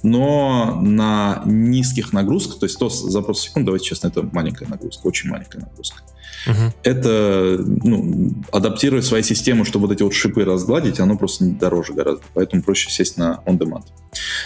но 0.03 0.79
на 0.81 1.41
низких 1.45 2.11
нагрузках, 2.13 2.59
то 2.59 2.65
есть 2.65 2.75
100 2.75 2.89
запросов 2.89 3.43
в 3.43 3.47
секунду, 3.47 3.67
давайте 3.67 3.85
честно, 3.85 4.07
это 4.07 4.27
маленькая 4.31 4.67
нагрузка, 4.67 5.07
очень 5.07 5.29
маленькая 5.29 5.61
нагрузка. 5.61 6.03
Uh-huh. 6.45 6.73
Это 6.83 7.57
ну, 7.65 8.33
адаптировать 8.51 9.05
свою 9.05 9.23
систему, 9.23 9.63
чтобы 9.63 9.87
вот 9.87 9.95
эти 9.95 10.03
вот 10.03 10.13
шипы 10.13 10.43
разгладить, 10.43 10.99
оно 10.99 11.17
просто 11.17 11.45
дороже 11.45 11.93
гораздо, 11.93 12.23
поэтому 12.33 12.61
проще 12.61 12.89
сесть 12.89 13.17
на 13.17 13.41
on-demand. 13.45 13.85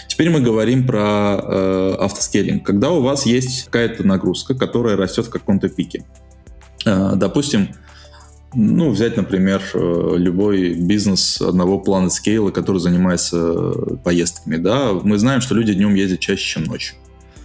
Теперь 0.06 0.30
мы 0.30 0.40
говорим 0.40 0.86
про 0.86 1.40
э, 1.42 1.96
автоскейлинг. 1.98 2.64
Когда 2.64 2.90
у 2.90 3.02
вас 3.02 3.26
есть 3.26 3.64
какая-то 3.64 4.04
нагрузка, 4.04 4.54
которая 4.54 4.96
растет 4.96 5.26
в 5.26 5.30
каком-то 5.30 5.68
пике. 5.68 6.04
Э, 6.84 7.14
допустим, 7.16 7.70
ну, 8.54 8.90
взять, 8.90 9.16
например, 9.16 9.62
э, 9.74 10.14
любой 10.16 10.74
бизнес 10.74 11.40
одного 11.40 11.78
плана 11.78 12.08
скейла, 12.08 12.50
который 12.50 12.78
занимается 12.78 13.72
поездками, 14.04 14.56
да, 14.56 14.92
мы 14.94 15.18
знаем, 15.18 15.40
что 15.40 15.54
люди 15.54 15.74
днем 15.74 15.94
ездят 15.94 16.20
чаще, 16.20 16.44
чем 16.44 16.64
ночью. 16.64 16.96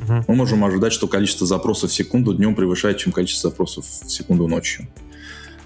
Uh-huh. 0.08 0.24
Мы 0.28 0.36
можем 0.36 0.64
ожидать, 0.64 0.94
что 0.94 1.08
количество 1.08 1.46
запросов 1.46 1.92
в 1.92 1.94
секунду 1.94 2.34
днем 2.34 2.56
превышает, 2.56 2.98
чем 2.98 3.12
количество 3.12 3.50
запросов 3.50 3.86
в 3.86 4.10
секунду 4.10 4.48
ночью. 4.48 4.88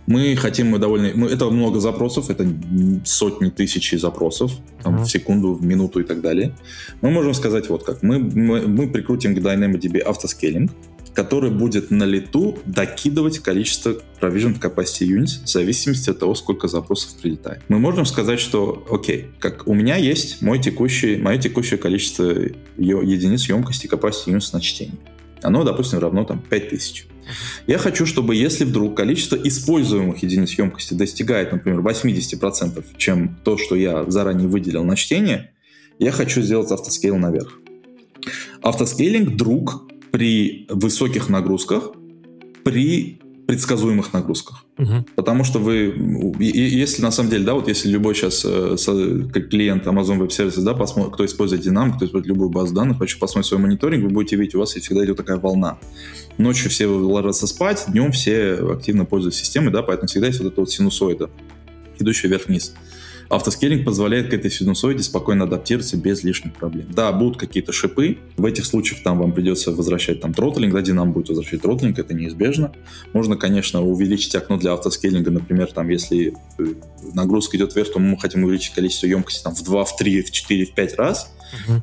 Мы 0.08 0.36
хотим, 0.38 0.70
мы 0.70 0.80
довольно... 0.80 1.12
Мы, 1.14 1.28
это 1.28 1.50
много 1.50 1.80
запросов, 1.80 2.30
это 2.30 2.48
сотни 3.06 3.50
тысяч 3.50 4.00
запросов 4.00 4.52
там, 4.82 4.96
uh-huh. 4.96 5.04
в 5.04 5.10
секунду, 5.10 5.54
в 5.54 5.64
минуту 5.64 6.00
и 6.00 6.04
так 6.04 6.22
далее. 6.22 6.56
Мы 7.02 7.12
можем 7.12 7.34
сказать 7.34 7.70
вот 7.70 7.84
как. 7.84 8.04
Мы, 8.04 8.20
мы, 8.20 8.62
мы 8.62 8.88
прикрутим 8.88 9.36
к 9.36 9.40
DynamoDB 9.40 10.00
автоскейлинг, 10.00 10.72
который 11.18 11.50
будет 11.50 11.90
на 11.90 12.04
лету 12.04 12.60
докидывать 12.66 13.40
количество 13.40 13.96
provision 14.22 14.62
capacity 14.62 15.08
units 15.08 15.44
в 15.46 15.50
зависимости 15.50 16.12
от 16.12 16.20
того, 16.20 16.36
сколько 16.36 16.68
запросов 16.68 17.20
прилетает. 17.20 17.64
Мы 17.70 17.80
можем 17.80 18.06
сказать, 18.06 18.40
что, 18.40 18.86
окей, 18.88 19.26
как 19.40 19.66
у 19.66 19.74
меня 19.74 19.96
есть 19.96 20.44
мой 20.44 20.62
текущий, 20.62 21.18
мое 21.18 21.40
текущее 21.40 21.80
количество 21.80 22.24
единиц 22.78 23.50
емкости 23.50 23.88
capacity 23.88 24.28
units 24.28 24.50
на 24.54 24.62
чтение. 24.62 25.00
Оно, 25.42 25.64
допустим, 25.64 25.98
равно 25.98 26.24
там 26.24 26.40
5000. 26.40 27.08
Я 27.66 27.80
хочу, 27.80 28.06
чтобы 28.06 28.36
если 28.36 28.64
вдруг 28.64 28.96
количество 28.96 29.38
используемых 29.38 30.22
единиц 30.22 30.52
емкости 30.52 30.94
достигает, 30.94 31.52
например, 31.52 31.80
80%, 31.80 32.86
чем 32.98 33.40
то, 33.44 33.58
что 33.58 33.76
я 33.76 34.08
заранее 34.08 34.48
выделил 34.48 34.84
на 34.84 34.96
чтение, 34.96 35.50
я 35.98 36.12
хочу 36.12 36.44
сделать 36.44 36.72
автоскейл 36.72 37.18
наверх. 37.18 37.60
Автоскейлинг 38.62 39.36
друг 39.36 39.88
при 40.18 40.66
высоких 40.70 41.30
нагрузках, 41.30 41.92
при 42.64 43.20
предсказуемых 43.46 44.14
нагрузках. 44.14 44.66
Угу. 44.80 45.06
Потому 45.16 45.44
что 45.44 45.60
вы, 45.60 45.94
если 46.40 47.04
на 47.04 47.12
самом 47.12 47.30
деле, 47.30 47.46
да, 47.46 47.54
вот 47.54 47.68
если 47.68 47.88
любой 47.88 48.16
сейчас 48.16 48.44
э, 48.44 48.76
клиент 49.32 49.86
Amazon 49.86 50.18
Web 50.18 50.30
Services, 50.30 50.64
да, 50.64 50.74
посмотрит, 50.74 51.14
кто 51.14 51.24
использует 51.24 51.64
Dynamo, 51.64 51.96
кто 51.96 52.08
использует 52.08 52.26
любую 52.26 52.50
базу 52.50 52.74
данных, 52.74 52.98
хочу 52.98 53.20
посмотреть 53.20 53.46
свой 53.46 53.62
мониторинг, 53.62 54.06
вы 54.06 54.10
будете 54.10 54.38
видеть, 54.38 54.56
у 54.56 54.60
вас 54.60 54.74
всегда 54.74 55.06
идет 55.06 55.18
такая 55.18 55.38
волна. 55.38 55.78
Ночью 56.40 56.72
все 56.72 56.88
ложатся 56.88 57.46
спать, 57.46 57.86
днем 57.88 58.12
все 58.12 58.56
активно 58.74 59.06
пользуются 59.06 59.42
системой, 59.42 59.72
да, 59.72 59.84
поэтому 59.84 60.08
всегда 60.08 60.28
есть 60.28 60.40
вот 60.40 60.52
эта 60.52 60.62
вот 60.62 60.72
синусоида, 60.72 61.30
идущая 62.00 62.28
вверх-вниз. 62.32 62.74
Автоскейлинг 63.30 63.86
позволяет 63.86 64.30
к 64.30 64.34
этой 64.34 64.50
синусоиде 64.50 65.04
спокойно 65.04 65.44
адаптироваться 65.46 65.98
без 65.98 66.24
лишних 66.24 66.54
проблем. 66.54 66.88
Да, 66.92 67.12
будут 67.12 67.38
какие-то 67.38 67.72
шипы, 67.72 68.18
в 68.38 68.46
этих 68.46 68.66
случаях 68.66 69.04
там 69.04 69.20
вам 69.20 69.34
придется 69.34 69.72
возвращать 69.72 70.22
там 70.22 70.34
тротлинг, 70.34 70.74
да, 70.74 70.80
Dynamo 70.80 71.12
будет 71.12 71.30
возвращать 71.30 71.62
тротлинг, 71.62 72.00
это 72.00 72.14
неизбежно. 72.14 72.72
Можно, 73.14 73.36
конечно, 73.36 73.82
увеличить 73.84 74.36
окно 74.36 74.58
для 74.58 74.74
автоскейлинга, 74.74 75.32
например, 75.32 75.72
там, 75.72 75.90
если 75.90 76.34
э, 76.58 76.66
нагрузка 77.14 77.58
идет 77.58 77.76
вверх, 77.76 77.92
то 77.92 78.00
мы 78.00 78.18
хотим 78.18 78.44
увеличить 78.44 78.74
количество 78.74 79.08
емкости 79.08 79.44
там 79.44 79.56
в 79.56 79.64
2, 79.64 79.86
в 79.86 79.98
3, 79.98 80.22
в 80.22 80.32
4, 80.32 80.66
в 80.66 80.74
5 80.74 80.96
раз, 80.96 81.32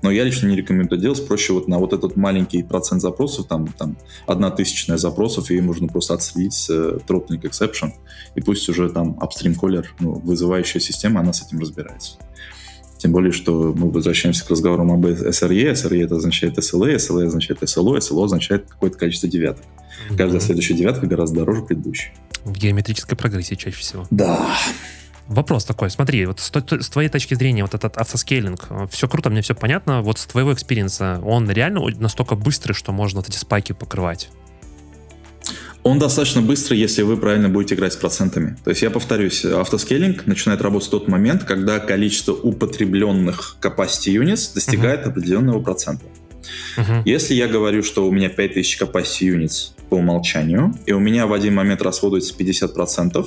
но 0.02 0.10
я 0.10 0.24
лично 0.24 0.48
не 0.48 0.56
рекомендую 0.56 1.00
делать. 1.00 1.26
Проще 1.26 1.52
вот 1.52 1.68
на 1.68 1.78
вот 1.78 1.92
этот 1.92 2.16
маленький 2.16 2.62
процент 2.62 3.02
запросов, 3.02 3.46
там, 3.46 3.66
там 3.68 3.96
одна 4.26 4.50
тысячная 4.50 4.96
запросов, 4.96 5.50
и 5.50 5.60
можно 5.60 5.88
просто 5.88 6.14
отследить 6.14 6.66
э, 6.70 6.98
throttling 7.06 7.42
exception, 7.42 7.92
и 8.34 8.40
пусть 8.40 8.68
уже 8.68 8.88
там 8.90 9.18
upstream 9.20 9.58
caller, 9.58 9.84
ну, 10.00 10.14
вызывающая 10.14 10.80
система, 10.80 11.20
она 11.20 11.32
с 11.32 11.46
этим 11.46 11.60
разбирается. 11.60 12.18
Тем 12.98 13.12
более, 13.12 13.32
что 13.32 13.74
мы 13.76 13.90
возвращаемся 13.90 14.46
к 14.46 14.50
разговорам 14.50 14.90
об 14.90 15.04
SRE. 15.04 15.72
SRE 15.72 16.04
это 16.04 16.16
означает 16.16 16.56
SLA, 16.56 16.96
SLA 16.96 17.26
означает 17.26 17.62
SLO, 17.62 17.98
SLO 17.98 18.24
означает 18.24 18.66
какое-то 18.66 18.96
количество 18.96 19.28
девяток. 19.28 19.62
Mm-hmm. 19.64 20.16
Каждая 20.16 20.40
следующая 20.40 20.72
девятка 20.72 21.06
гораздо 21.06 21.40
дороже 21.40 21.62
предыдущей. 21.62 22.12
В 22.44 22.52
геометрической 22.52 23.16
прогрессии 23.16 23.56
чаще 23.56 23.76
всего. 23.76 24.06
Да. 24.10 24.56
Вопрос 25.28 25.64
такой, 25.64 25.90
смотри, 25.90 26.26
вот 26.26 26.38
с, 26.38 26.52
с 26.52 26.90
твоей 26.90 27.08
точки 27.08 27.34
зрения, 27.34 27.62
вот 27.62 27.74
этот 27.74 27.96
autoscaling, 27.96 28.66
э, 28.68 28.86
все 28.90 29.08
круто, 29.08 29.30
мне 29.30 29.40
все 29.40 29.54
понятно, 29.54 30.02
вот 30.02 30.18
с 30.18 30.26
твоего 30.26 30.52
experience 30.52 31.09
а, 31.09 31.20
он 31.24 31.50
реально 31.50 31.80
настолько 31.98 32.34
быстрый, 32.34 32.74
что 32.74 32.92
можно 32.92 33.20
вот 33.20 33.28
эти 33.28 33.38
spike 33.38 33.67
и 33.67 33.72
покрывать? 33.72 34.28
Он 35.82 35.98
достаточно 35.98 36.40
быстрый, 36.40 36.78
если 36.78 37.02
вы 37.02 37.16
правильно 37.18 37.48
будете 37.50 37.74
играть 37.74 37.92
с 37.92 37.96
процентами. 37.96 38.56
То 38.64 38.70
есть 38.70 38.82
я 38.82 38.90
повторюсь, 38.90 39.44
autoscaling 39.44 40.26
начинает 40.26 40.62
работать 40.62 40.88
в 40.88 40.90
тот 40.90 41.08
момент, 41.08 41.44
когда 41.44 41.78
количество 41.78 42.32
употребленных 42.32 43.58
capacity 43.60 44.14
units 44.14 44.54
достигает 44.54 45.00
uh-huh. 45.00 45.10
определенного 45.10 45.60
процента. 45.60 46.06
Uh-huh. 46.78 47.02
Если 47.04 47.34
я 47.34 47.48
говорю, 47.48 47.82
что 47.82 48.06
у 48.06 48.12
меня 48.12 48.30
5000 48.30 48.80
capacity 48.80 49.36
units 49.36 49.72
по 49.90 49.96
умолчанию, 49.96 50.74
и 50.86 50.92
у 50.92 51.00
меня 51.00 51.26
в 51.26 51.34
один 51.34 51.54
момент 51.54 51.82
расходуется 51.82 52.34
50%, 52.34 53.26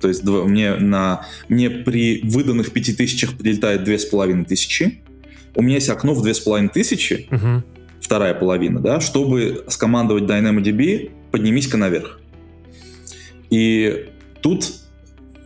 то 0.00 0.08
есть 0.08 0.24
мне, 0.24 0.74
на, 0.74 1.26
мне 1.48 1.70
при 1.70 2.20
выданных 2.22 2.72
5000 2.72 3.36
прилетает 3.36 3.84
2500, 3.84 4.92
у 5.54 5.62
меня 5.62 5.76
есть 5.76 5.88
окно 5.88 6.14
в 6.14 6.22
2500, 6.22 7.30
uh-huh. 7.30 7.62
вторая 8.00 8.34
половина, 8.34 8.80
да, 8.80 9.00
чтобы 9.00 9.64
скомандовать 9.68 10.24
DynamoDB, 10.24 11.10
поднимись-ка 11.30 11.76
наверх. 11.76 12.20
И 13.50 14.06
тут, 14.42 14.72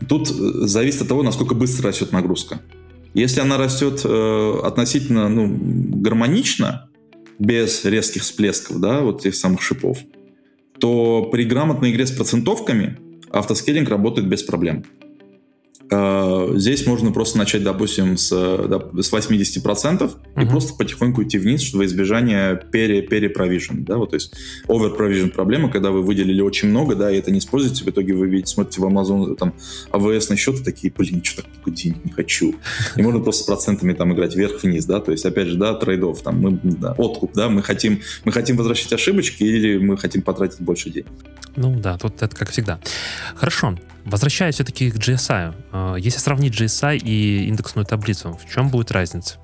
тут 0.08 0.28
зависит 0.28 1.02
от 1.02 1.08
того, 1.08 1.22
насколько 1.22 1.54
быстро 1.54 1.88
растет 1.88 2.12
нагрузка. 2.12 2.60
Если 3.14 3.40
она 3.40 3.56
растет 3.58 4.02
э, 4.04 4.60
относительно 4.64 5.28
ну, 5.28 5.48
гармонично, 5.50 6.88
без 7.40 7.84
резких 7.84 8.22
всплесков, 8.22 8.80
да, 8.80 9.00
вот 9.00 9.20
этих 9.20 9.34
самых 9.34 9.62
шипов, 9.62 9.98
то 10.78 11.28
при 11.32 11.44
грамотной 11.44 11.90
игре 11.90 12.06
с 12.06 12.12
процентовками 12.12 12.98
автоскейлинг 13.30 13.88
работает 13.88 14.28
без 14.28 14.42
проблем. 14.42 14.84
Э, 15.90 16.52
здесь 16.54 16.86
можно 16.86 17.10
просто 17.10 17.38
начать, 17.38 17.64
допустим, 17.64 18.16
с, 18.16 18.28
с 18.28 19.12
80% 19.12 19.64
uh-huh. 19.64 20.42
и 20.42 20.46
просто 20.46 20.74
потихоньку 20.74 21.24
идти 21.24 21.38
вниз, 21.38 21.62
чтобы 21.62 21.84
избежание 21.84 22.60
пере, 22.70 23.02
перепровижен, 23.02 23.84
да, 23.84 23.96
вот, 23.96 24.10
то 24.10 24.14
есть 24.14 24.32
overprovision 24.68 25.30
проблема, 25.30 25.70
когда 25.70 25.90
вы 25.90 26.02
выделили 26.02 26.40
очень 26.40 26.68
много, 26.68 26.94
да, 26.94 27.10
и 27.10 27.18
это 27.18 27.32
не 27.32 27.40
используете, 27.40 27.84
в 27.84 27.88
итоге 27.88 28.14
вы 28.14 28.28
видите, 28.28 28.52
смотрите 28.52 28.80
в 28.80 28.84
Amazon, 28.84 29.34
там, 29.34 29.54
AWS 29.90 30.26
на 30.30 30.36
счет, 30.36 30.62
такие, 30.64 30.92
блин, 30.96 31.24
что 31.24 31.42
так 31.42 31.50
много 31.56 31.76
денег 31.76 32.04
не 32.04 32.12
хочу. 32.12 32.54
И 32.96 33.02
можно 33.02 33.20
просто 33.20 33.42
с 33.42 33.46
процентами 33.46 33.92
там 33.92 34.12
играть 34.12 34.36
вверх-вниз, 34.36 34.84
да, 34.84 35.00
то 35.00 35.10
есть, 35.10 35.24
опять 35.24 35.48
же, 35.48 35.56
да, 35.56 35.74
трейдов, 35.74 36.22
там, 36.22 36.40
мы, 36.40 36.60
да, 36.62 36.92
откуп, 36.92 37.32
да, 37.34 37.48
мы 37.48 37.62
хотим, 37.62 38.00
мы 38.24 38.30
хотим 38.30 38.56
возвращать 38.56 38.92
ошибочки 38.92 39.42
или 39.42 39.78
мы 39.78 39.96
хотим 39.96 40.22
потратить 40.22 40.60
больше 40.60 40.90
денег. 40.90 41.08
Ну 41.56 41.78
да, 41.80 41.98
тут 41.98 42.22
это 42.22 42.34
как 42.36 42.50
всегда. 42.50 42.78
Хорошо. 43.34 43.76
Возвращаясь 44.04 44.54
все-таки 44.56 44.90
к 44.90 44.96
GSI. 44.96 45.54
Э, 45.72 45.94
если 45.98 46.18
сравнить 46.18 46.54
GSI 46.58 46.98
и 46.98 47.46
индексную 47.48 47.84
таблицу, 47.84 48.38
в 48.42 48.52
чем 48.52 48.68
будет 48.70 48.90
разница? 48.92 49.36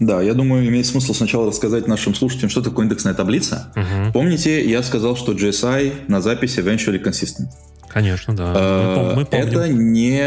Да, 0.00 0.22
я 0.22 0.32
думаю, 0.32 0.66
имеет 0.66 0.86
смысл 0.86 1.12
сначала 1.12 1.46
рассказать 1.46 1.86
нашим 1.86 2.14
слушателям, 2.14 2.48
что 2.48 2.62
такое 2.62 2.86
индексная 2.86 3.12
таблица. 3.12 3.70
Угу. 3.76 4.12
Помните, 4.14 4.68
я 4.68 4.82
сказал, 4.82 5.14
что 5.14 5.32
GSI 5.32 6.08
на 6.08 6.22
записи 6.22 6.60
eventually 6.60 7.02
consistent. 7.02 7.48
Конечно, 7.86 8.34
да. 8.34 8.52
А, 8.56 9.14
мы, 9.14 9.26
помним. 9.26 9.48
Это 9.48 9.68
не, 9.68 10.20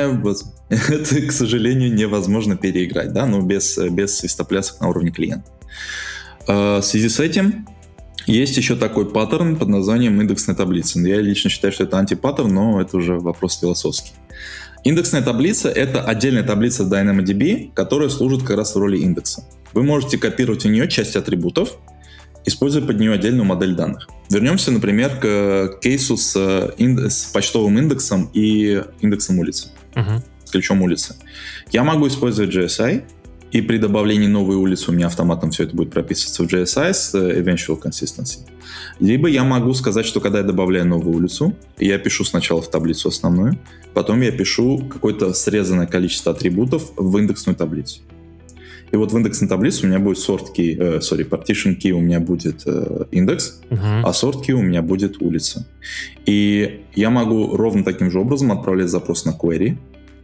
это, 0.70 1.22
к 1.28 1.32
сожалению, 1.32 1.93
невозможно 1.93 2.55
переиграть, 2.55 3.14
да, 3.14 3.26
но 3.26 3.41
без, 3.41 3.78
без 3.78 4.18
свистоплясок 4.18 4.80
на 4.82 4.89
уровне 4.89 5.11
клиента. 5.11 5.49
А, 6.47 6.82
в 6.82 6.86
связи 6.86 7.09
с 7.09 7.20
этим 7.20 7.68
есть 8.26 8.57
еще 8.57 8.76
такой 8.76 9.09
паттерн 9.09 9.55
под 9.55 9.67
названием 9.67 10.21
индексная 10.21 10.55
таблица. 10.55 10.99
Я 10.99 11.19
лично 11.21 11.49
считаю, 11.49 11.74
что 11.74 11.84
это 11.84 11.97
антипаттерн, 11.97 12.53
но 12.53 12.82
это 12.82 12.97
уже 12.97 13.19
вопрос 13.19 13.59
философский. 13.59 14.13
Индексная 14.84 15.21
таблица— 15.21 15.69
это 15.69 16.01
отдельная 16.01 16.43
таблица 16.43 16.84
DynamoDB, 16.84 17.71
которая 17.74 18.09
служит 18.09 18.43
как 18.43 18.57
раз 18.57 18.76
в 18.76 18.78
роли 18.78 18.97
индекса. 18.97 19.45
Вы 19.74 19.84
можете 19.84 20.17
копировать 20.17 20.65
у 20.65 20.69
нее 20.69 20.89
часть 20.89 21.15
атрибутов, 21.15 21.78
используя 22.45 22.82
под 22.82 22.99
нее 22.99 23.13
отдельную 23.13 23.45
модель 23.45 23.76
данных. 23.76 24.09
Вернемся, 24.30 24.71
например, 24.71 25.17
к 25.19 25.80
кейсу 25.82 26.17
с, 26.17 26.36
с 26.78 27.26
почтовым 27.34 27.80
индексом 27.80 28.30
и 28.34 28.84
индексом 28.99 29.39
улицы, 29.39 29.69
uh-huh. 29.93 30.21
с 30.43 30.51
ключом 30.51 30.82
улицы. 30.82 31.15
Я 31.71 31.84
могу 31.84 32.07
использовать 32.07 32.53
GSI, 32.53 33.03
и 33.53 33.61
при 33.61 33.77
добавлении 33.77 34.27
новой 34.27 34.55
улицы 34.55 34.89
у 34.89 34.93
меня 34.93 35.05
автоматом 35.05 35.51
все 35.51 35.63
это 35.63 35.75
будет 35.75 35.91
прописываться 35.91 36.43
в 36.43 36.47
GSI 36.47 36.93
с 36.93 37.13
э, 37.13 37.39
eventual 37.39 37.79
consistency. 37.79 38.39
Либо 38.99 39.27
я 39.29 39.43
могу 39.43 39.73
сказать, 39.75 40.07
что 40.07 40.19
когда 40.19 40.39
я 40.39 40.43
добавляю 40.43 40.87
новую 40.87 41.15
улицу, 41.15 41.55
я 41.77 41.99
пишу 41.99 42.25
сначала 42.25 42.63
в 42.63 42.71
таблицу 42.71 43.09
основную, 43.09 43.59
потом 43.93 44.21
я 44.21 44.31
пишу 44.31 44.89
какое-то 44.91 45.33
срезанное 45.33 45.85
количество 45.85 46.31
атрибутов 46.31 46.93
в 46.97 47.15
индексную 47.19 47.55
таблицу. 47.55 48.01
И 48.91 48.95
вот 48.95 49.11
в 49.11 49.17
индексной 49.17 49.47
таблице 49.47 49.85
у 49.85 49.87
меня 49.87 49.99
будет 49.99 50.17
sort 50.17 50.47
key, 50.57 50.75
э, 50.75 50.97
sorry, 50.97 51.29
partition 51.29 51.77
key 51.77 51.91
у 51.91 52.01
меня 52.01 52.19
будет 52.19 52.63
э, 52.65 53.05
индекс, 53.11 53.61
uh-huh. 53.69 54.01
а 54.03 54.09
sort 54.11 54.41
key 54.47 54.53
у 54.53 54.63
меня 54.63 54.81
будет 54.81 55.21
улица. 55.21 55.67
И 56.25 56.81
я 56.95 57.11
могу 57.11 57.55
ровно 57.55 57.83
таким 57.83 58.09
же 58.09 58.19
образом 58.19 58.51
отправлять 58.51 58.89
запрос 58.89 59.25
на 59.25 59.31
query, 59.31 59.77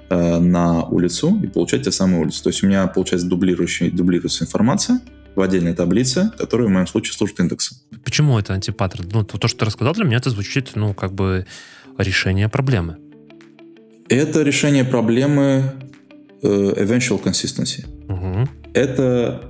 на 0.09 0.83
улицу 0.85 1.39
и 1.43 1.47
получать 1.47 1.83
те 1.83 1.91
самые 1.91 2.21
улицы. 2.21 2.43
То 2.43 2.49
есть 2.49 2.63
у 2.63 2.67
меня 2.67 2.87
получается 2.87 3.27
дублирующая, 3.27 3.91
дублируется 3.91 4.43
информация 4.43 5.01
в 5.35 5.41
отдельной 5.41 5.73
таблице, 5.73 6.31
которая 6.37 6.67
в 6.67 6.71
моем 6.71 6.87
случае 6.87 7.13
служит 7.13 7.39
индексом. 7.39 7.77
Почему 8.03 8.37
это 8.39 8.53
антипаттерн? 8.53 9.07
Ну, 9.11 9.23
то, 9.23 9.47
что 9.47 9.59
ты 9.59 9.65
рассказал, 9.65 9.93
для 9.93 10.03
меня 10.03 10.17
это 10.17 10.29
звучит, 10.29 10.71
ну, 10.75 10.93
как 10.93 11.13
бы 11.13 11.45
решение 11.97 12.49
проблемы. 12.49 12.97
Это 14.09 14.41
решение 14.41 14.83
проблемы 14.83 15.73
э, 16.41 16.47
eventual 16.47 17.23
consistency. 17.23 17.85
Угу. 18.07 18.49
Это, 18.73 19.43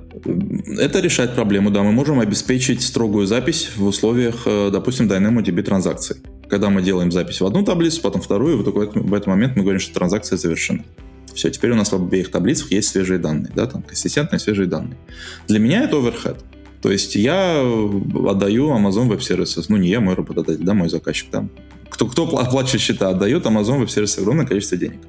это 0.78 1.00
решает 1.00 1.34
проблему, 1.34 1.70
да, 1.70 1.82
мы 1.82 1.92
можем 1.92 2.20
обеспечить 2.20 2.82
строгую 2.82 3.26
запись 3.26 3.70
в 3.76 3.84
условиях, 3.84 4.42
э, 4.46 4.70
допустим, 4.72 5.08
DynamoDB 5.08 5.62
транзакций 5.62 6.16
когда 6.50 6.68
мы 6.68 6.82
делаем 6.82 7.12
запись 7.12 7.40
в 7.40 7.46
одну 7.46 7.64
таблицу, 7.64 8.02
потом 8.02 8.20
вторую, 8.20 8.54
и 8.54 8.62
вот 8.62 8.74
в 8.94 9.14
этот 9.14 9.26
момент 9.26 9.56
мы 9.56 9.62
говорим, 9.62 9.80
что 9.80 9.94
транзакция 9.94 10.36
завершена. 10.36 10.84
Все, 11.32 11.48
теперь 11.50 11.70
у 11.70 11.76
нас 11.76 11.92
в 11.92 11.94
обеих 11.94 12.30
таблицах 12.30 12.72
есть 12.72 12.88
свежие 12.88 13.18
данные, 13.18 13.52
да, 13.54 13.66
там 13.66 13.82
консистентные 13.82 14.40
свежие 14.40 14.66
данные. 14.66 14.98
Для 15.46 15.60
меня 15.60 15.84
это 15.84 15.96
overhead. 15.96 16.38
То 16.82 16.90
есть 16.90 17.14
я 17.14 17.60
отдаю 17.60 18.70
Amazon 18.70 19.08
Web 19.08 19.20
Services, 19.20 19.66
ну 19.68 19.76
не 19.76 19.88
я, 19.88 20.00
мой 20.00 20.14
работодатель, 20.14 20.64
да, 20.64 20.74
мой 20.74 20.88
заказчик 20.88 21.30
там. 21.30 21.50
Кто, 21.88 22.06
кто 22.06 22.24
оплачивает 22.24 22.80
счета, 22.80 23.08
отдает 23.08 23.46
Amazon 23.46 23.82
Web 23.82 23.86
Services 23.86 24.20
огромное 24.20 24.46
количество 24.46 24.76
денег. 24.76 25.00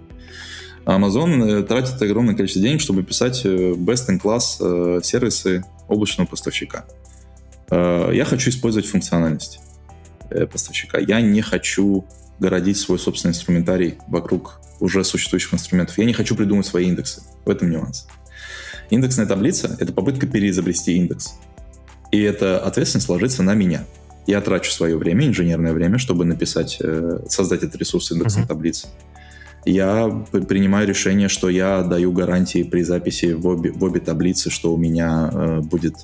Amazon 0.85 1.43
э, 1.43 1.63
тратит 1.63 2.01
огромное 2.01 2.35
количество 2.35 2.61
денег, 2.61 2.81
чтобы 2.81 3.03
писать 3.03 3.41
э, 3.45 3.73
best-in-class 3.73 4.57
э, 4.59 4.99
сервисы 5.03 5.63
облачного 5.87 6.27
поставщика. 6.27 6.85
Я 7.69 8.25
хочу 8.25 8.49
использовать 8.49 8.85
функциональность 8.85 9.61
поставщика. 10.51 10.99
Я 10.99 11.21
не 11.21 11.41
хочу 11.41 12.05
городить 12.39 12.77
свой 12.77 12.99
собственный 12.99 13.31
инструментарий 13.31 13.95
вокруг 14.07 14.61
уже 14.79 15.03
существующих 15.03 15.53
инструментов. 15.53 15.97
Я 15.97 16.05
не 16.05 16.13
хочу 16.13 16.35
придумать 16.35 16.65
свои 16.65 16.87
индексы. 16.87 17.21
В 17.45 17.49
этом 17.49 17.69
нюанс. 17.69 18.07
Индексная 18.89 19.25
таблица— 19.25 19.77
это 19.79 19.93
попытка 19.93 20.27
переизобрести 20.27 20.93
индекс. 20.93 21.33
И 22.11 22.21
эта 22.21 22.59
ответственность 22.59 23.09
ложится 23.09 23.43
на 23.43 23.53
меня. 23.53 23.85
Я 24.27 24.41
трачу 24.41 24.71
свое 24.71 24.97
время, 24.97 25.27
инженерное 25.27 25.73
время, 25.73 25.97
чтобы 25.97 26.25
написать, 26.25 26.79
создать 27.29 27.63
этот 27.63 27.75
ресурс 27.77 28.11
индексной 28.11 28.43
uh-huh. 28.43 28.47
таблицы 28.47 28.87
я 29.65 30.09
принимаю 30.47 30.87
решение, 30.87 31.27
что 31.27 31.49
я 31.49 31.83
даю 31.83 32.11
гарантии 32.11 32.63
при 32.63 32.81
записи 32.81 33.33
в 33.33 33.47
обе, 33.47 33.71
в 33.71 33.83
обе 33.83 33.99
таблицы, 33.99 34.49
что 34.49 34.73
у 34.73 34.77
меня 34.77 35.29
э, 35.31 35.59
будет 35.61 35.95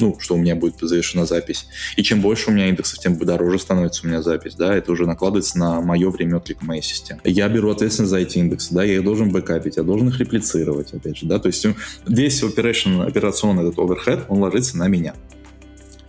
ну, 0.00 0.16
что 0.18 0.34
у 0.34 0.38
меня 0.38 0.54
будет 0.56 0.76
завершена 0.80 1.26
запись. 1.26 1.66
И 1.96 2.02
чем 2.02 2.20
больше 2.20 2.50
у 2.50 2.52
меня 2.52 2.68
индексов, 2.68 2.98
тем 2.98 3.18
дороже 3.18 3.58
становится 3.58 4.04
у 4.04 4.08
меня 4.08 4.22
запись, 4.22 4.54
да, 4.54 4.74
это 4.74 4.92
уже 4.92 5.06
накладывается 5.06 5.58
на 5.58 5.80
мое 5.80 6.10
время 6.10 6.36
отклика 6.36 6.64
моей 6.64 6.82
системы. 6.82 7.20
Я 7.24 7.48
беру 7.48 7.70
ответственность 7.70 8.10
за 8.10 8.18
эти 8.18 8.38
индексы, 8.38 8.74
да, 8.74 8.84
я 8.84 8.96
их 8.96 9.04
должен 9.04 9.30
бэкапить, 9.30 9.76
я 9.76 9.82
должен 9.82 10.08
их 10.08 10.18
реплицировать, 10.18 10.92
опять 10.92 11.18
же, 11.18 11.26
да, 11.26 11.38
то 11.38 11.48
есть 11.48 11.64
ну, 11.64 11.74
весь 12.06 12.42
operation, 12.42 13.06
операционный 13.06 13.66
этот 13.66 13.78
overhead, 13.78 14.24
он 14.28 14.40
ложится 14.40 14.76
на 14.78 14.88
меня. 14.88 15.14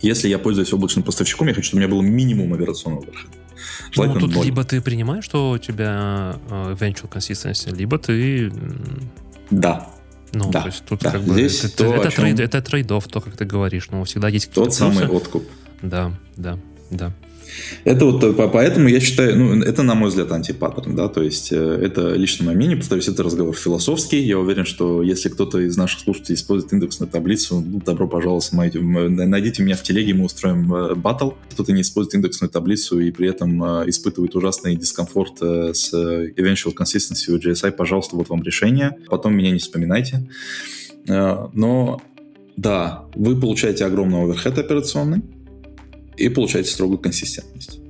Если 0.00 0.28
я 0.28 0.38
пользуюсь 0.38 0.72
облачным 0.72 1.04
поставщиком, 1.04 1.48
я 1.48 1.54
хочу, 1.54 1.68
чтобы 1.68 1.82
у 1.82 1.86
меня 1.86 1.94
был 1.94 2.02
минимум 2.02 2.54
операционного 2.54 3.02
overhead. 3.02 3.34
Ну, 3.96 4.20
тут 4.20 4.34
0. 4.34 4.44
либо 4.44 4.64
ты 4.64 4.80
принимаешь, 4.80 5.24
что 5.24 5.50
у 5.50 5.58
тебя 5.58 6.36
uh, 6.48 6.76
eventual 6.76 7.10
consistency, 7.10 7.74
либо 7.74 7.98
ты... 7.98 8.52
Да. 9.50 9.90
Ну, 10.32 10.50
да, 10.50 10.62
то 10.62 10.66
есть 10.68 10.84
тут 10.84 11.00
да. 11.00 11.12
как 11.12 11.22
бы... 11.22 11.32
Здесь 11.34 11.64
это, 11.64 11.76
то, 11.78 11.94
это, 11.94 12.10
чем... 12.10 12.24
trade, 12.24 12.40
это 12.40 12.58
trade-off, 12.58 13.08
то, 13.08 13.20
как 13.20 13.36
ты 13.36 13.44
говоришь. 13.44 13.88
Ну, 13.90 14.04
всегда 14.04 14.28
есть 14.28 14.52
Тот 14.52 14.74
самый 14.74 15.08
откуп. 15.08 15.48
Да, 15.82 16.12
да, 16.36 16.58
да. 16.90 17.12
Это 17.84 18.04
вот 18.04 18.22
э, 18.24 18.32
поэтому 18.32 18.88
я 18.88 19.00
считаю, 19.00 19.38
ну, 19.38 19.62
это, 19.62 19.82
на 19.82 19.94
мой 19.94 20.08
взгляд, 20.08 20.32
антипаттерн, 20.32 20.94
да, 20.94 21.08
то 21.08 21.22
есть 21.22 21.52
э, 21.52 21.56
это 21.56 22.14
лично 22.14 22.46
мое 22.46 22.56
мнение, 22.56 22.76
повторюсь, 22.76 23.08
это 23.08 23.22
разговор 23.22 23.54
философский. 23.54 24.18
Я 24.20 24.38
уверен, 24.38 24.64
что 24.64 25.02
если 25.02 25.28
кто-то 25.28 25.58
из 25.60 25.76
наших 25.76 26.00
слушателей 26.00 26.36
использует 26.36 26.72
индексную 26.72 27.10
таблицу, 27.10 27.64
ну, 27.66 27.80
добро 27.84 28.08
пожаловать, 28.08 28.50
найдите 28.52 29.62
меня 29.62 29.76
в 29.76 29.82
телеге, 29.82 30.14
мы 30.14 30.24
устроим 30.24 30.72
э, 30.72 30.94
батл. 30.94 31.30
Кто-то 31.50 31.72
не 31.72 31.82
использует 31.82 32.14
индексную 32.14 32.50
таблицу 32.50 33.00
и 33.00 33.10
при 33.10 33.28
этом 33.28 33.62
испытывает 33.88 34.34
ужасный 34.36 34.76
дискомфорт 34.76 35.40
с 35.40 35.92
eventual 35.92 36.74
consistency 36.74 37.30
у 37.30 37.38
GSI, 37.38 37.72
пожалуйста, 37.72 38.16
вот 38.16 38.28
вам 38.28 38.42
решение. 38.42 38.96
Потом 39.08 39.36
меня 39.36 39.50
не 39.50 39.58
вспоминайте. 39.58 40.28
Но 41.06 42.00
да, 42.58 43.04
вы 43.14 43.40
получаете 43.40 43.84
огромный 43.84 44.20
оверхед 44.20 44.58
операционный, 44.58 45.22
и 46.18 46.28
получаете 46.28 46.70
строгую 46.70 46.98
консистентность. 46.98 47.80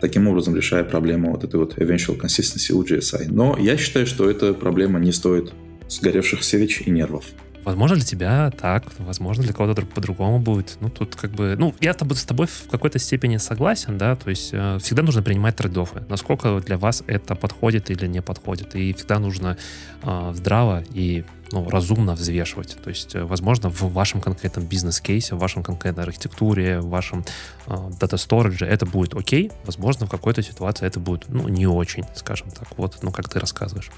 Таким 0.00 0.28
образом, 0.28 0.54
решая 0.54 0.84
проблему 0.84 1.32
вот 1.32 1.44
этой 1.44 1.56
вот 1.56 1.76
eventual 1.78 2.18
consistency 2.18 2.72
у 2.72 2.84
GSI. 2.84 3.26
Но 3.28 3.56
я 3.58 3.76
считаю, 3.76 4.06
что 4.06 4.30
эта 4.30 4.54
проблема 4.54 5.00
не 5.00 5.12
стоит 5.12 5.52
сгоревших 5.88 6.44
свеч 6.44 6.82
и 6.82 6.90
нервов. 6.90 7.24
Возможно, 7.64 7.96
для 7.96 8.04
тебя 8.04 8.50
так, 8.50 8.84
возможно, 8.98 9.42
для 9.44 9.52
кого-то 9.52 9.84
по-другому 9.86 10.38
будет. 10.38 10.78
Ну, 10.80 10.88
тут 10.88 11.16
как 11.16 11.32
бы... 11.32 11.56
Ну, 11.58 11.74
я 11.80 11.92
с 11.92 12.24
тобой 12.24 12.46
в 12.46 12.68
какой-то 12.70 12.98
степени 12.98 13.36
согласен, 13.36 13.98
да, 13.98 14.16
то 14.16 14.30
есть 14.30 14.50
э, 14.52 14.78
всегда 14.80 15.02
нужно 15.02 15.22
принимать 15.22 15.56
трейдофы. 15.56 16.02
Насколько 16.08 16.60
для 16.60 16.78
вас 16.78 17.02
это 17.06 17.34
подходит 17.34 17.90
или 17.90 18.06
не 18.06 18.22
подходит. 18.22 18.74
И 18.74 18.92
всегда 18.94 19.18
нужно 19.18 19.56
э, 20.02 20.32
здраво 20.34 20.84
и 20.92 21.24
ну, 21.52 21.68
разумно 21.68 22.14
взвешивать. 22.14 22.76
То 22.82 22.90
есть, 22.90 23.14
э, 23.14 23.24
возможно, 23.24 23.70
в 23.70 23.82
вашем 23.92 24.20
конкретном 24.20 24.66
бизнес-кейсе, 24.66 25.34
в 25.34 25.38
вашем 25.38 25.62
конкретной 25.62 26.04
архитектуре, 26.04 26.80
в 26.80 26.88
вашем 26.88 27.24
э, 27.66 27.90
дата-сторидже 28.00 28.66
это 28.66 28.86
будет 28.86 29.14
окей. 29.14 29.50
Возможно, 29.64 30.06
в 30.06 30.10
какой-то 30.10 30.42
ситуации 30.42 30.86
это 30.86 31.00
будет, 31.00 31.28
ну, 31.28 31.48
не 31.48 31.66
очень, 31.66 32.04
скажем 32.14 32.50
так. 32.50 32.68
Вот, 32.76 32.98
ну, 33.02 33.10
как 33.10 33.28
ты 33.28 33.40
рассказываешь. 33.40 33.90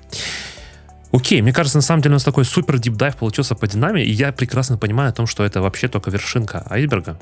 Окей, 1.12 1.42
мне 1.42 1.52
кажется, 1.52 1.78
на 1.78 1.82
самом 1.82 2.02
деле 2.02 2.12
у 2.12 2.16
нас 2.16 2.24
такой 2.24 2.44
супер 2.44 2.78
дипдайв 2.78 3.16
получился 3.16 3.54
по 3.54 3.66
динаме, 3.66 4.04
и 4.04 4.10
я 4.10 4.32
прекрасно 4.32 4.76
понимаю 4.76 5.10
о 5.10 5.12
том, 5.12 5.26
что 5.26 5.44
это 5.44 5.60
вообще 5.60 5.88
только 5.88 6.10
вершинка 6.10 6.64
айсберга. 6.70 7.18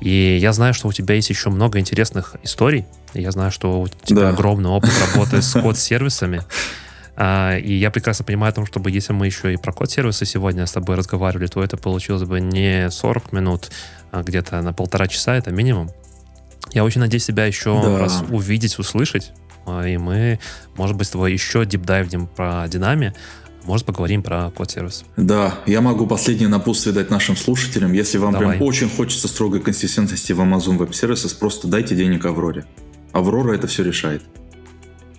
И 0.00 0.38
я 0.40 0.52
знаю, 0.52 0.74
что 0.74 0.88
у 0.88 0.92
тебя 0.92 1.14
есть 1.14 1.28
еще 1.28 1.50
много 1.50 1.78
интересных 1.78 2.36
историй. 2.42 2.86
И 3.14 3.22
я 3.22 3.30
знаю, 3.30 3.50
что 3.50 3.80
у 3.80 3.88
тебя 3.88 4.22
да. 4.22 4.28
огромный 4.30 4.70
опыт 4.70 4.92
работы 5.12 5.42
с 5.42 5.60
код-сервисами. 5.60 6.42
А, 7.16 7.56
и 7.56 7.74
я 7.74 7.90
прекрасно 7.90 8.24
понимаю 8.24 8.50
о 8.50 8.54
том, 8.54 8.66
чтобы 8.66 8.90
если 8.90 9.12
мы 9.12 9.26
еще 9.26 9.52
и 9.52 9.56
про 9.56 9.72
код-сервисы 9.72 10.24
сегодня 10.24 10.66
с 10.66 10.72
тобой 10.72 10.96
разговаривали, 10.96 11.48
то 11.48 11.62
это 11.62 11.76
получилось 11.76 12.22
бы 12.22 12.40
не 12.40 12.90
40 12.90 13.32
минут, 13.32 13.70
а 14.12 14.22
где-то 14.22 14.62
на 14.62 14.72
полтора 14.72 15.08
часа, 15.08 15.34
это 15.34 15.50
минимум. 15.50 15.90
Я 16.72 16.84
очень 16.84 17.00
надеюсь 17.00 17.26
тебя 17.26 17.46
еще 17.46 17.80
да. 17.82 17.98
раз 17.98 18.22
увидеть, 18.30 18.78
услышать. 18.78 19.32
А, 19.68 19.86
и 19.86 19.96
мы, 19.96 20.38
может 20.76 20.96
быть, 20.96 21.06
с 21.06 21.10
тобой 21.10 21.32
еще 21.32 21.64
дипдайвнем 21.64 22.26
про 22.26 22.66
динами, 22.68 23.14
может, 23.64 23.84
поговорим 23.84 24.22
про 24.22 24.50
код-сервис. 24.50 25.04
Да, 25.18 25.58
я 25.66 25.82
могу 25.82 26.06
последнее 26.06 26.48
напутствие 26.48 26.94
дать 26.94 27.10
нашим 27.10 27.36
слушателям. 27.36 27.92
Если 27.92 28.16
вам 28.16 28.32
Давай. 28.32 28.56
прям 28.56 28.62
очень 28.62 28.88
хочется 28.88 29.28
строгой 29.28 29.60
консистентности 29.60 30.32
в 30.32 30.40
Amazon 30.40 30.78
Web 30.78 30.92
Services, 30.92 31.36
просто 31.38 31.68
дайте 31.68 31.94
денег 31.94 32.24
Авроре. 32.24 32.64
Аврора 33.12 33.52
это 33.52 33.66
все 33.66 33.84
решает. 33.84 34.22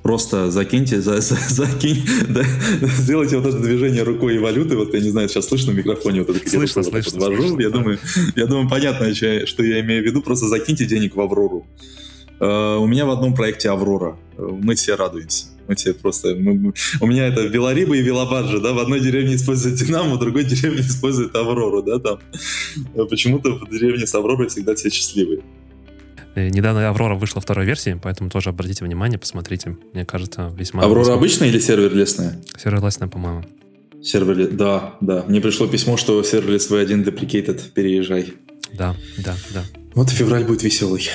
Просто 0.02 0.50
закиньте, 0.50 1.00
за, 1.00 1.22
за, 1.22 1.36
закинь, 1.36 2.04
да, 2.30 2.42
сделайте 2.82 3.38
вот 3.38 3.48
это 3.50 3.60
движение 3.60 4.02
рукой 4.02 4.38
и 4.38 4.40
валюты. 4.40 4.76
Вот 4.78 4.96
я 4.96 5.00
не 5.02 5.10
знаю, 5.10 5.30
сейчас 5.30 5.48
слышно 5.48 5.74
в 5.74 5.76
микрофоне 5.76 6.22
вот 6.22 6.36
это 6.36 6.50
слышно, 6.50 6.82
слышно, 6.82 7.12
подвожу. 7.12 7.42
Слышно, 7.42 7.62
я 7.62 7.70
да. 7.70 7.78
думаю, 7.78 8.00
я 8.36 8.46
думаю, 8.48 8.70
понятно, 8.70 9.14
что 9.14 9.64
я 9.64 9.82
имею 9.82 10.02
в 10.02 10.06
виду. 10.08 10.24
Просто 10.24 10.48
закиньте 10.48 10.86
денег 10.86 11.16
в 11.16 11.22
Аврору. 11.22 11.68
Uh, 12.40 12.78
у 12.78 12.88
меня 12.88 13.06
в 13.06 13.12
одном 13.12 13.36
проекте 13.36 13.70
Аврора. 13.70 14.18
Мы 14.38 14.76
все 14.76 14.96
радуемся. 14.96 15.48
Мы 15.68 15.76
все 15.76 15.94
просто... 15.94 16.36
Мы, 16.36 16.74
у 17.02 17.06
меня 17.06 17.28
это 17.28 17.48
Белариба 17.48 17.96
и 17.96 18.02
Велобаджи, 18.02 18.60
да, 18.60 18.74
в 18.74 18.80
одной 18.80 19.02
деревне 19.02 19.36
используют 19.36 19.78
Динамо, 19.78 20.16
в 20.16 20.20
другой 20.20 20.44
деревне 20.46 20.82
используют 20.82 21.36
Аврору, 21.36 21.84
да, 21.84 22.00
там. 22.00 22.20
Почему-то 23.10 23.52
в 23.52 23.70
деревне 23.70 24.08
с 24.08 24.16
Авророй 24.16 24.48
всегда 24.48 24.74
все 24.74 24.90
счастливые. 24.90 25.42
Э, 26.36 26.50
недавно 26.50 26.88
Аврора 26.90 27.16
вышла 27.16 27.42
второй 27.42 27.66
версии, 27.66 28.00
поэтому 28.02 28.30
тоже 28.30 28.50
обратите 28.50 28.86
внимание, 28.86 29.20
посмотрите. 29.20 29.78
Мне 29.94 30.06
кажется, 30.06 30.52
весьма... 30.58 30.84
Аврора 30.84 31.02
весьма... 31.02 31.16
обычная 31.16 31.50
или 31.50 31.60
serverless 31.60 32.15
ная? 32.15 32.42
Serverless 32.58 32.93
ная, 32.93 33.10
по-моему. 33.10 33.44
Serverless, 34.02 34.50
да, 34.50 34.96
да. 35.02 35.26
Мне 35.28 35.42
пришло 35.42 35.68
письмо, 35.68 35.98
что 35.98 36.24
serverless 36.24 36.72
V1 36.72 37.04
deprecated, 37.04 37.62
переезжай. 37.74 38.34
Да, 38.74 38.96
да, 39.18 39.36
да. 39.54 39.64
Вот 39.94 40.10
февраль 40.10 40.46
будет 40.46 40.64
веселый. 40.64 41.10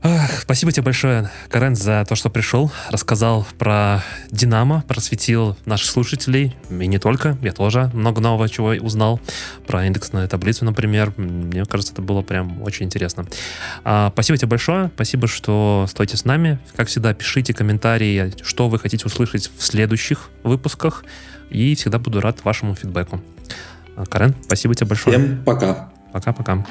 Ах, 0.00 0.42
спасибо 0.42 0.70
тебе 0.70 0.84
большое, 0.84 1.28
Карен, 1.48 1.74
за 1.74 2.04
то, 2.08 2.14
что 2.14 2.30
пришел, 2.30 2.70
рассказал 2.90 3.44
про 3.58 4.04
Динамо, 4.30 4.84
просветил 4.86 5.56
наших 5.64 5.90
слушателей, 5.90 6.54
и 6.70 6.86
не 6.86 6.98
только, 6.98 7.36
я 7.42 7.52
тоже 7.52 7.90
много 7.92 8.20
нового 8.20 8.48
чего 8.48 8.68
узнал, 8.80 9.20
про 9.66 9.86
индексную 9.86 10.28
таблицу, 10.28 10.64
например. 10.64 11.12
Мне 11.16 11.64
кажется, 11.64 11.92
это 11.94 12.02
было 12.02 12.22
прям 12.22 12.62
очень 12.62 12.86
интересно. 12.86 13.26
А, 13.82 14.10
спасибо 14.12 14.38
тебе 14.38 14.48
большое, 14.48 14.92
спасибо, 14.94 15.26
что 15.26 15.86
стоите 15.88 16.16
с 16.16 16.24
нами. 16.24 16.60
Как 16.76 16.86
всегда, 16.86 17.12
пишите 17.12 17.52
комментарии, 17.52 18.32
что 18.42 18.68
вы 18.68 18.78
хотите 18.78 19.04
услышать 19.04 19.50
в 19.56 19.64
следующих 19.64 20.30
выпусках, 20.44 21.04
и 21.50 21.74
всегда 21.74 21.98
буду 21.98 22.20
рад 22.20 22.44
вашему 22.44 22.76
фидбэку. 22.76 23.20
А, 23.96 24.06
Карен, 24.06 24.36
спасибо 24.44 24.76
тебе 24.76 24.86
большое. 24.86 25.18
Всем 25.18 25.44
пока. 25.44 25.90
Пока-пока. 26.12 26.64